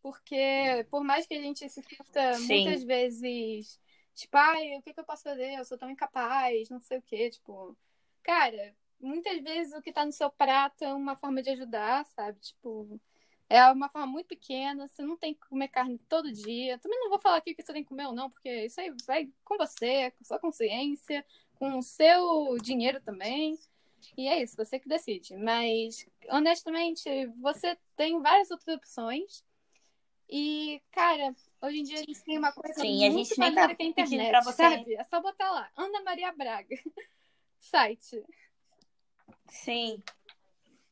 Porque, 0.02 0.86
por 0.90 1.04
mais 1.04 1.28
que 1.28 1.36
a 1.36 1.42
gente 1.42 1.70
se 1.70 1.82
sinta 1.82 2.40
muitas 2.40 2.84
vezes, 2.84 3.80
tipo, 4.16 4.36
ai, 4.36 4.78
o 4.78 4.82
que, 4.82 4.94
que 4.94 5.00
eu 5.00 5.06
posso 5.06 5.24
fazer? 5.24 5.54
Eu 5.54 5.66
sou 5.66 5.78
tão 5.78 5.90
incapaz, 5.90 6.70
não 6.70 6.80
sei 6.80 6.98
o 6.98 7.02
quê. 7.04 7.30
Tipo, 7.30 7.78
cara, 8.24 8.76
muitas 9.00 9.40
vezes 9.42 9.74
o 9.74 9.82
que 9.82 9.94
tá 9.94 10.06
no 10.06 10.12
seu 10.12 10.30
prato 10.32 10.84
é 10.84 10.94
uma 10.94 11.16
forma 11.16 11.42
de 11.42 11.52
ajudar, 11.52 12.06
sabe? 12.06 12.40
Tipo, 12.40 13.00
é 13.48 13.70
uma 13.72 13.90
forma 13.90 14.08
muito 14.08 14.28
pequena, 14.28 14.88
você 14.88 15.04
não 15.04 15.18
tem 15.18 15.34
que 15.34 15.42
comer 15.42 15.68
carne 15.68 16.00
todo 16.10 16.32
dia. 16.32 16.80
Também 16.80 17.00
não 17.00 17.10
vou 17.10 17.20
falar 17.20 17.38
aqui 17.38 17.54
que 17.54 17.62
você 17.62 17.74
tem 17.74 17.84
que 17.84 17.90
comer 17.90 18.08
ou 18.08 18.14
não, 18.14 18.30
porque 18.30 18.66
isso 18.66 18.80
aí 18.82 18.92
vai 19.06 19.30
com 19.44 19.58
você, 19.58 20.12
com 20.12 20.24
sua 20.24 20.40
consciência, 20.40 21.26
com 21.56 21.78
o 21.78 21.84
seu 21.84 22.58
dinheiro 22.60 23.02
também. 23.02 23.60
E 24.18 24.28
é 24.28 24.42
isso, 24.42 24.56
você 24.56 24.80
que 24.80 24.88
decide. 24.88 25.36
Mas, 25.38 26.08
honestamente, 26.30 27.28
você 27.40 27.78
tem 27.96 28.22
várias 28.22 28.52
outras 28.52 28.76
opções. 28.76 29.44
E, 30.30 30.82
cara, 30.92 31.36
hoje 31.62 31.80
em 31.80 31.84
dia 31.84 32.00
a 32.00 32.04
gente 32.04 32.24
tem 32.24 32.38
uma 32.38 32.54
coisa 32.54 32.80
Sim, 32.80 33.00
muito 33.00 33.06
a 33.06 33.18
gente 33.18 33.40
maneira 33.40 33.68
tá 33.70 33.76
que 33.76 33.84
é 33.84 33.86
a 33.86 33.90
internet, 33.90 34.30
pra 34.30 34.42
você... 34.42 34.64
sabe? 34.64 34.96
É 34.96 35.04
só 35.04 35.22
botar 35.22 35.52
lá, 35.52 35.70
Ana 35.76 36.02
Maria 36.04 36.32
Braga, 36.32 36.76
site. 37.60 38.24
Sim, 39.50 40.02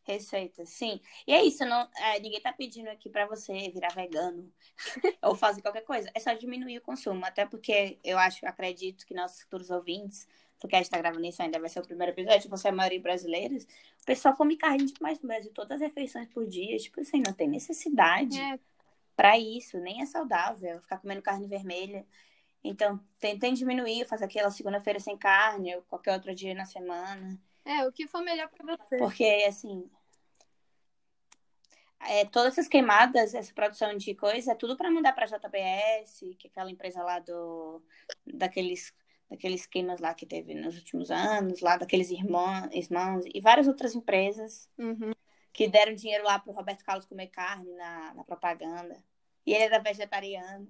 Receita, 0.10 0.66
sim. 0.66 1.00
E 1.28 1.32
é 1.32 1.44
isso, 1.44 1.64
não, 1.66 1.88
é, 1.98 2.20
ninguém 2.20 2.42
tá 2.42 2.52
pedindo 2.52 2.90
aqui 2.90 3.08
para 3.08 3.28
você 3.28 3.70
virar 3.70 3.94
vegano 3.94 4.52
ou 5.22 5.36
fazer 5.36 5.62
qualquer 5.62 5.84
coisa. 5.84 6.10
É 6.16 6.20
só 6.20 6.34
diminuir 6.34 6.80
o 6.80 6.82
consumo. 6.82 7.24
Até 7.24 7.46
porque 7.46 8.00
eu 8.04 8.18
acho, 8.18 8.44
acredito 8.48 9.06
que 9.06 9.14
nossos 9.14 9.42
futuros 9.42 9.70
ouvintes, 9.70 10.28
porque 10.60 10.76
a 10.76 10.80
gente 10.80 10.90
tá 10.90 10.98
gravando 10.98 11.26
isso 11.26 11.42
ainda, 11.42 11.60
vai 11.60 11.70
ser 11.70 11.80
o 11.80 11.84
primeiro 11.84 12.12
episódio, 12.12 12.50
você 12.50 12.68
é 12.68 12.72
a 12.72 12.74
maioria 12.74 13.02
brasileiros, 13.02 13.64
o 13.64 14.06
pessoal 14.06 14.36
come 14.36 14.58
carne 14.58 14.86
demais 14.86 15.20
no 15.22 15.28
Brasil, 15.28 15.52
todas 15.54 15.72
as 15.72 15.82
refeições 15.82 16.28
por 16.28 16.46
dia. 16.46 16.78
Tipo 16.78 17.00
assim, 17.02 17.22
não 17.26 17.34
tem 17.34 17.48
necessidade 17.48 18.40
é. 18.40 18.60
para 19.16 19.38
isso, 19.38 19.78
nem 19.80 20.02
é 20.02 20.06
saudável 20.06 20.82
ficar 20.82 20.98
comendo 20.98 21.22
carne 21.22 21.48
vermelha. 21.48 22.06
Então, 22.62 23.00
tentem 23.20 23.54
diminuir, 23.54 24.06
fazer 24.06 24.26
aquela 24.26 24.52
segunda-feira 24.52 25.00
sem 25.00 25.18
carne, 25.18 25.76
ou 25.76 25.82
qualquer 25.84 26.14
outro 26.14 26.36
dia 26.36 26.54
na 26.54 26.66
semana. 26.66 27.40
É, 27.64 27.88
o 27.88 27.92
que 27.92 28.06
for 28.06 28.22
melhor 28.22 28.50
para 28.50 28.76
você. 28.76 28.98
Porque, 28.98 29.46
assim, 29.48 29.90
é, 32.02 32.26
todas 32.26 32.54
essas 32.54 32.68
queimadas, 32.68 33.34
essa 33.34 33.54
produção 33.54 33.96
de 33.96 34.14
coisa, 34.14 34.52
é 34.52 34.56
tudo 34.56 34.76
para 34.76 34.92
mandar 34.92 35.14
para 35.14 35.24
a 35.24 35.28
JBS, 35.28 36.20
que 36.38 36.48
é 36.48 36.50
aquela 36.50 36.72
empresa 36.72 37.02
lá 37.02 37.20
do 37.20 37.82
daqueles 38.26 38.94
daqueles 39.30 39.66
queimas 39.66 40.00
lá 40.00 40.14
que 40.14 40.26
teve 40.26 40.56
nos 40.56 40.76
últimos 40.76 41.12
anos, 41.12 41.62
lá 41.62 41.78
daqueles 41.78 42.10
irmãos, 42.10 42.70
irmãos 42.74 43.26
e 43.34 43.40
várias 43.40 43.68
outras 43.68 43.94
empresas 43.94 44.68
uhum. 44.78 45.12
que 45.54 45.68
deram 45.68 45.94
dinheiro 45.94 46.24
lá 46.24 46.40
para 46.40 46.52
o 46.52 46.56
Roberto 46.56 46.84
Carlos 46.84 47.06
comer 47.06 47.28
carne 47.28 47.72
na, 47.76 48.14
na 48.16 48.24
propaganda. 48.24 48.98
E 49.46 49.54
ele 49.54 49.64
era 49.64 49.80
vegetariano. 49.80 50.68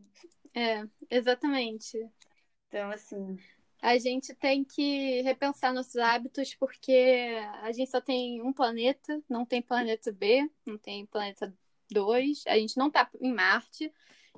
É, 0.54 0.84
exatamente. 1.10 1.98
Então, 2.68 2.92
assim, 2.92 3.38
a 3.82 3.98
gente 3.98 4.34
tem 4.36 4.64
que 4.64 5.22
repensar 5.22 5.74
nossos 5.74 5.96
hábitos, 5.96 6.54
porque 6.56 7.38
a 7.62 7.72
gente 7.72 7.90
só 7.90 8.02
tem 8.02 8.42
um 8.42 8.52
planeta, 8.52 9.22
não 9.30 9.46
tem 9.46 9.62
planeta 9.62 10.12
B, 10.12 10.50
não 10.66 10.78
tem 10.78 11.06
planeta 11.06 11.54
2, 11.90 12.44
a 12.48 12.58
gente 12.58 12.78
não 12.78 12.88
está 12.88 13.10
em 13.22 13.34
Marte, 13.34 13.92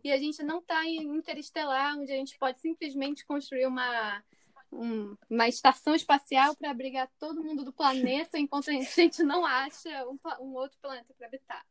e 0.04 0.12
a 0.12 0.18
gente 0.18 0.42
não 0.44 0.60
está 0.60 0.86
em 0.86 1.04
Interestelar, 1.04 1.98
onde 1.98 2.12
a 2.12 2.16
gente 2.16 2.38
pode 2.38 2.60
simplesmente 2.60 3.26
construir 3.26 3.66
uma, 3.66 4.24
um, 4.72 5.16
uma 5.30 5.48
estação 5.48 5.94
espacial 5.94 6.56
para 6.56 6.72
abrigar 6.72 7.10
todo 7.20 7.44
mundo 7.44 7.64
do 7.64 7.74
planeta, 7.74 8.40
enquanto 8.40 8.70
a 8.70 8.74
gente 8.74 9.24
não 9.24 9.46
acha 9.46 9.90
um, 10.08 10.18
um 10.40 10.54
outro 10.54 10.78
planeta 10.82 11.14
para 11.14 11.28
habitar. 11.28 11.66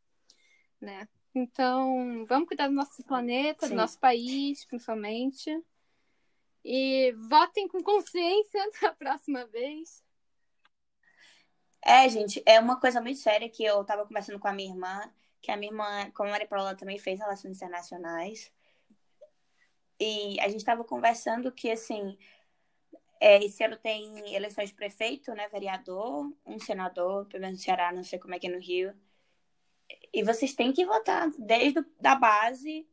Né? 0.81 1.09
Então, 1.35 2.25
vamos 2.27 2.49
cuidar 2.49 2.69
do 2.69 2.75
nosso 2.75 3.05
planeta, 3.05 3.67
Sim. 3.67 3.75
do 3.75 3.77
nosso 3.77 3.99
país, 3.99 4.65
principalmente. 4.67 5.51
E 6.65 7.13
votem 7.29 7.69
com 7.69 7.83
consciência 7.83 8.61
na 8.83 8.93
próxima 8.93 9.47
vez. 9.47 10.03
É, 11.83 12.09
gente, 12.09 12.43
é 12.45 12.61
uma 12.61 12.79
coisa 12.79 13.01
muito 13.01 13.19
séria 13.19 13.49
que 13.49 13.65
eu 13.65 13.83
tava 13.85 14.07
conversando 14.07 14.39
com 14.39 14.49
a 14.49 14.53
minha 14.53 14.71
irmã, 14.71 15.11
que 15.41 15.51
a 15.51 15.57
minha 15.57 15.71
irmã, 15.71 16.11
como 16.13 16.29
a 16.29 16.33
Maria 16.33 16.47
Paula 16.47 16.75
também 16.75 16.99
fez 16.99 17.19
relações 17.19 17.57
internacionais. 17.57 18.53
E 19.99 20.41
a 20.41 20.49
gente 20.49 20.65
tava 20.65 20.85
conversando 20.85 21.53
que, 21.53 21.71
assim, 21.71 22.17
é, 23.21 23.45
esse 23.45 23.63
ano 23.63 23.77
tem 23.77 24.35
eleições 24.35 24.71
de 24.71 24.75
prefeito, 24.75 25.35
né, 25.35 25.49
vereador, 25.49 26.33
um 26.47 26.59
senador, 26.59 27.27
pelo 27.27 27.43
menos 27.43 27.59
no 27.59 27.65
Ceará, 27.65 27.93
não 27.93 28.03
sei 28.03 28.19
como 28.19 28.35
é 28.35 28.39
que 28.39 28.47
é 28.47 28.51
no 28.51 28.59
Rio. 28.59 28.95
E 30.13 30.23
vocês 30.23 30.55
têm 30.55 30.73
que 30.73 30.87
votar 30.87 31.31
desde 31.39 31.85
a 32.03 32.15
base 32.15 32.89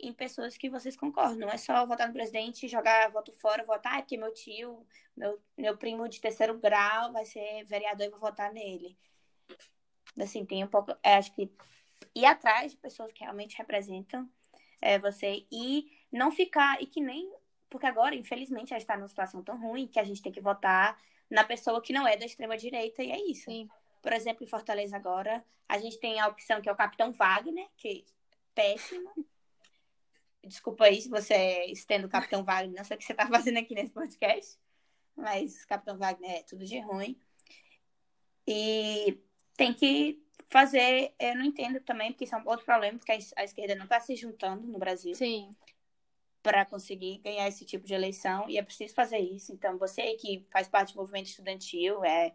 em 0.00 0.12
pessoas 0.12 0.56
que 0.56 0.70
vocês 0.70 0.96
concordam. 0.96 1.38
Não 1.38 1.48
é 1.48 1.56
só 1.56 1.86
votar 1.86 2.08
no 2.08 2.14
presidente, 2.14 2.66
jogar 2.66 3.10
voto 3.10 3.32
fora, 3.32 3.64
votar, 3.64 3.98
ah, 3.98 4.02
porque 4.02 4.16
meu 4.16 4.32
tio, 4.32 4.84
meu, 5.16 5.40
meu 5.56 5.76
primo 5.76 6.08
de 6.08 6.20
terceiro 6.20 6.58
grau 6.58 7.12
vai 7.12 7.24
ser 7.24 7.64
vereador 7.64 8.06
e 8.06 8.10
vou 8.10 8.18
votar 8.18 8.52
nele. 8.52 8.96
Assim, 10.18 10.44
tem 10.44 10.62
um 10.62 10.68
pouco. 10.68 10.94
É, 11.02 11.14
acho 11.14 11.34
que 11.34 11.50
ir 12.14 12.24
atrás 12.24 12.72
de 12.72 12.78
pessoas 12.78 13.12
que 13.12 13.20
realmente 13.20 13.56
representam 13.56 14.28
é, 14.80 14.98
você 14.98 15.46
e 15.50 15.90
não 16.10 16.30
ficar. 16.30 16.82
E 16.82 16.86
que 16.86 17.00
nem. 17.00 17.32
Porque 17.70 17.86
agora, 17.86 18.14
infelizmente, 18.14 18.74
a 18.74 18.78
gente 18.78 18.82
está 18.82 18.96
numa 18.96 19.08
situação 19.08 19.42
tão 19.42 19.58
ruim 19.58 19.86
que 19.86 19.98
a 19.98 20.04
gente 20.04 20.20
tem 20.20 20.30
que 20.30 20.40
votar 20.40 21.00
na 21.30 21.44
pessoa 21.44 21.80
que 21.80 21.92
não 21.92 22.06
é 22.06 22.16
da 22.16 22.26
extrema-direita, 22.26 23.02
e 23.02 23.10
é 23.10 23.30
isso. 23.30 23.46
Sim. 23.46 23.68
Por 24.02 24.12
exemplo, 24.12 24.44
em 24.44 24.46
Fortaleza 24.46 24.94
agora, 24.96 25.42
a 25.66 25.78
gente 25.78 25.98
tem 25.98 26.20
a 26.20 26.28
opção 26.28 26.60
que 26.60 26.68
é 26.68 26.72
o 26.72 26.76
Capitão 26.76 27.12
Wagner, 27.12 27.66
que 27.76 27.88
é 27.88 28.12
péssimo. 28.54 29.10
Desculpa 30.44 30.84
aí 30.84 31.00
se 31.00 31.08
você 31.08 31.32
é 31.32 31.70
estendo 31.70 32.06
o 32.06 32.10
Capitão 32.10 32.44
Wagner, 32.44 32.76
não 32.76 32.84
sei 32.84 32.96
o 32.96 32.98
que 32.98 33.04
você 33.06 33.12
está 33.12 33.26
fazendo 33.28 33.58
aqui 33.58 33.74
nesse 33.74 33.92
podcast, 33.92 34.58
mas 35.16 35.64
Capitão 35.64 35.96
Wagner 35.96 36.30
é 36.30 36.42
tudo 36.42 36.66
de 36.66 36.78
ruim. 36.80 37.18
E 38.46 39.18
tem 39.56 39.72
que 39.72 40.22
fazer, 40.48 41.14
eu 41.18 41.36
não 41.36 41.44
entendo 41.44 41.80
também, 41.80 42.12
porque 42.12 42.24
isso 42.24 42.34
é 42.34 42.38
um 42.38 42.46
outro 42.46 42.64
problema, 42.64 42.98
porque 42.98 43.12
a 43.12 43.44
esquerda 43.44 43.74
não 43.74 43.84
está 43.84 43.98
se 44.00 44.14
juntando 44.14 44.66
no 44.66 44.78
Brasil. 44.78 45.14
Sim. 45.14 45.56
Para 46.42 46.66
conseguir 46.66 47.18
ganhar 47.18 47.48
esse 47.48 47.64
tipo 47.64 47.86
de 47.86 47.94
eleição, 47.94 48.48
e 48.48 48.58
é 48.58 48.62
preciso 48.62 48.94
fazer 48.94 49.18
isso. 49.18 49.52
Então, 49.52 49.78
você 49.78 50.14
que 50.14 50.46
faz 50.50 50.68
parte 50.68 50.92
do 50.92 51.00
movimento 51.00 51.26
estudantil, 51.26 52.04
é 52.04 52.34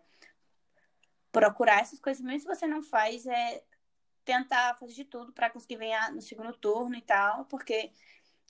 procurar 1.32 1.82
essas 1.82 2.00
coisas, 2.00 2.24
mesmo 2.24 2.42
se 2.42 2.60
você 2.60 2.66
não 2.66 2.82
faz, 2.82 3.26
é 3.28 3.64
tentar 4.26 4.76
fazer 4.76 4.94
de 4.94 5.06
tudo 5.06 5.32
para 5.32 5.50
conseguir 5.50 5.78
ganhar 5.78 6.12
no 6.12 6.22
segundo 6.22 6.54
turno 6.54 6.96
e 6.96 7.02
tal, 7.02 7.46
porque 7.46 7.92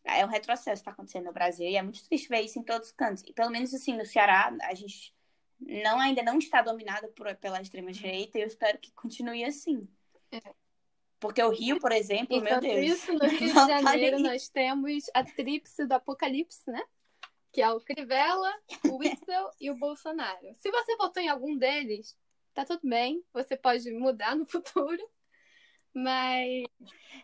é 0.06 0.26
um 0.26 0.30
retrocesso 0.30 0.82
que 0.82 0.90
está 0.90 0.92
acontecendo 0.92 1.26
no 1.26 1.34
Brasil 1.34 1.68
e 1.68 1.76
é 1.76 1.82
muito 1.82 2.04
triste 2.08 2.30
ver 2.30 2.42
isso 2.42 2.58
em 2.58 2.64
todos 2.64 2.88
os 2.88 2.94
cantos. 2.94 3.24
E 3.28 3.34
pelo 3.34 3.52
menos 3.52 3.74
assim, 3.74 3.96
no 3.96 4.06
Ceará, 4.06 4.56
a 4.64 4.74
gente 4.74 5.14
não 5.60 6.00
ainda 6.00 6.22
não 6.24 6.38
está 6.38 6.62
dominado 6.62 7.08
por, 7.10 7.34
pela 7.36 7.62
extrema 7.62 7.92
direita 7.92 8.38
e 8.38 8.42
eu 8.42 8.48
espero 8.48 8.78
que 8.78 8.92
continue 8.92 9.44
assim. 9.44 9.88
É. 10.32 10.42
Porque 11.20 11.42
o 11.42 11.50
Rio, 11.50 11.80
por 11.80 11.92
exemplo, 11.92 12.38
Enquanto 12.38 12.64
meu 12.64 12.76
Deus. 12.76 12.86
isso, 12.86 13.14
no 13.14 13.26
Rio 13.28 13.54
de 13.54 13.54
Janeiro, 13.54 14.20
nós 14.20 14.50
temos 14.50 15.06
a 15.14 15.24
tríplice 15.24 15.86
do 15.86 15.94
apocalipse, 15.94 16.70
né? 16.70 16.84
Que 17.52 17.62
é 17.62 17.72
o 17.72 17.82
Crivella, 17.82 18.54
o 18.86 18.98
Witzel 19.02 19.52
e 19.60 19.72
o 19.72 19.76
Bolsonaro. 19.76 20.54
Se 20.56 20.70
você 20.70 20.96
votou 20.96 21.22
em 21.22 21.30
algum 21.30 21.58
deles, 21.58 22.16
tá 22.54 22.64
tudo 22.64 22.88
bem. 22.88 23.24
Você 23.34 23.58
pode 23.58 23.90
mudar 23.92 24.36
no 24.36 24.46
futuro. 24.50 25.04
Mas. 25.94 26.66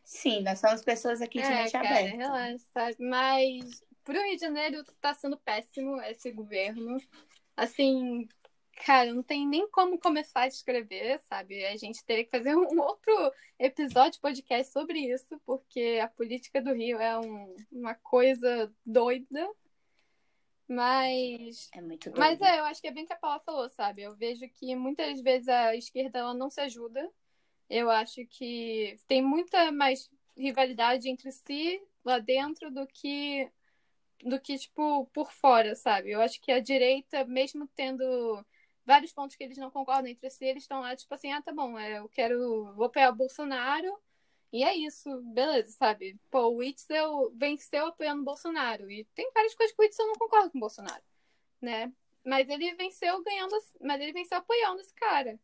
Sim, 0.03 0.41
nós 0.41 0.59
somos 0.59 0.81
pessoas 0.81 1.21
aqui 1.21 1.39
de 1.39 1.45
é, 1.45 1.55
mente 1.55 1.71
cara, 1.71 1.87
aberta. 1.87 2.17
Relaxa, 2.17 2.95
mas 2.99 3.83
pro 4.03 4.19
Rio 4.19 4.35
de 4.35 4.41
Janeiro 4.41 4.83
tá 4.99 5.13
sendo 5.13 5.37
péssimo 5.37 6.01
esse 6.01 6.31
governo. 6.31 6.97
Assim, 7.55 8.27
cara, 8.85 9.13
não 9.13 9.23
tem 9.23 9.47
nem 9.47 9.69
como 9.69 9.99
começar 9.99 10.41
a 10.41 10.47
escrever, 10.47 11.19
sabe? 11.23 11.65
A 11.65 11.77
gente 11.77 12.03
teria 12.03 12.25
que 12.25 12.31
fazer 12.31 12.55
um 12.55 12.79
outro 12.79 13.13
episódio 13.59 14.19
podcast 14.19 14.71
sobre 14.71 14.99
isso, 14.99 15.39
porque 15.45 15.99
a 16.01 16.07
política 16.07 16.61
do 16.61 16.73
Rio 16.73 16.99
é 16.99 17.17
um, 17.19 17.55
uma 17.71 17.95
coisa 17.95 18.73
doida. 18.85 19.49
Mas. 20.67 21.69
É 21.73 21.81
muito 21.81 22.09
doido. 22.09 22.19
Mas 22.19 22.41
é, 22.41 22.59
eu 22.59 22.65
acho 22.65 22.81
que 22.81 22.87
é 22.87 22.91
bem 22.91 23.05
que 23.05 23.13
a 23.13 23.17
Paula 23.17 23.39
falou, 23.39 23.69
sabe? 23.69 24.01
Eu 24.01 24.15
vejo 24.15 24.47
que 24.49 24.75
muitas 24.75 25.21
vezes 25.21 25.47
a 25.47 25.75
esquerda 25.75 26.19
ela 26.19 26.33
não 26.33 26.49
se 26.49 26.61
ajuda. 26.61 27.09
Eu 27.69 27.89
acho 27.89 28.25
que 28.27 28.97
tem 29.07 29.21
muita 29.21 29.71
mais 29.71 30.09
rivalidade 30.35 31.09
entre 31.09 31.31
si 31.31 31.81
lá 32.03 32.19
dentro 32.19 32.71
do 32.71 32.85
que 32.87 33.49
do 34.23 34.39
que 34.39 34.57
tipo 34.57 35.05
por 35.07 35.31
fora, 35.31 35.75
sabe? 35.75 36.11
Eu 36.11 36.21
acho 36.21 36.41
que 36.41 36.51
a 36.51 36.59
direita, 36.59 37.25
mesmo 37.25 37.67
tendo 37.75 38.45
vários 38.85 39.13
pontos 39.13 39.35
que 39.35 39.43
eles 39.43 39.57
não 39.57 39.71
concordam 39.71 40.07
entre 40.11 40.29
si, 40.29 40.45
eles 40.45 40.63
estão 40.63 40.81
lá 40.81 40.95
tipo 40.95 41.13
assim, 41.13 41.31
ah, 41.31 41.41
tá 41.41 41.53
bom, 41.53 41.77
é, 41.77 41.99
eu 41.99 42.09
quero 42.09 42.73
vou 42.75 42.85
apoiar 42.85 43.09
o 43.11 43.15
Bolsonaro 43.15 43.97
e 44.51 44.63
é 44.63 44.75
isso, 44.75 45.09
beleza, 45.33 45.71
sabe? 45.71 46.19
Pô, 46.29 46.47
o 46.49 46.57
Witzel 46.57 47.31
venceu 47.35 47.87
apoiando 47.87 48.21
o 48.21 48.25
Bolsonaro 48.25 48.89
e 48.91 49.05
tem 49.15 49.31
várias 49.33 49.55
coisas 49.55 49.75
que 49.75 49.81
o 49.81 49.85
Witzel 49.85 50.07
não 50.07 50.15
concorda 50.15 50.49
com 50.51 50.57
o 50.57 50.61
Bolsonaro, 50.61 51.03
né? 51.61 51.91
Mas 52.25 52.47
ele 52.49 52.73
venceu 52.75 53.21
ganhando, 53.23 53.55
mas 53.81 54.01
ele 54.01 54.13
venceu 54.13 54.37
apoiando 54.37 54.81
esse 54.81 54.93
cara. 54.93 55.39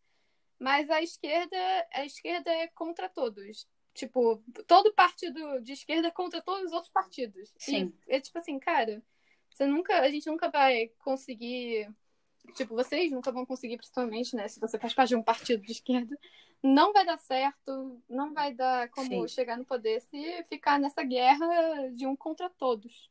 Mas 0.60 0.90
a 0.90 1.02
esquerda, 1.02 1.58
a 1.94 2.06
esquerda 2.06 2.52
é 2.52 2.68
contra 2.68 3.10
todos. 3.10 3.68
Tipo, 3.94 4.42
todo 4.68 4.94
partido 4.94 5.62
de 5.62 5.74
esquerda 5.74 6.12
contra 6.12 6.42
todos 6.42 6.66
os 6.66 6.72
outros 6.72 6.92
partidos. 6.92 7.54
Sim. 7.58 7.94
E 8.08 8.16
é 8.16 8.22
tipo 8.22 8.38
assim, 8.38 8.58
cara, 8.60 9.04
você 9.50 9.66
nunca, 9.66 10.00
a 10.00 10.10
gente 10.10 10.30
nunca 10.30 10.50
vai 10.50 10.90
conseguir, 11.00 11.90
tipo, 12.56 12.76
vocês 12.76 13.12
nunca 13.12 13.32
vão 13.32 13.46
conseguir, 13.46 13.78
principalmente, 13.78 14.36
né, 14.36 14.48
se 14.48 14.60
você 14.60 14.80
faz 14.80 14.94
parte 14.94 15.10
de 15.10 15.16
um 15.16 15.24
partido 15.24 15.64
de 15.64 15.72
esquerda, 15.72 16.18
não 16.62 16.94
vai 16.94 17.06
dar 17.06 17.18
certo, 17.18 18.02
não 18.08 18.34
vai 18.34 18.54
dar 18.54 18.90
como 18.90 19.28
Sim. 19.28 19.28
chegar 19.28 19.58
no 19.58 19.66
poder 19.66 20.02
se 20.02 20.44
ficar 20.50 20.80
nessa 20.80 21.04
guerra 21.04 21.90
de 21.94 22.06
um 22.06 22.16
contra 22.16 22.50
todos. 22.50 23.09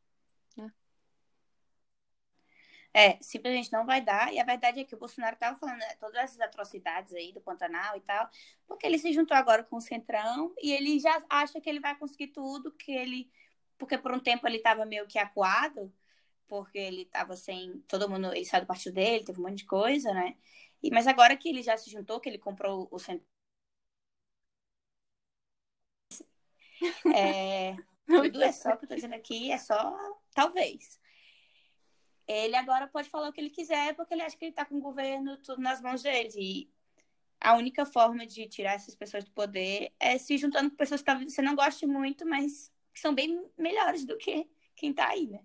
É, 2.98 3.16
simplesmente 3.22 3.72
não 3.72 3.86
vai 3.86 4.00
dar. 4.00 4.32
E 4.34 4.40
a 4.40 4.44
verdade 4.44 4.80
é 4.80 4.84
que 4.84 4.92
o 4.94 4.98
Bolsonaro 4.98 5.34
estava 5.34 5.56
falando 5.56 5.78
né, 5.78 5.94
todas 6.00 6.16
essas 6.16 6.40
atrocidades 6.40 7.12
aí 7.14 7.32
do 7.32 7.40
Pantanal 7.40 7.96
e 7.96 8.00
tal, 8.00 8.28
porque 8.66 8.84
ele 8.84 8.98
se 8.98 9.12
juntou 9.12 9.36
agora 9.36 9.62
com 9.62 9.76
o 9.76 9.80
Centrão 9.80 10.52
e 10.60 10.72
ele 10.72 10.98
já 10.98 11.22
acha 11.30 11.60
que 11.60 11.70
ele 11.70 11.78
vai 11.78 11.96
conseguir 11.96 12.28
tudo, 12.28 12.72
que 12.72 12.90
ele. 12.90 13.30
Porque 13.78 13.96
por 13.96 14.12
um 14.12 14.18
tempo 14.18 14.48
ele 14.48 14.56
estava 14.56 14.84
meio 14.84 15.06
que 15.06 15.16
acuado, 15.16 15.92
porque 16.48 16.78
ele 16.78 17.02
estava 17.02 17.36
sem. 17.36 17.80
Todo 17.88 18.08
mundo. 18.10 18.34
Ele 18.34 18.44
saiu 18.44 18.62
do 18.64 18.66
partido 18.68 18.94
dele, 18.94 19.24
teve 19.24 19.40
um 19.40 19.44
monte 19.44 19.58
de 19.58 19.66
coisa, 19.66 20.12
né? 20.12 20.36
E, 20.82 20.90
mas 20.90 21.06
agora 21.06 21.36
que 21.36 21.48
ele 21.48 21.62
já 21.62 21.76
se 21.76 21.90
juntou, 21.90 22.20
que 22.20 22.28
ele 22.28 22.38
comprou 22.38 22.88
o 22.90 22.98
Centrão. 22.98 23.26
É, 27.14 27.76
tudo 28.06 28.42
é 28.42 28.52
só 28.52 28.76
que 28.76 28.84
eu 28.84 28.88
tô 28.88 28.94
dizendo 28.94 29.14
aqui, 29.14 29.50
é 29.52 29.58
só 29.58 29.96
talvez 30.34 30.98
ele 32.28 32.54
agora 32.54 32.86
pode 32.86 33.08
falar 33.08 33.28
o 33.28 33.32
que 33.32 33.40
ele 33.40 33.50
quiser, 33.50 33.94
porque 33.96 34.14
ele 34.14 34.22
acha 34.22 34.36
que 34.36 34.44
ele 34.44 34.52
está 34.52 34.64
com 34.64 34.76
o 34.76 34.80
governo 34.80 35.38
tudo 35.38 35.62
nas 35.62 35.80
mãos 35.80 36.02
dele. 36.02 36.30
E 36.36 36.70
a 37.40 37.56
única 37.56 37.86
forma 37.86 38.26
de 38.26 38.46
tirar 38.46 38.74
essas 38.74 38.94
pessoas 38.94 39.24
do 39.24 39.30
poder 39.30 39.92
é 39.98 40.18
se 40.18 40.36
juntando 40.36 40.70
com 40.70 40.76
pessoas 40.76 41.02
que 41.02 41.24
você 41.24 41.40
não 41.40 41.56
goste 41.56 41.86
muito, 41.86 42.26
mas 42.26 42.70
que 42.92 43.00
são 43.00 43.14
bem 43.14 43.44
melhores 43.56 44.04
do 44.04 44.16
que 44.18 44.48
quem 44.76 44.90
está 44.90 45.08
aí, 45.08 45.26
né? 45.26 45.40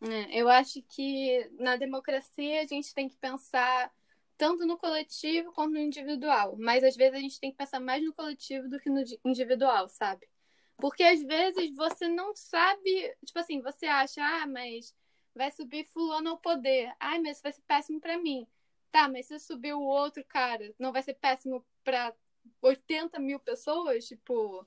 É, 0.00 0.40
eu 0.40 0.48
acho 0.48 0.82
que 0.82 1.48
na 1.58 1.76
democracia 1.76 2.62
a 2.62 2.66
gente 2.66 2.94
tem 2.94 3.08
que 3.08 3.16
pensar 3.16 3.92
tanto 4.36 4.66
no 4.66 4.76
coletivo 4.76 5.52
quanto 5.52 5.74
no 5.74 5.78
individual. 5.78 6.56
Mas 6.58 6.82
às 6.82 6.96
vezes 6.96 7.14
a 7.14 7.20
gente 7.20 7.38
tem 7.38 7.50
que 7.50 7.56
pensar 7.56 7.78
mais 7.78 8.02
no 8.02 8.12
coletivo 8.12 8.68
do 8.68 8.80
que 8.80 8.90
no 8.90 9.02
individual, 9.24 9.88
sabe? 9.88 10.28
Porque 10.76 11.04
às 11.04 11.22
vezes 11.22 11.76
você 11.76 12.08
não 12.08 12.34
sabe, 12.34 13.14
tipo 13.24 13.38
assim, 13.38 13.60
você 13.60 13.86
acha, 13.86 14.20
ah, 14.20 14.46
mas 14.46 14.92
vai 15.34 15.50
subir 15.50 15.84
fulano 15.86 16.30
ao 16.30 16.38
poder. 16.38 16.94
Ai, 17.00 17.18
mas 17.20 17.40
vai 17.40 17.52
ser 17.52 17.62
péssimo 17.62 18.00
para 18.00 18.18
mim. 18.18 18.46
Tá, 18.90 19.08
mas 19.08 19.26
se 19.26 19.38
subir 19.38 19.72
o 19.74 19.82
outro 19.82 20.24
cara, 20.24 20.74
não 20.78 20.92
vai 20.92 21.02
ser 21.02 21.14
péssimo 21.14 21.64
para 21.82 22.14
80 22.60 23.18
mil 23.18 23.40
pessoas? 23.40 24.06
Tipo, 24.06 24.66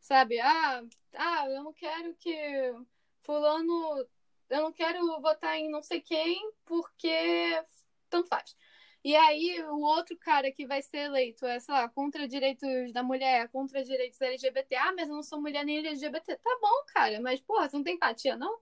sabe? 0.00 0.40
Ah, 0.40 0.82
ah, 1.14 1.46
eu 1.48 1.64
não 1.64 1.72
quero 1.72 2.14
que 2.16 2.34
fulano... 3.22 4.08
Eu 4.48 4.62
não 4.62 4.72
quero 4.72 5.20
votar 5.20 5.56
em 5.58 5.70
não 5.70 5.82
sei 5.82 6.00
quem 6.00 6.52
porque 6.64 7.64
tanto 8.08 8.28
faz. 8.28 8.56
E 9.02 9.16
aí, 9.16 9.62
o 9.64 9.80
outro 9.80 10.16
cara 10.18 10.52
que 10.52 10.66
vai 10.66 10.82
ser 10.82 10.98
eleito 10.98 11.46
é, 11.46 11.58
sei 11.58 11.72
lá, 11.74 11.88
contra 11.88 12.28
direitos 12.28 12.92
da 12.92 13.02
mulher, 13.02 13.48
contra 13.50 13.82
direitos 13.82 14.20
LGBT. 14.20 14.76
Ah, 14.76 14.92
mas 14.94 15.08
eu 15.08 15.14
não 15.14 15.22
sou 15.22 15.40
mulher 15.40 15.64
nem 15.64 15.78
LGBT. 15.78 16.36
Tá 16.36 16.58
bom, 16.60 16.84
cara, 16.88 17.20
mas, 17.20 17.40
porra, 17.40 17.68
você 17.68 17.76
não 17.76 17.84
tem 17.84 17.94
empatia, 17.94 18.36
não? 18.36 18.60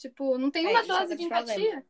Tipo, 0.00 0.38
não 0.38 0.50
tem 0.50 0.66
uma 0.66 0.78
É, 0.78 0.80
esse 0.80 0.90
é 0.90 0.94
dose 0.98 1.16
de 1.16 1.22
empatia. 1.24 1.54
problema. 1.54 1.84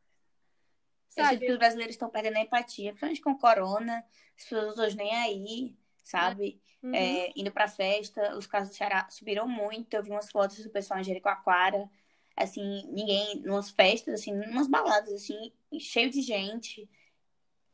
Eu 1.15 1.25
sinto 1.25 1.39
que 1.39 1.45
os 1.45 1.51
Sabe? 1.51 1.57
brasileiros 1.57 1.95
estão 1.95 2.09
perdendo 2.09 2.37
a 2.37 2.41
empatia, 2.41 2.91
principalmente 2.91 3.21
com 3.21 3.37
corona, 3.37 4.05
as 4.37 4.43
pessoas 4.43 4.77
hoje 4.77 4.97
nem 4.97 5.15
aí, 5.15 5.75
sabe? 6.03 6.61
Uhum. 6.83 6.93
É, 6.93 7.31
indo 7.37 7.51
pra 7.51 7.69
festa, 7.69 8.35
os 8.35 8.45
casos 8.45 8.69
do 8.69 8.75
Ceará 8.75 9.07
subiram 9.09 9.47
muito. 9.47 9.93
Eu 9.93 10.03
vi 10.03 10.11
umas 10.11 10.29
fotos 10.29 10.61
do 10.61 10.69
pessoal 10.69 10.99
em 10.99 11.03
Jericoacoara, 11.05 11.89
assim, 12.35 12.85
ninguém, 12.87 13.43
umas 13.45 13.69
festas, 13.69 14.19
assim, 14.19 14.33
umas 14.33 14.67
baladas, 14.67 15.13
assim, 15.13 15.53
cheio 15.79 16.09
de 16.09 16.21
gente. 16.21 16.89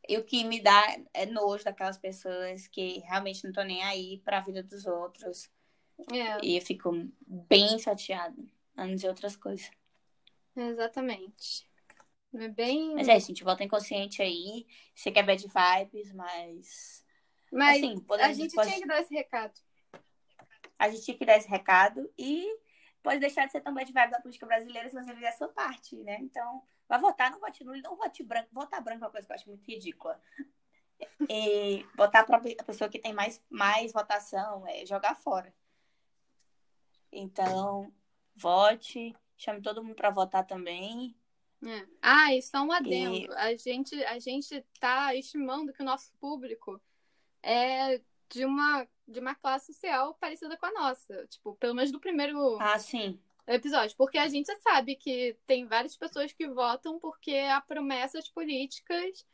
E 0.08 0.18
o 0.18 0.24
que 0.24 0.44
me 0.44 0.62
dá 0.62 0.84
é 1.16 1.26
nojo 1.26 1.64
daquelas 1.64 1.98
pessoas 1.98 2.68
que 2.68 3.00
realmente 3.00 3.44
não 3.44 3.50
estão 3.50 3.64
nem 3.66 3.84
aí 3.84 4.20
pra 4.24 4.40
vida 4.40 4.62
dos 4.62 4.86
outros. 4.86 5.50
É, 6.12 6.46
E 6.46 6.58
eu 6.58 6.62
fico 6.62 6.92
bem 7.26 7.80
chateada, 7.80 8.38
a 8.76 8.86
não 8.86 8.94
dizer 8.96 9.10
outras 9.10 9.36
coisas. 9.36 9.70
Exatamente. 10.58 11.70
É 12.34 12.48
bem. 12.50 12.96
Mas 12.96 13.08
é 13.08 13.18
isso, 13.18 13.28
gente, 13.28 13.44
volta 13.44 13.64
inconsciente 13.64 14.22
aí. 14.22 14.66
Você 14.94 15.12
quer 15.12 15.24
bad 15.24 15.42
vibes, 15.42 16.12
mas. 16.14 17.06
Mas 17.52 17.78
assim, 17.78 18.06
a 18.20 18.34
gente 18.34 18.54
pode- 18.54 18.70
tinha 18.70 18.82
que 18.82 18.88
dar 18.88 19.02
esse 19.02 19.14
recado. 19.14 19.60
A 20.78 20.90
gente 20.90 21.04
tinha 21.06 21.18
que 21.18 21.26
dar 21.26 21.38
esse 21.38 21.48
recado 21.48 22.12
e 22.18 22.46
pode 23.02 23.20
deixar 23.20 23.46
de 23.46 23.52
ser 23.52 23.62
tão 23.62 23.74
bad 23.74 23.92
vibe 23.92 24.12
da 24.12 24.20
política 24.22 24.46
brasileira 24.46 24.90
se 24.90 24.96
você 24.96 25.14
fizer 25.14 25.30
a 25.30 25.38
sua 25.38 25.48
parte, 25.48 25.96
né? 26.04 26.18
Então, 26.22 26.62
vai 26.88 27.00
votar, 27.00 27.32
não 27.32 27.40
vote 27.40 27.64
nulo, 27.64 27.82
não 27.82 27.96
vote 27.96 28.22
branco. 28.24 28.50
Votar 28.52 28.82
branco 28.82 29.04
é 29.04 29.08
uma 29.08 29.12
coisa 29.12 29.26
que 29.26 29.32
eu 29.32 29.36
acho 29.36 29.50
muito 29.50 29.66
ridícula. 29.66 30.22
E 31.30 31.86
votar 31.96 32.26
para 32.26 32.38
a 32.38 32.64
pessoa 32.64 32.90
que 32.90 33.00
tem 33.00 33.14
mais, 33.14 33.42
mais 33.50 33.92
votação 33.94 34.68
é 34.68 34.86
jogar 34.86 35.16
fora. 35.16 35.54
Então, 37.12 37.92
vote, 38.36 39.16
chame 39.38 39.62
todo 39.62 39.84
mundo 39.84 39.96
para 39.96 40.10
votar 40.10 40.46
também. 40.46 41.16
É. 41.64 41.88
Ah, 42.02 42.34
e 42.36 42.42
só 42.42 42.62
um 42.62 42.72
adendo. 42.72 43.32
A 43.34 43.56
gente, 43.56 43.96
a 44.06 44.20
gente 44.20 44.64
tá 44.80 45.16
estimando 45.16 45.74
que 45.74 45.82
o 45.82 45.86
nosso 45.86 46.12
público 46.20 46.82
é 47.42 48.02
de 48.30 48.46
uma, 48.46 48.88
de 49.08 49.20
uma 49.20 49.34
classe 49.36 49.74
social 49.74 50.14
parecida 50.16 50.58
com 50.58 50.66
a 50.66 50.72
nossa. 50.72 51.26
Tipo, 51.28 51.56
pelo 51.56 51.74
menos 51.74 51.92
do 51.92 52.00
primeiro 52.00 52.58
Ah, 52.60 52.78
sim. 52.78 53.20
episódio. 53.48 53.96
Porque 53.98 54.18
a 54.18 54.28
gente 54.28 54.54
sabe 54.62 54.96
que 54.96 55.38
tem 55.48 55.66
várias 55.66 55.96
pessoas 55.98 56.32
que 56.32 56.48
votam 56.48 57.00
porque 57.00 57.36
há 57.36 57.62
promessas 57.62 58.30
políticas 58.30 59.26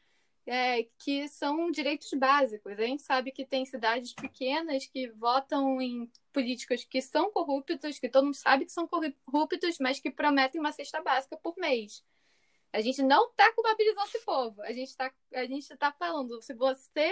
é, 0.46 0.84
que 1.00 1.28
são 1.28 1.72
direitos 1.72 2.12
básicos. 2.14 2.74
A 2.74 2.84
gente 2.84 3.04
sabe 3.04 3.32
que 3.32 3.46
tem 3.46 3.66
cidades 3.66 4.14
pequenas 4.14 4.86
que 4.86 5.10
votam 5.12 5.82
em 5.82 6.12
políticos 6.32 6.84
que 6.84 7.02
são 7.02 7.32
corruptos, 7.32 8.00
que 8.00 8.10
todo 8.10 8.26
mundo 8.26 8.36
sabe 8.36 8.66
que 8.66 8.72
são 8.72 8.88
corruptos, 8.88 9.78
mas 9.80 10.00
que 10.00 10.12
prometem 10.12 10.60
uma 10.60 10.72
cesta 10.72 11.02
básica 11.02 11.38
por 11.38 11.56
mês. 11.58 12.04
A 12.74 12.82
gente 12.82 13.04
não 13.04 13.30
está 13.30 13.52
culpabilizando 13.54 14.08
esse 14.08 14.20
povo. 14.26 14.62
A 14.64 14.74
gente 14.74 14.90
está 14.90 15.14
a 15.34 15.46
gente 15.46 15.78
tá 15.78 15.92
falando, 15.92 16.42
se 16.42 16.54
você 16.54 17.12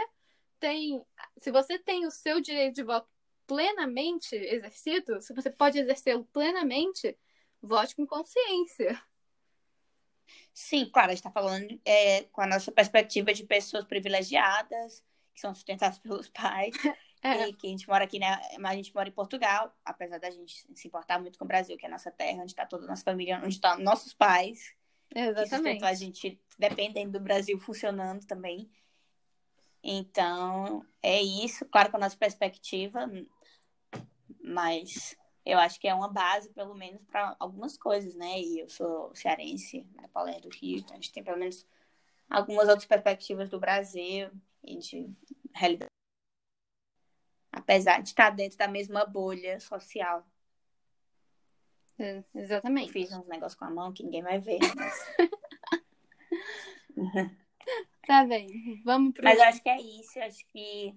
tem, 0.59 1.03
se 1.39 1.51
você 1.51 1.79
tem 1.79 2.05
o 2.05 2.11
seu 2.11 2.41
direito 2.41 2.75
de 2.75 2.83
voto 2.83 3.07
plenamente 3.47 4.35
exercido, 4.35 5.21
se 5.21 5.33
você 5.33 5.49
pode 5.49 5.79
exercê-lo 5.79 6.25
plenamente, 6.31 7.17
vote 7.61 7.95
com 7.95 8.07
consciência. 8.07 9.01
Sim, 10.53 10.89
claro, 10.91 11.07
a 11.07 11.11
gente 11.11 11.19
está 11.19 11.31
falando 11.31 11.79
é, 11.85 12.23
com 12.23 12.41
a 12.41 12.47
nossa 12.47 12.71
perspectiva 12.71 13.33
de 13.33 13.43
pessoas 13.45 13.85
privilegiadas, 13.85 15.03
que 15.33 15.39
são 15.41 15.53
sustentadas 15.53 15.97
pelos 15.99 16.29
pais, 16.29 16.75
É. 17.23 17.51
que 17.53 17.67
a 17.67 17.69
gente 17.69 17.87
mora 17.87 18.03
aqui, 18.03 18.19
né? 18.19 18.39
Mas 18.59 18.71
a 18.71 18.75
gente 18.75 18.93
mora 18.95 19.07
em 19.07 19.13
Portugal, 19.13 19.73
apesar 19.85 20.19
da 20.19 20.29
gente 20.29 20.65
se 20.75 20.87
importar 20.87 21.19
muito 21.19 21.37
com 21.37 21.45
o 21.45 21.47
Brasil, 21.47 21.77
que 21.77 21.85
é 21.85 21.87
a 21.89 21.91
nossa 21.91 22.11
terra, 22.11 22.41
onde 22.41 22.51
está 22.51 22.65
toda 22.65 22.85
a 22.85 22.87
nossa 22.87 23.03
família, 23.03 23.37
onde 23.37 23.55
estão 23.55 23.77
nossos 23.79 24.13
pais. 24.13 24.73
Exatamente. 25.13 25.83
a 25.83 25.93
gente 25.93 26.41
dependendo 26.57 27.11
do 27.13 27.19
Brasil 27.19 27.59
funcionando 27.59 28.25
também. 28.25 28.71
Então, 29.83 30.85
é 31.01 31.21
isso, 31.21 31.65
claro, 31.65 31.89
com 31.91 31.97
a 31.97 32.01
nossa 32.01 32.15
perspectiva, 32.15 33.09
mas 34.43 35.15
eu 35.51 35.59
acho 35.59 35.79
que 35.79 35.87
é 35.87 35.93
uma 35.93 36.07
base, 36.07 36.49
pelo 36.49 36.73
menos, 36.73 37.01
para 37.03 37.35
algumas 37.37 37.77
coisas, 37.77 38.15
né? 38.15 38.39
E 38.39 38.59
eu 38.59 38.69
sou 38.69 39.13
cearense, 39.13 39.85
né? 39.93 40.09
É 40.27 40.39
do 40.39 40.49
Rio, 40.49 40.79
então 40.79 40.93
a 40.93 40.95
gente 40.95 41.11
tem 41.11 41.23
pelo 41.23 41.37
menos 41.37 41.67
algumas 42.29 42.69
outras 42.69 42.85
perspectivas 42.85 43.49
do 43.49 43.59
Brasil 43.59 44.31
e 44.63 44.77
de 44.77 45.09
realidade. 45.53 45.91
Apesar 47.51 48.01
de 48.01 48.07
estar 48.07 48.29
dentro 48.29 48.57
da 48.57 48.67
mesma 48.67 49.05
bolha 49.05 49.59
social. 49.59 50.25
É, 51.99 52.23
exatamente. 52.33 52.87
Eu 52.87 52.93
fiz 52.93 53.11
uns 53.11 53.27
negócios 53.27 53.59
com 53.59 53.65
a 53.65 53.69
mão 53.69 53.91
que 53.91 54.03
ninguém 54.03 54.23
vai 54.23 54.39
ver. 54.39 54.59
Mas... 54.75 54.95
tá 58.07 58.23
bem, 58.23 58.81
vamos 58.85 59.13
pro. 59.13 59.25
Mas 59.25 59.37
eu 59.37 59.45
acho 59.45 59.61
que 59.61 59.69
é 59.69 59.81
isso, 59.81 60.17
eu 60.17 60.23
acho 60.23 60.45
que 60.47 60.95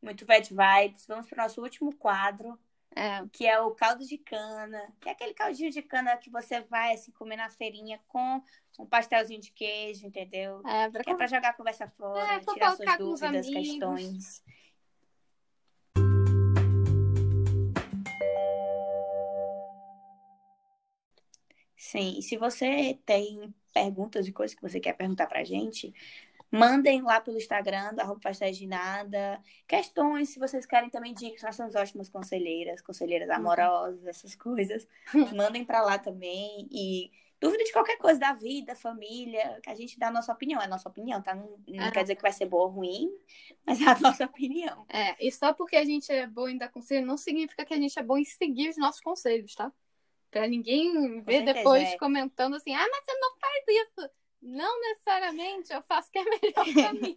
muito 0.00 0.24
bad 0.24 0.48
vibes. 0.48 1.04
Vamos 1.08 1.26
para 1.26 1.40
o 1.40 1.42
nosso 1.42 1.60
último 1.60 1.92
quadro. 1.96 2.56
É. 2.94 3.24
Que 3.32 3.46
é 3.46 3.60
o 3.60 3.70
caldo 3.72 4.04
de 4.04 4.18
cana. 4.18 4.92
Que 5.00 5.08
é 5.08 5.12
aquele 5.12 5.34
caldinho 5.34 5.70
de 5.70 5.82
cana 5.82 6.16
que 6.16 6.30
você 6.30 6.60
vai 6.62 6.94
assim 6.94 7.12
comer 7.12 7.36
na 7.36 7.48
feirinha 7.48 8.00
com 8.08 8.42
um 8.78 8.86
pastelzinho 8.86 9.40
de 9.40 9.52
queijo, 9.52 10.06
entendeu? 10.06 10.60
É, 10.66 10.90
pra, 10.90 11.04
que 11.04 11.10
é 11.10 11.14
pra 11.14 11.26
jogar 11.26 11.50
a 11.50 11.54
conversa 11.54 11.88
fora, 11.88 12.34
é, 12.34 12.40
tirar 12.40 12.76
suas 12.76 12.98
dúvidas, 12.98 13.48
questões. 13.48 14.42
Sim, 21.76 22.18
e 22.18 22.22
se 22.22 22.36
você 22.36 22.98
tem 23.06 23.54
perguntas 23.72 24.26
e 24.26 24.32
coisas 24.32 24.54
que 24.54 24.60
você 24.60 24.80
quer 24.80 24.94
perguntar 24.94 25.26
pra 25.26 25.44
gente, 25.44 25.94
Mandem 26.50 27.02
lá 27.02 27.20
pelo 27.20 27.36
Instagram, 27.36 27.94
da 27.94 28.04
Roupa 28.04 28.30
de 28.30 28.66
Nada. 28.66 29.40
Questões, 29.66 30.30
se 30.30 30.38
vocês 30.38 30.64
querem 30.64 30.88
também 30.88 31.12
dicas, 31.12 31.42
nós 31.42 31.56
somos 31.56 31.74
ótimas 31.74 32.08
conselheiras, 32.08 32.80
conselheiras 32.80 33.28
amorosas, 33.28 34.06
essas 34.06 34.34
coisas. 34.34 34.88
Mandem 35.36 35.64
para 35.64 35.82
lá 35.82 35.98
também. 35.98 36.66
E 36.70 37.10
dúvida 37.38 37.64
de 37.64 37.72
qualquer 37.72 37.98
coisa 37.98 38.18
da 38.18 38.32
vida, 38.32 38.74
família, 38.74 39.60
que 39.62 39.68
a 39.68 39.74
gente 39.74 39.98
dá 39.98 40.08
a 40.08 40.10
nossa 40.10 40.32
opinião. 40.32 40.60
É 40.60 40.64
a 40.64 40.68
nossa 40.68 40.88
opinião, 40.88 41.22
tá? 41.22 41.34
Não, 41.34 41.58
não 41.68 41.84
ah. 41.84 41.92
quer 41.92 42.02
dizer 42.02 42.16
que 42.16 42.22
vai 42.22 42.32
ser 42.32 42.46
boa 42.46 42.64
ou 42.64 42.70
ruim, 42.70 43.10
mas 43.66 43.80
é 43.80 43.84
a 43.84 43.98
nossa 44.00 44.24
opinião. 44.24 44.86
É, 44.88 45.26
e 45.26 45.30
só 45.30 45.52
porque 45.52 45.76
a 45.76 45.84
gente 45.84 46.10
é 46.10 46.26
boa 46.26 46.50
em 46.50 46.56
dar 46.56 46.70
conselho, 46.70 47.06
não 47.06 47.18
significa 47.18 47.64
que 47.64 47.74
a 47.74 47.78
gente 47.78 47.98
é 47.98 48.02
bom 48.02 48.16
em 48.16 48.24
seguir 48.24 48.70
os 48.70 48.78
nossos 48.78 49.02
conselhos, 49.02 49.54
tá? 49.54 49.70
Pra 50.30 50.46
ninguém 50.46 51.22
ver 51.22 51.42
depois 51.42 51.88
é. 51.88 51.98
comentando 51.98 52.56
assim, 52.56 52.74
ah, 52.74 52.86
mas 52.90 53.04
você 53.04 53.14
não 53.18 53.30
faz 53.38 53.64
isso. 53.68 54.10
Não 54.40 54.80
necessariamente 54.80 55.72
eu 55.72 55.82
faço 55.82 56.08
o 56.08 56.12
que 56.12 56.18
é 56.18 56.24
melhor 56.24 56.72
pra 56.74 56.92
mim. 56.94 57.16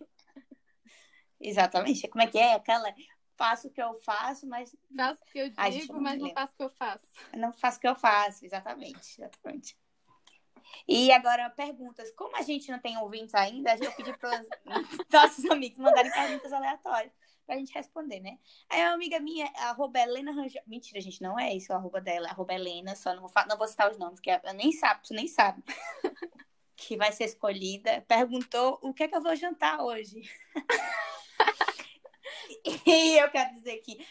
Exatamente. 1.39 2.07
Como 2.07 2.23
é 2.23 2.27
que 2.27 2.37
é? 2.37 2.53
Aquela. 2.53 2.93
Faço 3.37 3.67
o 3.67 3.71
que 3.71 3.81
eu 3.81 3.99
faço, 4.01 4.47
mas. 4.47 4.75
Faço 4.95 5.19
o 5.21 5.25
que 5.25 5.39
eu 5.39 5.49
digo, 5.49 5.93
não 5.93 6.01
mas 6.01 6.21
não 6.21 6.29
faço 6.31 6.53
o 6.53 6.57
que 6.57 6.63
eu 6.63 6.69
faço. 6.69 7.07
Não 7.35 7.53
faço 7.53 7.77
o 7.77 7.81
que 7.81 7.87
eu 7.87 7.95
faço, 7.95 8.45
exatamente. 8.45 9.19
Exatamente. 9.19 9.77
E 10.87 11.11
agora, 11.11 11.49
perguntas. 11.49 12.11
Como 12.11 12.35
a 12.37 12.41
gente 12.41 12.71
não 12.71 12.79
tem 12.79 12.97
ouvintes 12.97 13.33
ainda, 13.33 13.75
eu 13.75 13.91
pedi 13.93 14.15
para 14.17 14.41
os 14.41 14.47
nossos 15.11 15.45
amigos 15.45 15.79
mandarem 15.79 16.11
perguntas 16.11 16.53
aleatórias 16.53 17.11
pra 17.45 17.57
gente 17.57 17.73
responder, 17.73 18.19
né? 18.19 18.37
Aí 18.69 18.81
uma 18.81 18.93
amiga 18.93 19.19
minha, 19.19 19.51
arroba 19.57 19.99
Helena 19.99 20.31
Rangel. 20.31 20.61
Mentira, 20.65 21.01
gente, 21.01 21.21
não 21.21 21.37
é 21.37 21.53
isso 21.53 21.73
o 21.73 21.75
arroba 21.75 21.99
dela, 21.99 22.27
é 22.27 22.29
arroba 22.29 22.53
Helena, 22.53 22.95
só 22.95 23.13
não 23.13 23.21
vou, 23.21 23.31
não 23.49 23.57
vou 23.57 23.67
citar 23.67 23.91
os 23.91 23.97
nomes, 23.97 24.19
que 24.19 24.29
eu 24.29 24.53
nem 24.55 24.71
sabe, 24.71 25.01
tu 25.03 25.13
nem 25.13 25.27
sabe. 25.27 25.61
Que 26.87 26.97
vai 26.97 27.11
ser 27.11 27.25
escolhida, 27.25 28.03
perguntou 28.07 28.79
o 28.81 28.93
que 28.93 29.03
é 29.03 29.07
que 29.07 29.15
eu 29.15 29.21
vou 29.21 29.35
jantar 29.35 29.81
hoje. 29.81 30.21
e 32.85 33.19
eu 33.19 33.29
quero 33.29 33.53
dizer 33.53 33.77
que 33.77 34.05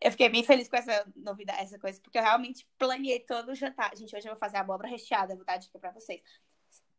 eu 0.00 0.10
fiquei 0.10 0.28
bem 0.28 0.42
feliz 0.42 0.68
com 0.68 0.76
essa 0.76 1.06
novidade, 1.16 1.60
essa 1.60 1.78
coisa, 1.78 2.00
porque 2.00 2.18
eu 2.18 2.22
realmente 2.22 2.68
planeei 2.76 3.20
todo 3.20 3.50
o 3.50 3.54
jantar. 3.54 3.96
Gente, 3.96 4.14
hoje 4.14 4.26
eu 4.26 4.32
vou 4.32 4.38
fazer 4.38 4.56
abóbora 4.56 4.88
recheada, 4.88 5.36
vou 5.36 5.44
dar 5.44 5.56
dica 5.56 5.78
pra 5.78 5.92
vocês. 5.92 6.20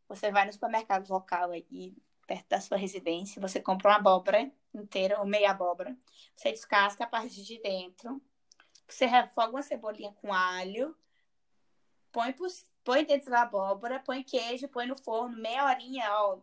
Você 0.07 0.31
vai 0.31 0.45
no 0.45 0.53
supermercado 0.53 1.09
local 1.09 1.51
aí, 1.51 1.95
perto 2.25 2.47
da 2.47 2.61
sua 2.61 2.77
residência, 2.77 3.41
você 3.41 3.61
compra 3.61 3.91
uma 3.91 3.97
abóbora 3.97 4.49
inteira, 4.73 5.19
ou 5.19 5.25
meia 5.25 5.51
abóbora, 5.51 5.95
você 6.35 6.51
descasca 6.51 7.03
a 7.03 7.07
parte 7.07 7.43
de 7.43 7.61
dentro, 7.61 8.21
você 8.87 9.05
refoga 9.05 9.51
uma 9.51 9.61
cebolinha 9.61 10.13
com 10.13 10.33
alho, 10.33 10.95
põe 12.11 12.31
por 12.31 12.49
põe 12.83 13.05
dentro 13.05 13.29
da 13.29 13.43
abóbora, 13.43 13.99
põe 13.99 14.23
queijo, 14.23 14.67
põe 14.67 14.85
no 14.85 14.95
forno, 14.95 15.37
meia 15.37 15.65
horinha, 15.65 16.05
ó. 16.11 16.39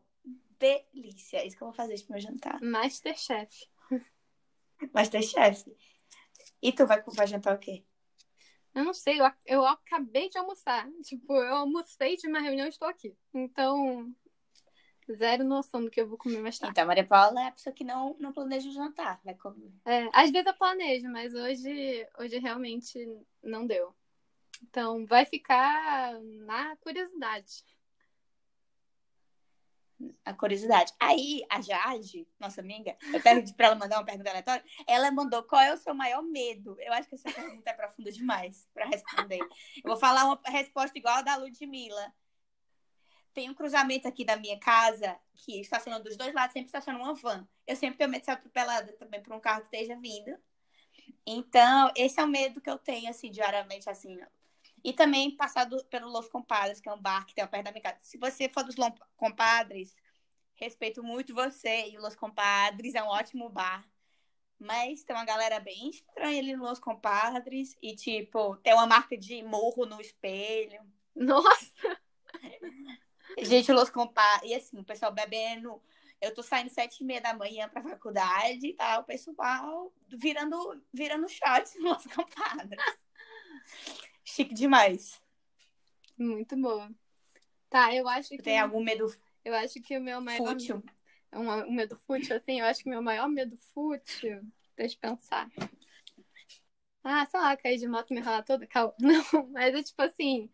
Delícia. 0.58 1.38
É 1.38 1.46
isso 1.46 1.56
que 1.56 1.62
eu 1.62 1.68
vou 1.68 1.74
fazer 1.74 1.98
pro 2.02 2.12
meu 2.12 2.20
jantar. 2.20 2.60
Masterchef. 2.60 3.66
Masterchef. 4.92 5.64
E 6.62 6.72
tu 6.72 6.86
vai, 6.86 7.02
vai 7.02 7.26
jantar 7.26 7.54
o 7.54 7.58
quê? 7.58 7.84
Eu 8.74 8.84
não 8.84 8.94
sei, 8.94 9.20
eu, 9.20 9.30
eu 9.46 9.66
acabei 9.66 10.28
de 10.28 10.38
almoçar. 10.38 10.88
Tipo, 11.02 11.34
eu 11.34 11.56
almocei 11.56 12.16
de 12.16 12.28
uma 12.28 12.40
reunião 12.40 12.66
e 12.66 12.68
estou 12.68 12.88
aqui. 12.88 13.16
Então, 13.34 14.14
zero 15.16 15.44
noção 15.44 15.82
do 15.84 15.90
que 15.90 16.00
eu 16.00 16.08
vou 16.08 16.18
comer 16.18 16.40
mais 16.40 16.58
tarde. 16.58 16.72
Então, 16.72 16.86
Maria 16.86 17.06
Paula 17.06 17.42
é 17.42 17.48
a 17.48 17.52
pessoa 17.52 17.74
que 17.74 17.82
não, 17.82 18.16
não 18.18 18.32
planeja 18.32 18.68
o 18.68 18.72
jantar, 18.72 19.20
vai 19.24 19.34
comer. 19.34 19.72
É, 19.84 20.08
às 20.12 20.30
vezes 20.30 20.46
eu 20.46 20.54
planejo, 20.54 21.08
mas 21.08 21.34
hoje, 21.34 22.06
hoje 22.18 22.38
realmente 22.38 22.98
não 23.42 23.66
deu. 23.66 23.94
Então, 24.62 25.06
vai 25.06 25.24
ficar 25.24 26.20
na 26.20 26.76
curiosidade. 26.76 27.64
A 30.24 30.32
curiosidade. 30.32 30.92
Aí, 30.98 31.44
a 31.50 31.60
Jade, 31.60 32.26
nossa 32.38 32.60
amiga, 32.60 32.96
eu 33.12 33.20
pedi 33.20 33.52
para 33.52 33.66
ela 33.66 33.74
mandar 33.74 33.98
uma 33.98 34.04
pergunta 34.04 34.30
aleatória. 34.30 34.64
Ela 34.86 35.10
mandou 35.10 35.42
qual 35.42 35.60
é 35.60 35.74
o 35.74 35.76
seu 35.76 35.92
maior 35.92 36.22
medo. 36.22 36.76
Eu 36.80 36.92
acho 36.94 37.08
que 37.08 37.16
essa 37.16 37.30
pergunta 37.30 37.68
é 37.68 37.74
profunda 37.74 38.10
demais 38.10 38.66
para 38.72 38.86
responder. 38.86 39.40
Eu 39.40 39.84
vou 39.84 39.96
falar 39.96 40.24
uma 40.24 40.40
resposta 40.46 40.96
igual 40.96 41.16
a 41.16 41.22
da 41.22 41.36
Ludmilla. 41.36 42.14
Tem 43.34 43.50
um 43.50 43.54
cruzamento 43.54 44.08
aqui 44.08 44.24
da 44.24 44.36
minha 44.36 44.58
casa 44.58 45.18
que 45.34 45.60
estaciona 45.60 46.00
dos 46.00 46.16
dois 46.16 46.34
lados, 46.34 46.52
sempre 46.52 46.66
estaciona 46.66 46.98
uma 46.98 47.14
van. 47.14 47.46
Eu 47.66 47.76
sempre 47.76 47.98
tenho 47.98 48.10
medo 48.10 48.20
de 48.20 48.26
ser 48.26 48.32
atropelada 48.32 48.92
também 48.94 49.22
por 49.22 49.34
um 49.34 49.40
carro 49.40 49.60
que 49.60 49.76
esteja 49.76 50.00
vindo. 50.00 50.36
Então, 51.26 51.92
esse 51.94 52.18
é 52.18 52.24
o 52.24 52.28
medo 52.28 52.60
que 52.60 52.70
eu 52.70 52.78
tenho, 52.78 53.08
assim, 53.10 53.30
diariamente, 53.30 53.88
assim, 53.88 54.18
e 54.82 54.92
também 54.92 55.30
passar 55.36 55.64
do, 55.64 55.84
pelo 55.86 56.08
Los 56.08 56.28
Compadres, 56.28 56.80
que 56.80 56.88
é 56.88 56.92
um 56.92 57.00
bar 57.00 57.26
que 57.26 57.34
tem 57.34 57.46
perto 57.46 57.64
da 57.64 57.72
minha 57.72 57.82
casa. 57.82 57.98
Se 58.00 58.18
você 58.18 58.48
for 58.48 58.64
dos 58.64 58.76
Los 58.76 58.92
Compadres, 59.16 59.94
respeito 60.60 61.02
muito 61.02 61.34
você. 61.34 61.88
E 61.88 61.98
o 61.98 62.02
Los 62.02 62.14
Compadres 62.14 62.94
é 62.94 63.02
um 63.02 63.08
ótimo 63.08 63.48
bar. 63.48 63.88
Mas 64.58 65.02
tem 65.02 65.16
uma 65.16 65.24
galera 65.24 65.58
bem 65.58 65.88
estranha 65.88 66.38
ali 66.38 66.54
no 66.54 66.64
Los 66.64 66.78
Compadres. 66.78 67.76
E, 67.82 67.96
tipo, 67.96 68.56
tem 68.58 68.74
uma 68.74 68.86
marca 68.86 69.16
de 69.16 69.42
morro 69.42 69.86
no 69.86 70.00
espelho. 70.00 70.80
Nossa! 71.14 71.98
Gente, 73.38 73.72
Los 73.72 73.88
Compadres. 73.88 74.50
E 74.50 74.54
assim, 74.54 74.78
o 74.78 74.84
pessoal 74.84 75.12
bebendo. 75.12 75.82
Eu 76.20 76.34
tô 76.34 76.42
saindo 76.42 76.68
sete 76.68 77.00
e 77.00 77.06
meia 77.06 77.22
da 77.22 77.32
manhã 77.32 77.66
pra 77.66 77.82
faculdade 77.82 78.66
e 78.66 78.74
tá, 78.74 78.98
o 78.98 79.04
pessoal 79.04 79.90
virando, 80.06 80.84
virando 80.92 81.26
shots 81.26 81.76
no 81.76 81.88
Los 81.88 82.04
Compadres. 82.04 82.78
Chique 84.24 84.54
demais. 84.54 85.20
Muito 86.16 86.56
boa. 86.56 86.90
Tá, 87.68 87.94
eu 87.94 88.08
acho 88.08 88.30
que. 88.30 88.42
Tem 88.42 88.58
algum 88.58 88.82
medo? 88.82 89.14
Eu 89.44 89.54
acho 89.54 89.80
que 89.80 89.96
o 89.96 90.00
meu 90.00 90.20
maior. 90.20 90.48
Fútil. 90.48 90.82
Um, 91.32 91.48
um 91.48 91.72
medo 91.72 91.96
fútil, 92.06 92.36
assim, 92.36 92.60
eu 92.60 92.66
acho 92.66 92.82
que 92.82 92.88
o 92.88 92.92
meu 92.92 93.02
maior 93.02 93.28
medo 93.28 93.56
fútil. 93.72 94.42
Deixa 94.76 94.96
eu 94.96 95.00
pensar. 95.00 95.48
Ah, 97.02 97.24
sei 97.26 97.40
lá, 97.40 97.56
cair 97.56 97.78
de 97.78 97.88
moto 97.88 98.10
e 98.10 98.14
me 98.14 98.20
ralar 98.20 98.42
toda. 98.42 98.66
Calma. 98.66 98.94
Não, 99.00 99.46
mas 99.48 99.74
é 99.74 99.82
tipo 99.82 100.02
assim. 100.02 100.50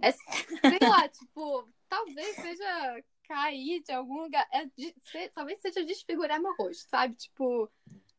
É, 0.00 0.12
sei 0.12 0.78
lá, 0.88 1.08
tipo, 1.10 1.68
talvez 1.88 2.36
seja 2.36 3.04
cair 3.24 3.82
de 3.82 3.92
algum 3.92 4.22
lugar. 4.22 4.46
É, 4.52 4.64
de, 4.76 4.94
talvez 5.34 5.60
seja 5.60 5.84
desfigurar 5.84 6.40
meu 6.40 6.54
rosto, 6.56 6.88
sabe? 6.88 7.14
Tipo, 7.14 7.70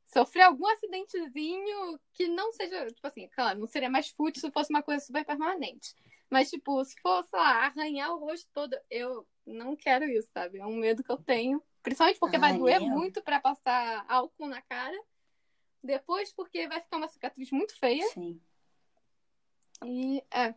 sofrer 0.08 0.44
algum 0.44 0.68
acidentezinho 0.68 2.00
que 2.14 2.28
não 2.28 2.52
seja, 2.54 2.88
tipo 2.88 3.08
assim, 3.08 3.28
claro, 3.30 3.60
não 3.60 3.68
seria 3.68 3.90
mais 3.90 4.10
fútil 4.10 4.42
se 4.42 4.52
fosse 4.52 4.70
uma 4.70 4.84
coisa 4.84 5.04
super 5.04 5.26
permanente. 5.26 5.96
Mas, 6.30 6.50
tipo, 6.50 6.84
se 6.84 6.96
fosse, 7.02 7.30
sei 7.30 7.40
lá, 7.40 7.66
arranhar 7.66 8.12
o 8.12 8.20
rosto 8.20 8.50
todo, 8.54 8.76
eu 8.90 9.28
não 9.46 9.76
quero 9.76 10.06
isso, 10.06 10.30
sabe? 10.34 10.60
É 10.60 10.66
um 10.66 10.76
medo 10.76 11.04
que 11.04 11.12
eu 11.12 11.18
tenho. 11.18 11.62
Principalmente 11.84 12.20
porque 12.20 12.36
Ai, 12.38 12.42
vai 12.42 12.58
doer 12.58 12.82
eu... 12.82 12.88
muito 12.88 13.22
para 13.22 13.40
passar 13.40 14.06
álcool 14.08 14.48
na 14.48 14.62
cara. 14.62 14.98
Depois, 15.84 16.34
porque 16.34 16.68
vai 16.68 16.82
ficar 16.82 16.98
uma 16.98 17.08
cicatriz 17.08 17.52
muito 17.52 17.78
feia. 17.78 18.08
Sim. 18.08 18.42
E 19.84 20.24
é. 20.32 20.56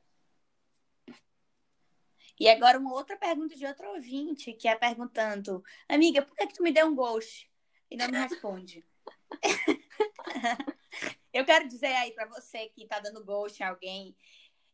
E 2.41 2.49
agora 2.49 2.79
uma 2.79 2.95
outra 2.95 3.17
pergunta 3.17 3.55
de 3.55 3.67
outro 3.67 3.89
ouvinte, 3.91 4.53
que 4.53 4.69
é 4.69 4.77
perguntando, 4.77 5.63
amiga, 5.89 6.23
por 6.23 6.37
que, 6.37 6.47
que 6.47 6.55
tu 6.55 6.63
me 6.63 6.73
deu 6.73 6.87
um 6.87 6.95
ghost? 6.95 7.51
E 7.91 7.97
não 7.97 8.09
me 8.09 8.17
responde. 8.17 8.87
eu 11.33 11.45
quero 11.45 11.69
dizer 11.69 11.95
aí 11.95 12.13
para 12.13 12.27
você 12.27 12.69
que 12.69 12.87
tá 12.87 12.99
dando 13.01 13.25
ghost 13.25 13.63
em 13.63 13.67
alguém 13.67 14.17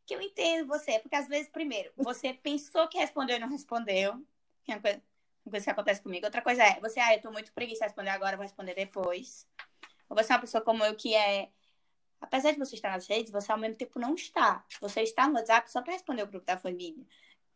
que 0.06 0.14
eu 0.14 0.20
entendo 0.20 0.68
você, 0.68 0.98
porque 0.98 1.16
às 1.16 1.28
vezes, 1.28 1.48
primeiro, 1.50 1.90
você 1.96 2.34
pensou 2.34 2.86
que 2.88 2.98
respondeu 2.98 3.36
e 3.36 3.40
não 3.40 3.48
respondeu, 3.48 4.22
que 4.62 4.72
é 4.72 4.74
uma 4.74 4.82
coisa, 4.82 5.02
uma 5.44 5.50
coisa 5.50 5.64
que 5.64 5.70
acontece 5.70 6.02
comigo. 6.02 6.26
Outra 6.26 6.42
coisa 6.42 6.62
é, 6.62 6.78
você, 6.80 7.00
ah, 7.00 7.14
eu 7.14 7.22
tô 7.22 7.30
muito 7.30 7.52
preguiça 7.54 7.80
de 7.80 7.86
responder 7.86 8.10
agora, 8.10 8.36
vou 8.36 8.44
responder 8.44 8.74
depois. 8.74 9.48
Ou 10.08 10.16
você 10.16 10.32
é 10.32 10.36
uma 10.36 10.42
pessoa 10.42 10.62
como 10.62 10.84
eu 10.84 10.94
que 10.94 11.14
é 11.14 11.50
apesar 12.24 12.52
de 12.52 12.58
você 12.58 12.74
estar 12.74 12.90
nas 12.90 13.06
redes, 13.06 13.30
você 13.30 13.52
ao 13.52 13.58
mesmo 13.58 13.76
tempo 13.76 13.98
não 13.98 14.14
está. 14.14 14.64
Você 14.80 15.02
está 15.02 15.28
no 15.28 15.34
WhatsApp 15.34 15.70
só 15.70 15.82
para 15.82 15.92
responder 15.92 16.22
o 16.22 16.26
grupo 16.26 16.46
da 16.46 16.56
família. 16.56 17.04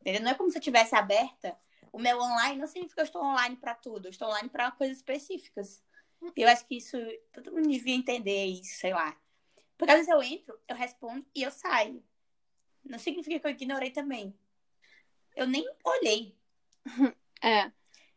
Entendeu? 0.01 0.23
Não 0.23 0.31
é 0.31 0.35
como 0.35 0.51
se 0.51 0.59
eu 0.59 0.63
tivesse 0.63 0.95
aberta 0.95 1.57
o 1.91 1.99
meu 1.99 2.21
online, 2.21 2.59
não 2.59 2.67
significa 2.67 2.97
que 2.97 3.01
eu 3.01 3.05
estou 3.05 3.25
online 3.25 3.57
para 3.57 3.75
tudo, 3.75 4.07
eu 4.07 4.11
estou 4.11 4.29
online 4.29 4.49
para 4.49 4.71
coisas 4.71 4.99
específicas. 4.99 5.83
Eu 6.37 6.49
acho 6.49 6.67
que 6.67 6.77
isso, 6.77 6.97
todo 7.33 7.53
mundo 7.53 7.69
devia 7.69 7.95
entender 7.95 8.47
isso, 8.47 8.79
sei 8.79 8.93
lá. 8.93 9.17
Porque 9.77 9.93
às 9.93 9.99
vezes 9.99 10.13
eu 10.13 10.23
entro, 10.23 10.59
eu 10.69 10.77
respondo 10.77 11.25
e 11.35 11.43
eu 11.43 11.51
saio. 11.51 12.03
Não 12.85 12.99
significa 12.99 13.39
que 13.39 13.47
eu 13.47 13.51
ignorei 13.51 13.91
também. 13.91 14.35
Eu 15.37 15.47
nem 15.47 15.67
olhei. 15.85 16.37
É. 17.41 17.71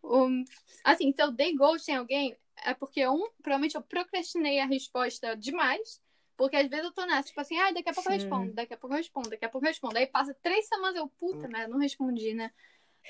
Um, 0.03 0.43
assim, 0.83 1.13
se 1.13 1.21
eu 1.21 1.31
dei 1.31 1.55
ghost 1.55 1.91
em 1.91 1.95
alguém, 1.95 2.35
é 2.65 2.73
porque, 2.73 3.07
um, 3.07 3.29
provavelmente 3.43 3.75
eu 3.75 3.83
procrastinei 3.83 4.59
a 4.59 4.65
resposta 4.65 5.35
demais. 5.35 6.01
Porque 6.35 6.55
às 6.55 6.67
vezes 6.67 6.85
eu 6.85 6.91
tô 6.91 7.05
nessa, 7.05 7.27
tipo 7.27 7.39
assim, 7.39 7.55
ah, 7.59 7.71
daqui 7.71 7.87
a 7.87 7.93
pouco 7.93 8.09
Sim. 8.09 8.15
eu 8.15 8.19
respondo, 8.19 8.53
daqui 8.53 8.73
a 8.73 8.77
pouco 8.77 8.95
eu 8.95 8.97
respondo, 8.97 9.29
daqui 9.29 9.45
a 9.45 9.49
pouco 9.49 9.67
eu 9.67 9.69
respondo. 9.69 9.95
Aí 9.95 10.07
passa 10.07 10.33
três 10.41 10.67
semanas, 10.67 10.95
eu, 10.95 11.07
puta, 11.07 11.47
né, 11.47 11.67
não 11.67 11.77
respondi, 11.77 12.33
né? 12.33 12.51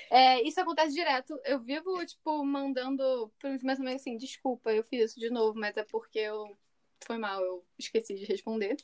É, 0.09 0.41
isso 0.41 0.59
acontece 0.59 0.93
direto. 0.93 1.39
Eu 1.45 1.59
vivo, 1.59 2.05
tipo, 2.05 2.43
mandando, 2.43 3.31
mais 3.63 3.79
ou 3.79 3.85
menos 3.85 4.01
assim, 4.01 4.17
desculpa, 4.17 4.71
eu 4.73 4.83
fiz 4.83 5.11
isso 5.11 5.19
de 5.19 5.29
novo, 5.29 5.57
mas 5.57 5.75
é 5.77 5.83
porque 5.83 6.19
eu. 6.19 6.57
Foi 7.05 7.17
mal, 7.17 7.41
eu 7.41 7.65
esqueci 7.79 8.13
de 8.13 8.25
responder. 8.25 8.77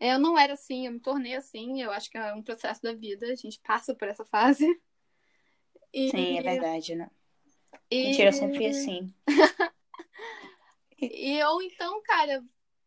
Eu 0.00 0.18
não 0.18 0.38
era 0.38 0.54
assim, 0.54 0.86
eu 0.86 0.92
me 0.92 1.00
tornei 1.00 1.34
assim, 1.34 1.82
eu 1.82 1.90
acho 1.90 2.10
que 2.10 2.18
é 2.18 2.32
um 2.32 2.42
processo 2.42 2.80
da 2.82 2.92
vida, 2.92 3.26
a 3.26 3.34
gente 3.34 3.60
passa 3.60 3.94
por 3.94 4.08
essa 4.08 4.24
fase. 4.24 4.66
E... 5.92 6.10
Sim, 6.10 6.38
é 6.38 6.42
verdade, 6.42 6.94
né? 6.94 7.10
E... 7.90 8.04
Mentira, 8.04 8.28
eu 8.28 8.32
sempre 8.32 8.56
fui 8.56 8.66
assim. 8.66 9.14
e 10.98 11.42
ou 11.44 11.62
então, 11.62 12.00
cara, 12.02 12.44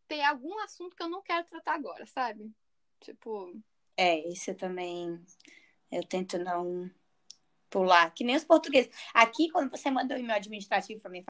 tem 0.08 0.24
algum 0.26 0.58
assunto 0.60 0.96
que 0.96 1.04
eu 1.04 1.10
não 1.10 1.22
quero 1.22 1.48
tratar 1.48 1.76
agora, 1.76 2.06
sabe? 2.06 2.52
Tipo. 3.00 3.58
É, 3.98 4.28
isso 4.28 4.54
também. 4.56 5.20
Eu 5.92 6.06
tento 6.06 6.38
não 6.38 6.90
pular, 7.72 8.14
que 8.14 8.24
nem 8.24 8.36
os 8.36 8.44
portugueses. 8.44 8.92
Aqui, 9.14 9.50
quando 9.50 9.72
você 9.72 9.90
manda 9.90 10.14
um 10.14 10.18
e-mail 10.20 10.38
administrativo 10.38 11.02
para 11.02 11.10
mim, 11.10 11.24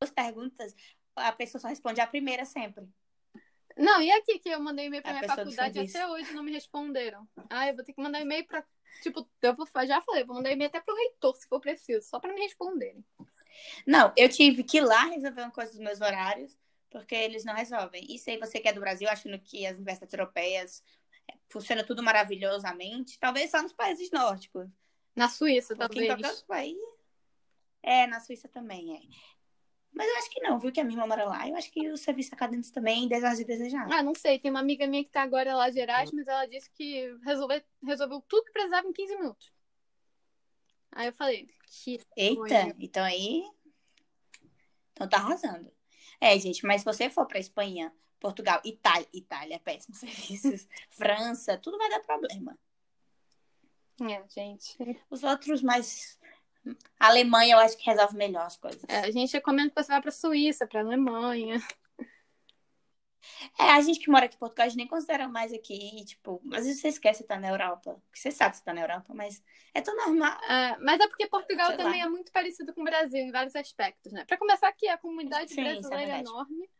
duas 0.00 0.10
perguntas, 0.10 0.74
a 1.14 1.32
pessoa 1.32 1.60
só 1.60 1.68
responde 1.68 2.00
a 2.00 2.06
primeira 2.06 2.46
sempre. 2.46 2.88
Não, 3.76 4.00
e 4.00 4.10
aqui 4.10 4.38
que 4.38 4.48
eu 4.48 4.60
mandei 4.60 4.86
e-mail 4.86 5.02
pra 5.02 5.12
a 5.12 5.14
minha 5.14 5.28
faculdade 5.28 5.78
até 5.78 6.06
hoje 6.08 6.32
não 6.32 6.42
me 6.42 6.52
responderam. 6.52 7.28
Ah, 7.50 7.68
eu 7.68 7.76
vou 7.76 7.84
ter 7.84 7.92
que 7.92 8.00
mandar 8.00 8.20
e-mail 8.20 8.46
pra. 8.46 8.64
Tipo, 9.02 9.28
eu 9.42 9.54
vou, 9.54 9.66
já 9.86 10.00
falei, 10.00 10.24
vou 10.24 10.36
mandar 10.36 10.50
e-mail 10.50 10.68
até 10.68 10.80
pro 10.80 10.96
reitor, 10.96 11.36
se 11.36 11.46
for 11.46 11.60
preciso, 11.60 12.08
só 12.08 12.18
pra 12.18 12.32
me 12.32 12.40
responderem. 12.40 13.04
Não, 13.86 14.12
eu 14.16 14.28
tive 14.28 14.64
que 14.64 14.78
ir 14.78 14.80
lá 14.80 15.04
resolver 15.04 15.42
uma 15.42 15.50
coisa 15.50 15.70
dos 15.72 15.80
meus 15.80 16.00
horários 16.00 16.58
porque 16.90 17.14
eles 17.14 17.44
não 17.44 17.54
resolvem. 17.54 18.04
E 18.08 18.18
se 18.18 18.36
você 18.38 18.60
que 18.60 18.68
é 18.68 18.72
do 18.72 18.80
Brasil, 18.80 19.08
achando 19.08 19.38
que 19.38 19.66
as 19.66 19.76
universidades 19.76 20.14
europeias 20.14 20.82
é, 21.30 21.34
funciona 21.48 21.84
tudo 21.84 22.02
maravilhosamente, 22.02 23.18
talvez 23.18 23.50
só 23.50 23.62
nos 23.62 23.72
países 23.72 24.10
nórdicos. 24.10 24.68
Na 25.18 25.28
Suíça, 25.28 25.74
talvez. 25.76 26.06
Qualquer. 26.06 26.74
É, 27.82 28.06
na 28.06 28.20
Suíça 28.20 28.48
também 28.48 28.96
é. 28.96 29.00
Mas 29.92 30.06
eu 30.08 30.16
acho 30.16 30.30
que 30.30 30.40
não, 30.40 30.58
viu? 30.58 30.70
Que 30.70 30.80
a 30.80 30.84
minha 30.84 30.96
irmã 30.96 31.06
mora 31.06 31.24
lá. 31.24 31.48
Eu 31.48 31.56
acho 31.56 31.70
que 31.72 31.90
o 31.90 31.96
serviço 31.96 32.34
acadêmico 32.34 32.72
também 32.72 33.08
deseja 33.08 33.42
desejar. 33.44 33.88
Ah, 33.92 34.02
não 34.02 34.14
sei. 34.14 34.38
Tem 34.38 34.50
uma 34.50 34.60
amiga 34.60 34.86
minha 34.86 35.02
que 35.02 35.10
tá 35.10 35.22
agora 35.22 35.56
lá 35.56 35.70
de 35.70 35.80
Erasmus, 35.80 36.28
ela 36.28 36.46
disse 36.46 36.70
que 36.70 37.12
resolveu, 37.24 37.60
resolveu 37.82 38.20
tudo 38.28 38.44
que 38.44 38.52
precisava 38.52 38.86
em 38.86 38.92
15 38.92 39.16
minutos. 39.16 39.52
Aí 40.92 41.08
eu 41.08 41.12
falei, 41.12 41.48
que 41.66 42.00
Eita, 42.16 42.74
então 42.78 43.04
aí. 43.04 43.42
Então 44.92 45.08
tá 45.08 45.18
arrasando. 45.18 45.72
É, 46.20 46.38
gente, 46.38 46.64
mas 46.64 46.82
se 46.82 46.84
você 46.84 47.10
for 47.10 47.26
para 47.26 47.38
Espanha, 47.38 47.92
Portugal, 48.20 48.60
Itália, 48.64 49.08
Itália, 49.12 49.56
é 49.56 49.58
péssimos 49.58 49.98
serviços, 50.00 50.68
França, 50.90 51.56
tudo 51.58 51.78
vai 51.78 51.88
dar 51.90 52.00
problema. 52.00 52.58
É, 54.02 54.24
gente. 54.28 54.76
Os 55.10 55.22
outros 55.22 55.62
mais. 55.62 56.18
A 56.98 57.08
Alemanha 57.08 57.54
eu 57.54 57.58
acho 57.58 57.76
que 57.76 57.88
resolve 57.88 58.16
melhor 58.16 58.46
as 58.46 58.56
coisas. 58.56 58.82
É, 58.88 59.00
a 59.00 59.10
gente 59.10 59.32
recomenda 59.32 59.70
que 59.70 59.82
você 59.82 59.92
vá 59.92 60.00
para 60.00 60.10
Suíça, 60.10 60.66
para 60.66 60.80
Alemanha. 60.80 61.60
É, 63.58 63.70
a 63.70 63.80
gente 63.80 64.00
que 64.00 64.10
mora 64.10 64.26
aqui 64.26 64.36
em 64.36 64.38
Portugal, 64.38 64.66
a 64.66 64.68
gente 64.68 64.78
nem 64.78 64.86
considera 64.86 65.28
mais 65.28 65.52
aqui, 65.52 66.04
tipo, 66.04 66.40
às 66.52 66.64
vezes 66.64 66.80
você 66.80 66.88
esquece 66.88 67.20
de 67.20 67.24
estar 67.24 67.40
na 67.40 67.48
Europa. 67.48 68.00
Porque 68.06 68.18
você 68.18 68.30
sabe 68.30 68.52
que 68.52 68.58
você 68.58 68.64
tá 68.64 68.72
na 68.72 68.80
Europa, 68.80 69.12
mas 69.14 69.42
é 69.74 69.80
tão 69.80 69.96
normal. 69.96 70.38
É, 70.44 70.76
mas 70.78 71.00
é 71.00 71.08
porque 71.08 71.26
Portugal 71.26 71.68
Sei 71.68 71.76
também 71.76 72.00
lá. 72.00 72.06
é 72.06 72.08
muito 72.08 72.32
parecido 72.32 72.72
com 72.72 72.82
o 72.82 72.84
Brasil 72.84 73.20
em 73.20 73.30
vários 73.30 73.56
aspectos, 73.56 74.12
né? 74.12 74.24
Para 74.24 74.38
começar 74.38 74.68
aqui, 74.68 74.88
a 74.88 74.98
comunidade 74.98 75.52
Sim, 75.52 75.60
é 75.60 75.72
brasileira 75.72 76.12
é, 76.12 76.16
é, 76.16 76.20
enorme. 76.20 76.70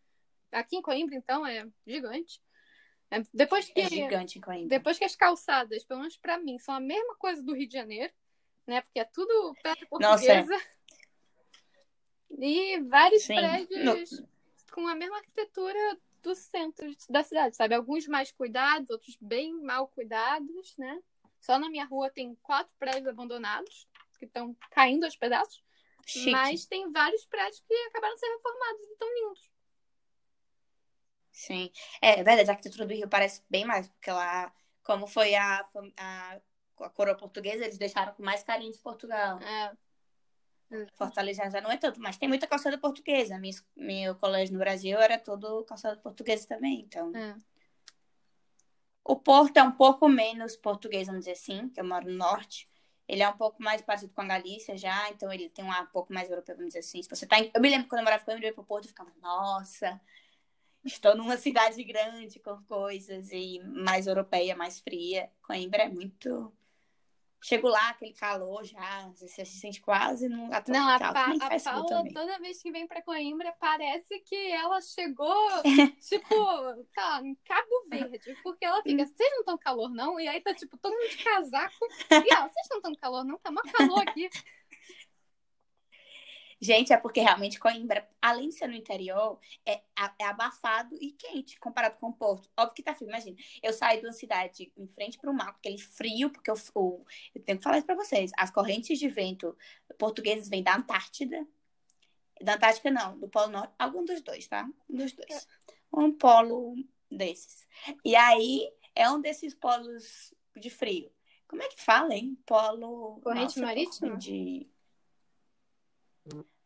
Aqui 0.53 0.77
em 0.77 0.83
Coimbra, 0.83 1.17
então, 1.17 1.47
é 1.47 1.67
gigante. 1.87 2.41
É, 3.11 3.23
depois 3.33 3.69
que, 3.69 3.81
é 3.81 3.89
gigante 3.89 4.41
em. 4.53 4.69
Depois 4.69 4.99
que 4.99 5.05
as 5.05 5.17
calçadas, 5.17 5.85
pelo 5.85 6.01
menos 6.01 6.17
pra 6.17 6.39
mim, 6.39 6.59
são 6.59 6.75
a 6.75 6.81
mesma 6.81 7.15
coisa 7.17 7.43
do 7.43 7.55
Rio 7.55 7.67
de 7.67 7.75
Janeiro, 7.75 8.13
né? 8.67 8.83
Porque 8.83 9.01
é 9.01 9.05
tudo 9.05 9.55
perto 9.63 9.87
portuguesa. 9.89 10.45
Nossa. 10.45 10.67
E 12.39 12.81
vários 12.83 13.23
Sim. 13.23 13.37
prédios 13.37 14.11
no... 14.13 14.29
com 14.73 14.87
a 14.87 14.95
mesma 14.95 15.17
arquitetura 15.17 15.99
do 16.23 16.35
centro 16.35 16.95
da 17.09 17.23
cidade, 17.23 17.57
sabe? 17.57 17.75
Alguns 17.75 18.07
mais 18.07 18.31
cuidados, 18.31 18.91
outros 18.91 19.17
bem 19.21 19.55
mal 19.55 19.89
cuidados, 19.89 20.77
né? 20.77 21.01
Só 21.41 21.59
na 21.59 21.71
minha 21.71 21.87
rua 21.87 22.11
tem 22.11 22.35
quatro 22.43 22.75
prédios 22.79 23.07
abandonados 23.07 23.89
que 24.19 24.27
estão 24.27 24.55
caindo 24.71 25.05
aos 25.05 25.17
pedaços. 25.17 25.63
Chique. 26.05 26.31
Mas 26.31 26.67
tem 26.67 26.91
vários 26.91 27.25
prédios 27.27 27.61
que 27.61 27.75
acabaram 27.89 28.15
de 28.15 28.21
ser 28.21 28.29
reformados 28.29 28.83
e 28.83 28.93
estão 28.93 29.15
lindos. 29.15 29.51
Sim. 31.39 31.71
É, 32.03 32.19
é 32.19 32.25
verdade, 32.25 32.51
a 32.51 32.53
arquitetura 32.53 32.85
do 32.85 32.93
Rio 32.93 33.09
parece 33.09 33.45
bem 33.49 33.65
mais, 33.65 33.87
porque 33.87 34.11
lá, 34.11 34.53
como 34.83 35.07
foi 35.07 35.37
a, 35.37 35.65
a, 35.97 36.41
a 36.81 36.91
coroa 36.91 37.17
portuguesa, 37.17 37.65
eles 37.65 37.79
deixaram 37.79 38.13
com 38.13 38.25
mais 38.25 38.43
carinho 38.43 38.73
de 38.73 38.79
Portugal. 38.81 39.39
É. 39.39 39.73
Fortaleza 40.97 41.49
já 41.49 41.61
não 41.61 41.71
é 41.71 41.77
tanto, 41.77 42.01
mas 42.01 42.19
tem 42.19 42.29
muita 42.29 42.49
calçada 42.49 42.77
portuguesa. 42.77 43.39
Minha, 43.39 43.55
meu 43.77 44.17
colégio 44.17 44.53
no 44.53 44.59
Brasil 44.59 44.99
era 44.99 45.17
todo 45.17 45.65
calçada 45.65 45.97
portuguesa 45.99 46.45
também, 46.49 46.81
então. 46.81 47.15
É. 47.15 47.37
O 49.05 49.15
Porto 49.15 49.57
é 49.59 49.63
um 49.63 49.73
pouco 49.73 50.09
menos 50.09 50.57
português, 50.57 51.07
vamos 51.07 51.21
dizer 51.21 51.33
assim, 51.33 51.69
que 51.69 51.81
eu 51.81 51.85
moro 51.85 52.11
no 52.11 52.17
norte. 52.17 52.69
Ele 53.07 53.23
é 53.23 53.29
um 53.29 53.37
pouco 53.37 53.63
mais 53.63 53.81
parecido 53.81 54.13
com 54.13 54.23
a 54.23 54.27
Galícia 54.27 54.77
já, 54.77 55.09
então 55.11 55.33
ele 55.33 55.49
tem 55.49 55.65
um 55.65 55.71
ar 55.71 55.85
um 55.85 55.87
pouco 55.87 56.13
mais 56.13 56.29
europeu, 56.29 56.57
vamos 56.57 56.71
dizer 56.71 56.81
assim. 56.81 57.01
Se 57.01 57.09
você 57.09 57.27
tá 57.27 57.39
em... 57.39 57.49
Eu 57.55 57.61
me 57.61 57.71
lembro 57.71 57.87
quando 57.87 58.01
eu 58.01 58.05
morava 58.05 58.25
com 58.25 58.33
eu 58.33 58.39
ia 58.41 58.53
pro 58.53 58.65
Porto, 58.65 58.87
eu 58.87 58.89
ficava, 58.89 59.13
nossa, 59.23 60.01
estou 60.89 61.17
numa 61.17 61.37
cidade 61.37 61.83
grande 61.85 62.39
com 62.41 62.63
coisas 62.65 63.31
e 63.33 63.61
mais 63.65 64.07
europeia, 64.07 64.57
mais 64.57 64.81
fria. 64.81 65.31
Coimbra 65.43 65.85
é 65.85 65.89
muito 65.89 66.53
Chego 67.41 67.69
lá, 67.69 67.91
aquele 67.91 68.13
calor 68.15 68.65
já, 68.65 69.09
você 69.15 69.45
se 69.45 69.61
sente 69.61 69.81
quase 69.81 70.29
num 70.29 70.45
lugar 70.45 70.65
Não, 70.67 70.89
a, 70.89 70.99
pa 70.99 71.09
a 71.09 71.61
Paula, 71.61 72.05
toda 72.13 72.39
vez 72.41 72.61
que 72.61 72.73
vem 72.73 72.85
pra 72.85 73.01
Coimbra, 73.01 73.55
parece 73.61 74.19
que 74.21 74.51
ela 74.51 74.81
chegou, 74.81 75.49
tipo, 76.01 76.35
tá, 76.93 77.21
em 77.23 77.37
Cabo 77.45 77.87
Verde. 77.89 78.37
Porque 78.43 78.65
ela 78.65 78.83
fica, 78.83 79.07
vocês 79.07 79.31
não 79.31 79.41
estão 79.41 79.57
calor, 79.57 79.89
não? 79.89 80.19
E 80.19 80.27
aí 80.27 80.41
tá, 80.41 80.53
tipo, 80.53 80.77
todo 80.79 80.93
mundo 80.93 81.11
de 81.11 81.23
casaco. 81.23 81.87
E 82.11 82.35
ela, 82.35 82.49
vocês 82.49 82.67
não 82.71 82.79
estão 82.79 82.95
calor, 82.97 83.25
não? 83.25 83.39
Tá 83.39 83.53
mó 83.53 83.63
calor 83.73 84.01
aqui. 84.01 84.29
Gente, 86.61 86.93
é 86.93 86.97
porque 86.97 87.21
realmente 87.21 87.59
Coimbra, 87.59 88.09
além 88.21 88.49
de 88.49 88.57
ser 88.57 88.67
no 88.67 88.75
interior, 88.75 89.39
é, 89.65 89.81
é 90.19 90.25
abafado 90.25 90.97
e 91.01 91.13
quente 91.13 91.59
comparado 91.61 91.97
com 91.99 92.09
o 92.09 92.13
Porto. 92.13 92.51
Óbvio 92.57 92.75
que 92.75 92.83
tá 92.83 92.95
frio, 92.95 93.09
imagina. 93.09 93.37
Eu 93.63 93.73
saí 93.73 94.01
de 94.01 94.07
uma 94.07 94.13
cidade 94.13 94.73
em 94.77 94.89
frente 94.89 95.19
para 95.19 95.31
o 95.31 95.35
mar, 95.35 95.51
aquele 95.51 95.79
frio, 95.79 96.31
porque 96.31 96.51
eu, 96.51 96.57
eu, 96.75 97.07
eu 97.35 97.43
tenho 97.45 97.59
que 97.59 97.65
falar 97.65 97.79
isso 97.79 97.87
para 97.87 97.95
vocês. 97.95 98.33
As 98.37 98.51
correntes 98.51 98.99
de 98.99 99.09
vento 99.09 99.57
portuguesas 99.99 100.49
vêm 100.49 100.63
da 100.63 100.77
Antártida. 100.77 101.47
Da 102.43 102.55
Antártica, 102.55 102.91
não, 102.91 103.19
do 103.19 103.29
Polo 103.29 103.53
Norte. 103.53 103.73
Algum 103.79 104.05
dos 104.05 104.21
dois, 104.21 104.49
tá? 104.49 104.69
Um 104.91 104.97
dos 104.97 105.13
dois. 105.13 105.47
Um 105.93 106.13
polo 106.13 106.75
desses. 107.11 107.67
E 108.05 108.17
aí, 108.17 108.69
é 108.97 109.09
um 109.09 109.21
desses 109.21 109.55
polos 109.55 110.35
de 110.57 110.71
frio. 110.71 111.11
Como 111.47 111.63
é 111.63 111.69
que 111.69 111.81
fala, 111.81 112.15
hein? 112.15 112.37
Polo. 112.45 113.21
Corrente 113.23 113.59
Nossa, 113.59 113.61
marítima? 113.61 114.17
De 114.17 114.69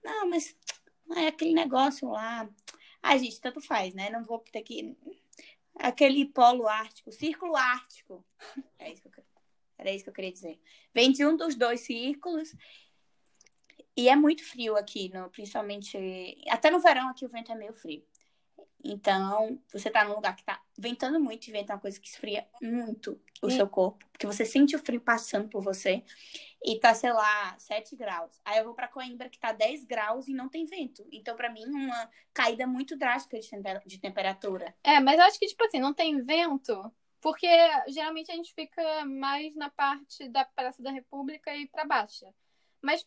não, 0.03 0.29
mas 0.29 0.57
é 1.17 1.27
aquele 1.29 1.55
negócio 1.55 2.09
lá. 2.09 2.49
Ai, 3.03 3.19
gente, 3.19 3.41
tanto 3.41 3.61
faz, 3.61 3.95
né? 3.95 4.11
Não 4.11 4.25
vou 4.25 4.39
ter 4.39 4.63
que. 4.63 4.97
Aquele 5.75 6.27
polo 6.27 6.69
ártico, 6.69 7.11
círculo 7.11 7.57
ártico. 7.57 8.25
É 8.79 8.93
isso 8.93 9.09
que 9.09 9.21
eu... 9.21 9.25
Era 9.79 9.91
isso 9.91 10.05
que 10.05 10.11
eu 10.11 10.15
queria 10.15 10.33
dizer. 10.33 10.61
Vem 10.93 11.11
de 11.11 11.25
um 11.25 11.37
dos 11.37 11.55
dois 11.55 11.81
círculos. 11.81 12.55
E 13.97 14.09
é 14.09 14.17
muito 14.17 14.45
frio 14.45 14.77
aqui, 14.77 15.09
no, 15.09 15.29
principalmente. 15.31 15.97
Até 16.49 16.71
no 16.71 16.81
verão 16.81 17.09
aqui 17.09 17.25
o 17.25 17.29
vento 17.29 17.53
é 17.53 17.55
meio 17.55 17.75
frio. 17.75 18.05
Então, 18.85 19.61
você 19.73 19.91
tá 19.91 20.05
num 20.05 20.15
lugar 20.15 20.35
que 20.35 20.45
tá 20.45 20.61
ventando 20.77 21.21
muito 21.21 21.47
e 21.47 21.53
venta 21.53 21.73
uma 21.73 21.79
coisa 21.81 22.01
que 22.01 22.09
esfria 22.09 22.47
muito 22.61 23.21
o 23.41 23.51
seu 23.51 23.69
corpo, 23.69 24.07
porque 24.13 24.27
você 24.27 24.45
sente 24.45 24.75
o 24.77 24.79
frio 24.79 25.01
passando 25.01 25.49
por 25.49 25.63
você 25.63 26.05
e 26.65 26.79
tá, 26.79 26.95
sei 26.95 27.13
lá, 27.13 27.57
7 27.59 27.97
graus. 27.97 28.41
Aí 28.45 28.59
eu 28.59 28.65
vou 28.65 28.75
para 28.75 28.89
Coimbra 28.89 29.29
que 29.29 29.39
tá 29.39 29.53
10 29.53 29.85
graus 29.85 30.29
e 30.29 30.33
não 30.33 30.49
tem 30.49 30.65
vento. 30.65 31.07
Então, 31.13 31.37
para 31.37 31.51
mim, 31.51 31.65
uma 31.67 32.11
caída 32.33 32.67
muito 32.67 32.97
drástica 32.97 33.39
de, 33.39 33.49
de 33.87 33.99
temperatura. 34.01 34.75
É, 34.83 35.01
mas 35.01 35.19
eu 35.19 35.25
acho 35.25 35.39
que, 35.39 35.47
tipo 35.47 35.65
assim, 35.65 35.81
não 35.81 35.93
tem 35.93 36.23
vento, 36.23 36.93
porque 37.21 37.49
geralmente 37.89 38.31
a 38.31 38.35
gente 38.35 38.55
fica 38.55 39.05
mais 39.05 39.55
na 39.57 39.71
parte 39.71 40.29
da 40.29 40.45
Praça 40.45 40.83
da 40.83 40.91
República 40.91 41.55
e 41.55 41.67
para 41.67 41.85
baixo. 41.85 42.27
Mas, 42.81 43.07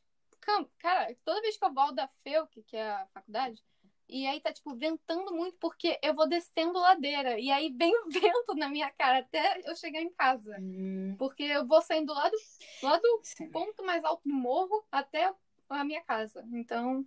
cara, 0.79 1.15
toda 1.23 1.41
vez 1.41 1.57
que 1.57 1.65
eu 1.65 1.73
volto 1.73 1.95
da 1.95 2.09
FEUC, 2.23 2.63
que 2.63 2.77
é 2.77 2.91
a 2.91 3.07
faculdade, 3.13 3.63
e 4.07 4.27
aí 4.27 4.39
tá, 4.39 4.53
tipo, 4.53 4.75
ventando 4.75 5.33
muito 5.33 5.57
porque 5.59 5.99
eu 6.01 6.13
vou 6.13 6.27
descendo 6.27 6.79
ladeira. 6.79 7.39
E 7.39 7.51
aí 7.51 7.73
vem 7.75 7.93
o 7.95 8.09
vento 8.09 8.55
na 8.55 8.69
minha 8.69 8.89
cara 8.91 9.19
até 9.19 9.61
eu 9.65 9.75
chegar 9.75 10.01
em 10.01 10.11
casa. 10.11 10.57
Hum. 10.59 11.15
Porque 11.17 11.43
eu 11.43 11.65
vou 11.65 11.81
saindo 11.81 12.13
lá 12.13 12.29
do, 12.29 12.37
lá 12.83 12.97
do 12.97 13.21
ponto 13.51 13.83
mais 13.83 14.03
alto 14.03 14.27
do 14.27 14.33
morro 14.33 14.85
até 14.91 15.33
a 15.69 15.83
minha 15.83 16.01
casa. 16.01 16.45
Então, 16.53 17.05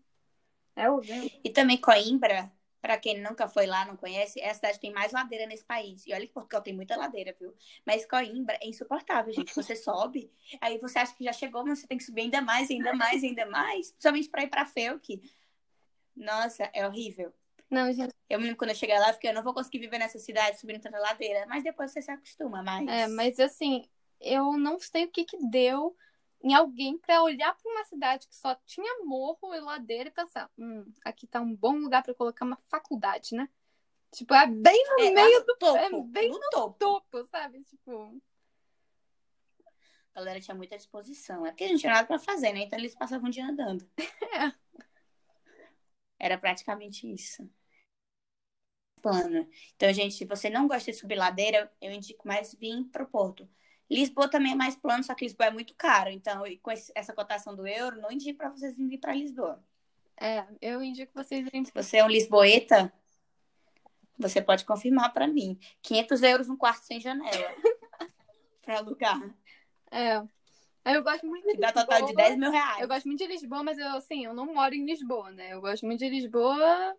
é 0.74 0.90
o 0.90 1.00
vento. 1.00 1.40
E 1.44 1.50
também 1.50 1.76
Coimbra, 1.76 2.50
para 2.80 2.98
quem 2.98 3.20
nunca 3.20 3.48
foi 3.48 3.66
lá, 3.66 3.84
não 3.84 3.96
conhece, 3.96 4.40
é 4.40 4.50
a 4.50 4.54
cidade 4.54 4.74
que 4.74 4.82
tem 4.82 4.92
mais 4.92 5.12
ladeira 5.12 5.46
nesse 5.46 5.64
país. 5.64 6.04
E 6.06 6.12
olha 6.12 6.26
que 6.26 6.32
Portugal 6.32 6.62
tem 6.62 6.74
muita 6.74 6.96
ladeira, 6.96 7.34
viu? 7.38 7.54
Mas 7.86 8.06
Coimbra 8.06 8.58
é 8.60 8.68
insuportável, 8.68 9.32
gente. 9.32 9.54
Você 9.54 9.74
sobe, 9.76 10.32
aí 10.60 10.78
você 10.78 10.98
acha 10.98 11.14
que 11.14 11.24
já 11.24 11.32
chegou, 11.32 11.64
mas 11.64 11.78
você 11.78 11.86
tem 11.86 11.98
que 11.98 12.04
subir 12.04 12.22
ainda 12.22 12.40
mais, 12.40 12.70
ainda 12.70 12.92
mais, 12.92 13.22
ainda 13.22 13.46
mais. 13.46 13.92
Principalmente 13.92 14.28
para 14.28 14.42
ir 14.42 14.48
para 14.48 14.66
Felk 14.66 15.20
nossa, 16.18 16.68
é 16.72 16.86
horrível. 16.86 17.32
Não, 17.70 17.92
gente. 17.92 18.14
Eu 18.28 18.38
me 18.38 18.44
lembro 18.44 18.58
quando 18.58 18.70
eu 18.70 18.76
cheguei 18.76 18.98
lá, 18.98 19.08
eu 19.08 19.14
fiquei, 19.14 19.30
eu 19.30 19.34
não 19.34 19.42
vou 19.42 19.54
conseguir 19.54 19.78
viver 19.78 19.98
nessa 19.98 20.18
cidade 20.18 20.58
subindo 20.58 20.80
tanta 20.80 20.98
ladeira. 20.98 21.46
Mas 21.46 21.62
depois 21.62 21.90
você 21.90 22.00
se 22.00 22.10
acostuma, 22.10 22.62
mas. 22.62 22.88
É, 22.88 23.06
mas 23.08 23.38
assim, 23.38 23.88
eu 24.20 24.56
não 24.56 24.78
sei 24.78 25.04
o 25.04 25.10
que 25.10 25.24
que 25.24 25.38
deu 25.48 25.96
em 26.42 26.54
alguém 26.54 26.96
para 26.98 27.22
olhar 27.22 27.54
para 27.54 27.70
uma 27.70 27.84
cidade 27.84 28.28
que 28.28 28.36
só 28.36 28.54
tinha 28.66 29.04
morro 29.04 29.54
e 29.54 29.60
ladeira 29.60 30.08
e 30.08 30.12
pensar, 30.12 30.50
hum, 30.56 30.84
aqui 31.04 31.26
tá 31.26 31.40
um 31.40 31.54
bom 31.54 31.76
lugar 31.76 32.02
para 32.02 32.14
colocar 32.14 32.44
uma 32.44 32.58
faculdade, 32.68 33.34
né? 33.34 33.48
Tipo, 34.12 34.34
é 34.34 34.46
bem 34.46 34.84
no 34.88 35.04
é, 35.04 35.10
meio 35.10 35.44
do 35.44 35.56
topo. 35.56 35.78
É 35.78 36.02
bem 36.02 36.30
no, 36.30 36.38
no 36.38 36.50
topo. 36.50 36.78
topo, 36.78 37.26
sabe? 37.26 37.62
Tipo. 37.64 38.20
A 40.14 40.20
galera 40.20 40.40
tinha 40.40 40.54
muita 40.54 40.76
disposição. 40.76 41.44
É 41.44 41.50
porque 41.50 41.64
a 41.64 41.68
gente 41.68 41.80
tinha 41.80 41.92
nada 41.92 42.06
pra 42.06 42.18
fazer, 42.18 42.52
né? 42.52 42.60
Então 42.60 42.78
eles 42.78 42.94
passavam 42.94 43.28
o 43.28 43.32
dia 43.32 43.46
andando. 43.46 43.88
É. 44.30 44.52
Era 46.18 46.36
praticamente 46.38 47.10
isso. 47.12 47.48
Plano. 49.00 49.48
Então, 49.76 49.92
gente, 49.92 50.14
se 50.14 50.24
você 50.24 50.50
não 50.50 50.66
gosta 50.66 50.90
de 50.90 50.96
subir 50.96 51.14
ladeira, 51.14 51.70
eu 51.80 51.92
indico 51.92 52.26
mais 52.26 52.54
vir 52.54 52.84
pro 52.86 53.06
Porto. 53.06 53.48
Lisboa 53.88 54.28
também 54.28 54.52
é 54.52 54.56
mais 54.56 54.76
plano, 54.76 55.04
só 55.04 55.14
que 55.14 55.24
Lisboa 55.24 55.46
é 55.46 55.50
muito 55.50 55.74
caro. 55.74 56.10
Então, 56.10 56.42
com 56.60 56.70
essa 56.70 57.12
cotação 57.12 57.54
do 57.54 57.66
euro, 57.66 58.00
não 58.00 58.10
indico 58.10 58.38
para 58.38 58.50
vocês 58.50 58.76
virem 58.76 58.98
para 58.98 59.14
Lisboa. 59.14 59.64
É, 60.20 60.44
eu 60.60 60.82
indico 60.82 61.12
vocês 61.14 61.44
virem. 61.44 61.64
Se 61.64 61.72
você 61.72 61.98
é 61.98 62.04
um 62.04 62.08
lisboeta, 62.08 62.92
você 64.18 64.42
pode 64.42 64.64
confirmar 64.64 65.12
para 65.12 65.28
mim. 65.28 65.58
500 65.80 66.22
euros 66.22 66.48
um 66.48 66.56
quarto 66.56 66.82
sem 66.82 67.00
janela 67.00 67.54
para 68.60 68.78
alugar. 68.78 69.20
É. 69.90 70.22
Eu 70.94 71.02
gosto 71.02 71.26
muito 71.26 71.46
de 71.46 71.52
que 71.52 71.58
dá 71.58 71.72
total 71.72 72.06
de 72.06 72.14
10 72.14 72.36
mil 72.36 72.50
reais. 72.50 72.80
Eu 72.80 72.88
gosto 72.88 73.06
muito 73.06 73.18
de 73.18 73.26
Lisboa, 73.26 73.62
mas 73.62 73.78
eu, 73.78 73.88
assim, 73.88 74.24
eu 74.24 74.34
não 74.34 74.54
moro 74.54 74.74
em 74.74 74.84
Lisboa, 74.84 75.30
né? 75.30 75.52
Eu 75.52 75.60
gosto 75.60 75.84
muito 75.84 75.98
de 75.98 76.08
Lisboa 76.08 76.96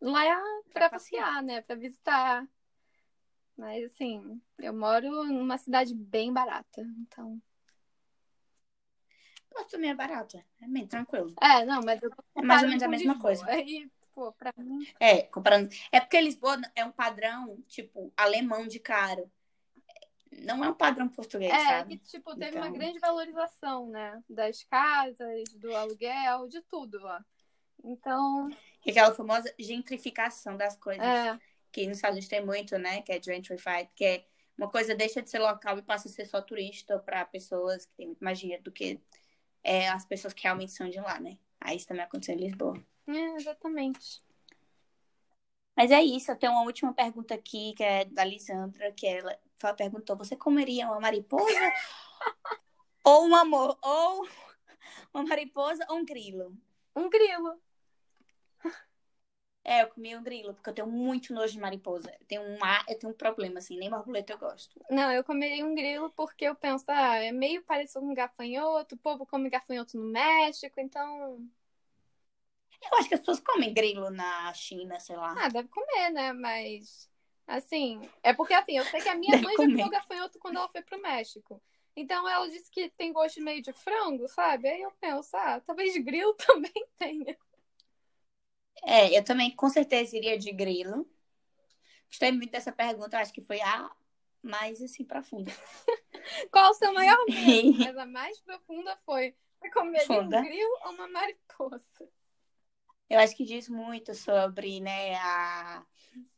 lá 0.00 0.24
pra, 0.24 0.72
pra 0.72 0.90
passear, 0.90 1.24
passear, 1.24 1.42
né? 1.42 1.60
Pra 1.62 1.74
visitar. 1.74 2.46
Mas, 3.56 3.84
assim, 3.84 4.40
eu 4.58 4.72
moro 4.72 5.24
numa 5.24 5.58
cidade 5.58 5.94
bem 5.94 6.32
barata, 6.32 6.82
então... 7.00 7.40
Mas 9.54 9.66
também 9.66 9.90
é 9.90 9.94
barata, 9.94 10.44
é 10.62 10.66
bem 10.66 10.86
tranquilo. 10.86 11.34
É, 11.40 11.64
não, 11.66 11.82
mas 11.84 12.02
eu 12.02 12.10
É 12.34 12.42
mais 12.42 12.62
ou 12.62 12.68
menos 12.68 12.82
a 12.82 12.88
mesma 12.88 13.12
Lisboa. 13.12 13.20
coisa. 13.20 13.46
Aí, 13.50 13.90
pô, 14.14 14.32
pra 14.32 14.52
mim... 14.56 14.86
É, 14.98 15.24
comparando... 15.24 15.68
É 15.90 16.00
porque 16.00 16.20
Lisboa 16.20 16.58
é 16.74 16.84
um 16.84 16.90
padrão, 16.90 17.62
tipo, 17.68 18.12
alemão 18.16 18.66
de 18.66 18.78
caro 18.78 19.30
não 20.40 20.64
é 20.64 20.68
um 20.70 20.74
padrão 20.74 21.08
português, 21.08 21.52
é, 21.52 21.64
sabe? 21.64 21.98
que, 21.98 22.04
tipo, 22.04 22.34
teve 22.34 22.56
então... 22.56 22.62
uma 22.62 22.70
grande 22.70 22.98
valorização, 22.98 23.88
né? 23.88 24.22
Das 24.28 24.64
casas, 24.64 25.44
do 25.54 25.74
aluguel, 25.74 26.48
de 26.48 26.60
tudo 26.62 26.98
lá. 27.00 27.24
Então... 27.84 28.50
E 28.84 28.90
aquela 28.90 29.14
famosa 29.14 29.52
gentrificação 29.58 30.56
das 30.56 30.76
coisas. 30.76 31.04
É. 31.04 31.38
Que 31.70 31.86
nos 31.86 31.96
Estados 31.96 32.16
Unidos 32.16 32.28
tem 32.28 32.44
muito, 32.44 32.78
né? 32.78 33.02
Que 33.02 33.12
é 33.12 33.22
gentrified, 33.22 33.88
que 33.94 34.04
é 34.04 34.24
uma 34.56 34.68
coisa 34.68 34.94
deixa 34.94 35.22
de 35.22 35.30
ser 35.30 35.38
local 35.38 35.78
e 35.78 35.82
passa 35.82 36.08
a 36.08 36.10
ser 36.10 36.26
só 36.26 36.40
turista 36.40 36.98
para 36.98 37.24
pessoas 37.24 37.86
que 37.86 37.92
têm 37.94 38.06
muito 38.06 38.22
mais 38.22 38.38
dinheiro 38.38 38.62
do 38.62 38.72
que 38.72 39.00
é, 39.62 39.88
as 39.88 40.04
pessoas 40.04 40.32
que 40.32 40.42
realmente 40.42 40.72
são 40.72 40.88
de 40.88 41.00
lá, 41.00 41.18
né? 41.18 41.38
Aí 41.60 41.76
isso 41.76 41.86
também 41.86 42.04
aconteceu 42.04 42.34
em 42.34 42.38
Lisboa. 42.38 42.82
É, 43.06 43.34
exatamente. 43.36 44.22
Mas 45.76 45.90
é 45.90 46.02
isso, 46.02 46.30
eu 46.30 46.36
tenho 46.36 46.52
uma 46.52 46.62
última 46.62 46.92
pergunta 46.92 47.34
aqui, 47.34 47.72
que 47.74 47.82
é 47.82 48.04
da 48.04 48.24
Lisandra, 48.24 48.92
que 48.92 49.06
ela 49.06 49.38
perguntou: 49.74 50.16
você 50.16 50.36
comeria 50.36 50.86
uma 50.86 51.00
mariposa 51.00 51.44
ou 53.04 53.26
um 53.26 53.36
amor? 53.36 53.78
Ou 53.82 54.26
uma 55.14 55.24
mariposa 55.24 55.86
ou 55.88 55.98
um 55.98 56.04
grilo? 56.04 56.56
Um 56.96 57.08
grilo. 57.08 57.60
É, 59.64 59.82
eu 59.82 59.88
comi 59.88 60.16
um 60.16 60.22
grilo, 60.22 60.54
porque 60.54 60.70
eu 60.70 60.74
tenho 60.74 60.88
muito 60.88 61.32
nojo 61.32 61.52
de 61.52 61.60
mariposa. 61.60 62.10
Eu 62.18 62.26
tenho 62.26 62.42
um, 62.42 62.58
eu 62.88 62.98
tenho 62.98 63.12
um 63.12 63.16
problema, 63.16 63.58
assim, 63.58 63.78
nem 63.78 63.88
borboleta 63.88 64.32
eu 64.32 64.38
gosto. 64.38 64.80
Não, 64.90 65.12
eu 65.12 65.22
comeria 65.22 65.64
um 65.64 65.74
grilo 65.74 66.10
porque 66.10 66.44
eu 66.44 66.54
penso, 66.54 66.84
ah, 66.88 67.16
é 67.18 67.30
meio 67.30 67.62
parecido 67.62 68.00
com 68.00 68.10
um 68.10 68.14
gafanhoto, 68.14 68.96
o 68.96 68.98
povo 68.98 69.24
come 69.24 69.48
gafanhoto 69.48 69.96
no 69.96 70.04
México, 70.04 70.80
então. 70.80 71.48
Eu 72.82 72.98
acho 72.98 73.08
que 73.08 73.14
as 73.14 73.20
pessoas 73.20 73.38
comem 73.38 73.72
grilo 73.72 74.10
na 74.10 74.52
China, 74.52 74.98
sei 74.98 75.16
lá. 75.16 75.32
Ah, 75.38 75.48
deve 75.48 75.68
comer, 75.68 76.10
né? 76.10 76.32
Mas 76.32 77.08
Assim, 77.46 78.00
é 78.22 78.32
porque 78.32 78.54
assim, 78.54 78.78
eu 78.78 78.84
sei 78.84 79.00
que 79.00 79.08
a 79.08 79.14
minha 79.14 79.36
mãe 79.42 79.56
já 79.56 79.64
comeu 79.64 79.90
gafanhoto 79.90 80.38
quando 80.38 80.56
ela 80.56 80.68
foi 80.68 80.82
pro 80.82 81.00
México. 81.00 81.62
Então 81.94 82.28
ela 82.28 82.48
disse 82.48 82.70
que 82.70 82.88
tem 82.90 83.12
gosto 83.12 83.42
meio 83.42 83.62
de 83.62 83.72
frango, 83.72 84.26
sabe? 84.28 84.68
Aí 84.68 84.80
eu 84.80 84.90
penso, 85.00 85.36
ah, 85.36 85.60
talvez 85.60 85.96
grilo 86.02 86.34
também 86.46 86.72
tenha. 86.98 87.36
É, 88.84 89.16
eu 89.16 89.22
também 89.22 89.54
com 89.54 89.68
certeza 89.68 90.16
iria 90.16 90.38
de 90.38 90.52
grilo. 90.52 91.08
Gostei 92.08 92.32
muito 92.32 92.50
dessa 92.50 92.72
pergunta, 92.72 93.18
acho 93.18 93.32
que 93.32 93.42
foi 93.42 93.60
a 93.60 93.90
mais 94.42 94.82
assim 94.82 95.04
profunda. 95.04 95.52
Qual 96.50 96.70
o 96.70 96.74
seu 96.74 96.92
maior 96.92 97.18
medo? 97.26 97.78
Mas 97.78 97.96
a 97.96 98.06
mais 98.06 98.40
profunda 98.40 98.96
foi: 99.04 99.34
você 99.60 99.70
comeria 99.70 100.20
um 100.20 100.28
grilo 100.28 100.78
ou 100.84 100.92
uma 100.92 101.08
mariposa? 101.08 102.08
Eu 103.08 103.18
acho 103.18 103.36
que 103.36 103.44
diz 103.44 103.68
muito 103.68 104.14
sobre, 104.14 104.80
né, 104.80 105.14
a 105.16 105.84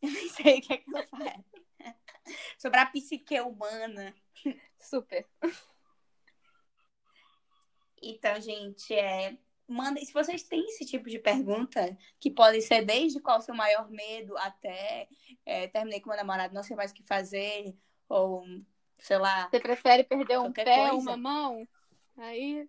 eu 0.03 0.11
nem 0.11 0.29
sei 0.29 0.59
o 0.59 0.63
que 0.63 0.73
é 0.73 0.77
que 0.79 0.91
ela 0.95 1.07
faz. 1.07 1.45
Sobre 2.59 2.81
a 2.81 2.87
psique 2.87 3.41
humana. 3.41 4.15
Super. 4.79 5.27
Então, 8.03 8.41
gente, 8.41 8.95
é, 8.95 9.37
manda, 9.67 10.01
se 10.01 10.13
vocês 10.13 10.43
têm 10.43 10.65
esse 10.67 10.85
tipo 10.85 11.09
de 11.09 11.19
pergunta, 11.19 11.97
que 12.21 12.31
pode 12.31 12.61
ser 12.63 12.85
desde 12.85 13.21
qual 13.21 13.39
o 13.39 13.43
seu 13.43 13.55
maior 13.55 13.91
medo 13.91 14.37
até 14.39 15.09
é, 15.45 15.69
terminei 15.69 16.01
com 16.01 16.11
meu 16.11 16.19
namorado, 16.19 16.55
não 16.55 16.63
sei 16.63 16.77
mais 16.77 16.91
o 16.91 16.95
que 16.95 17.03
fazer, 17.03 17.75
ou 18.09 18.45
sei 18.99 19.19
lá. 19.19 19.49
Você 19.49 19.61
prefere 19.61 20.05
perder 20.05 20.39
um 20.39 20.53
pé, 20.53 20.93
ou 20.93 21.01
uma 21.01 21.17
mão? 21.17 21.67
Aí. 22.17 22.69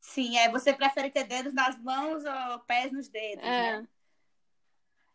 Sim, 0.00 0.36
é. 0.38 0.50
Você 0.50 0.72
prefere 0.72 1.10
ter 1.10 1.24
dedos 1.24 1.52
nas 1.52 1.78
mãos 1.82 2.22
ou 2.24 2.60
pés 2.60 2.92
nos 2.92 3.08
dedos, 3.08 3.44
é. 3.44 3.80
né? 3.80 3.88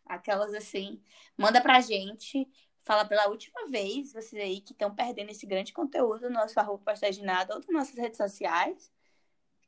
Aquelas 0.06 0.54
assim. 0.54 1.00
Manda 1.36 1.60
pra 1.60 1.80
gente. 1.80 2.48
Fala 2.84 3.04
pela 3.04 3.28
última 3.28 3.66
vez, 3.66 4.12
vocês 4.12 4.40
aí 4.40 4.60
que 4.60 4.72
estão 4.72 4.94
perdendo 4.94 5.30
esse 5.30 5.44
grande 5.44 5.72
conteúdo 5.72 6.30
no 6.30 6.34
nosso 6.34 6.58
arroba 6.60 6.84
pastaginado 6.84 7.52
ou 7.52 7.58
nas 7.58 7.68
nossas 7.68 7.96
redes 7.96 8.16
sociais. 8.16 8.92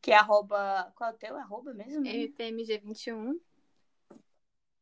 Que 0.00 0.12
é 0.12 0.14
arroba. 0.14 0.92
Qual 0.94 1.10
é 1.10 1.12
o 1.12 1.16
teu 1.16 1.36
arroba 1.36 1.74
mesmo? 1.74 2.04
MPMG21. 2.04 3.40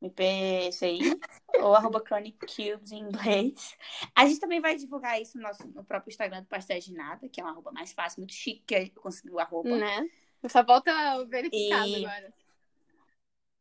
MPCI. 0.03 0.99
ou 1.63 1.75
arroba 1.75 2.03
Chronic 2.07 2.39
Cubes 2.41 2.93
em 2.93 3.01
inglês. 3.01 3.77
A 4.15 4.27
gente 4.27 4.41
também 4.41 4.61
vai 4.61 4.77
divulgar 4.77 5.21
isso 5.21 5.39
no, 5.39 5.43
nosso, 5.43 5.67
no 5.69 5.85
próprio 5.85 6.11
Instagram 6.11 6.43
do 6.43 6.49
Pastéis 6.49 6.85
de 6.85 6.93
Nada, 6.93 7.29
que 7.29 7.41
é 7.41 7.45
um 7.45 7.49
arroba 7.49 7.73
mais 7.73 7.93
fácil, 7.93 8.21
muito 8.21 8.35
chique 8.35 8.63
que 8.67 8.75
eu 8.75 9.03
consegui 9.03 9.31
o 9.31 9.39
arroba. 9.39 9.75
Né? 9.77 10.09
Só 10.49 10.63
volta 10.63 10.93
verificado 11.25 11.89
e... 11.89 12.05
agora. 12.05 12.35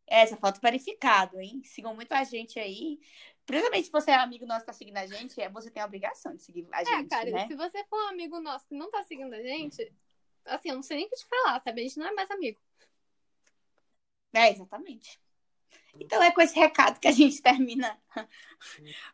É, 0.07 0.21
essa 0.21 0.37
foto 0.37 0.59
verificado, 0.61 1.39
hein? 1.39 1.61
Sigam 1.63 1.95
muito 1.95 2.11
a 2.11 2.23
gente 2.23 2.59
aí. 2.59 2.99
Principalmente 3.45 3.85
se 3.85 3.91
você 3.91 4.11
é 4.11 4.15
amigo 4.15 4.45
nosso 4.45 4.61
que 4.61 4.67
tá 4.67 4.73
seguindo 4.73 4.97
a 4.97 5.05
gente, 5.05 5.39
é, 5.39 5.49
você 5.49 5.69
tem 5.69 5.81
a 5.81 5.85
obrigação 5.85 6.35
de 6.35 6.41
seguir 6.41 6.67
a 6.71 6.81
é, 6.81 6.85
gente. 6.85 7.05
É, 7.05 7.07
cara, 7.07 7.31
né? 7.31 7.47
se 7.47 7.55
você 7.55 7.83
for 7.85 8.03
um 8.05 8.09
amigo 8.09 8.39
nosso 8.39 8.67
que 8.67 8.75
não 8.75 8.89
tá 8.89 9.03
seguindo 9.03 9.33
a 9.33 9.41
gente, 9.41 9.91
assim, 10.45 10.69
eu 10.69 10.75
não 10.75 10.83
sei 10.83 10.97
nem 10.97 11.05
o 11.05 11.09
que 11.09 11.15
te 11.15 11.25
falar, 11.25 11.61
sabe? 11.61 11.81
A 11.81 11.83
gente 11.83 11.97
não 11.97 12.07
é 12.07 12.11
mais 12.11 12.29
amigo. 12.31 12.59
É, 14.33 14.51
exatamente. 14.51 15.19
Então 15.99 16.21
é 16.21 16.31
com 16.31 16.41
esse 16.41 16.57
recado 16.59 16.99
que 16.99 17.07
a 17.07 17.11
gente 17.11 17.41
termina 17.41 17.97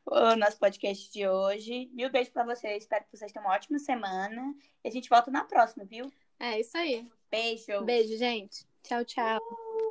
o 0.06 0.36
nosso 0.36 0.58
podcast 0.58 1.12
de 1.12 1.28
hoje. 1.28 1.90
Mil 1.94 2.10
beijos 2.10 2.34
para 2.34 2.44
vocês. 2.44 2.84
Espero 2.84 3.06
que 3.06 3.18
vocês 3.18 3.32
tenham 3.32 3.46
uma 3.46 3.54
ótima 3.54 3.80
semana. 3.80 4.56
E 4.84 4.88
a 4.88 4.92
gente 4.92 5.10
volta 5.10 5.30
na 5.30 5.44
próxima, 5.44 5.86
viu? 5.86 6.12
É 6.40 6.60
isso 6.60 6.76
aí. 6.78 7.08
Beijo. 7.30 7.84
Beijo, 7.84 8.18
gente. 8.18 8.66
Tchau, 8.84 9.06
tchau. 9.06 9.91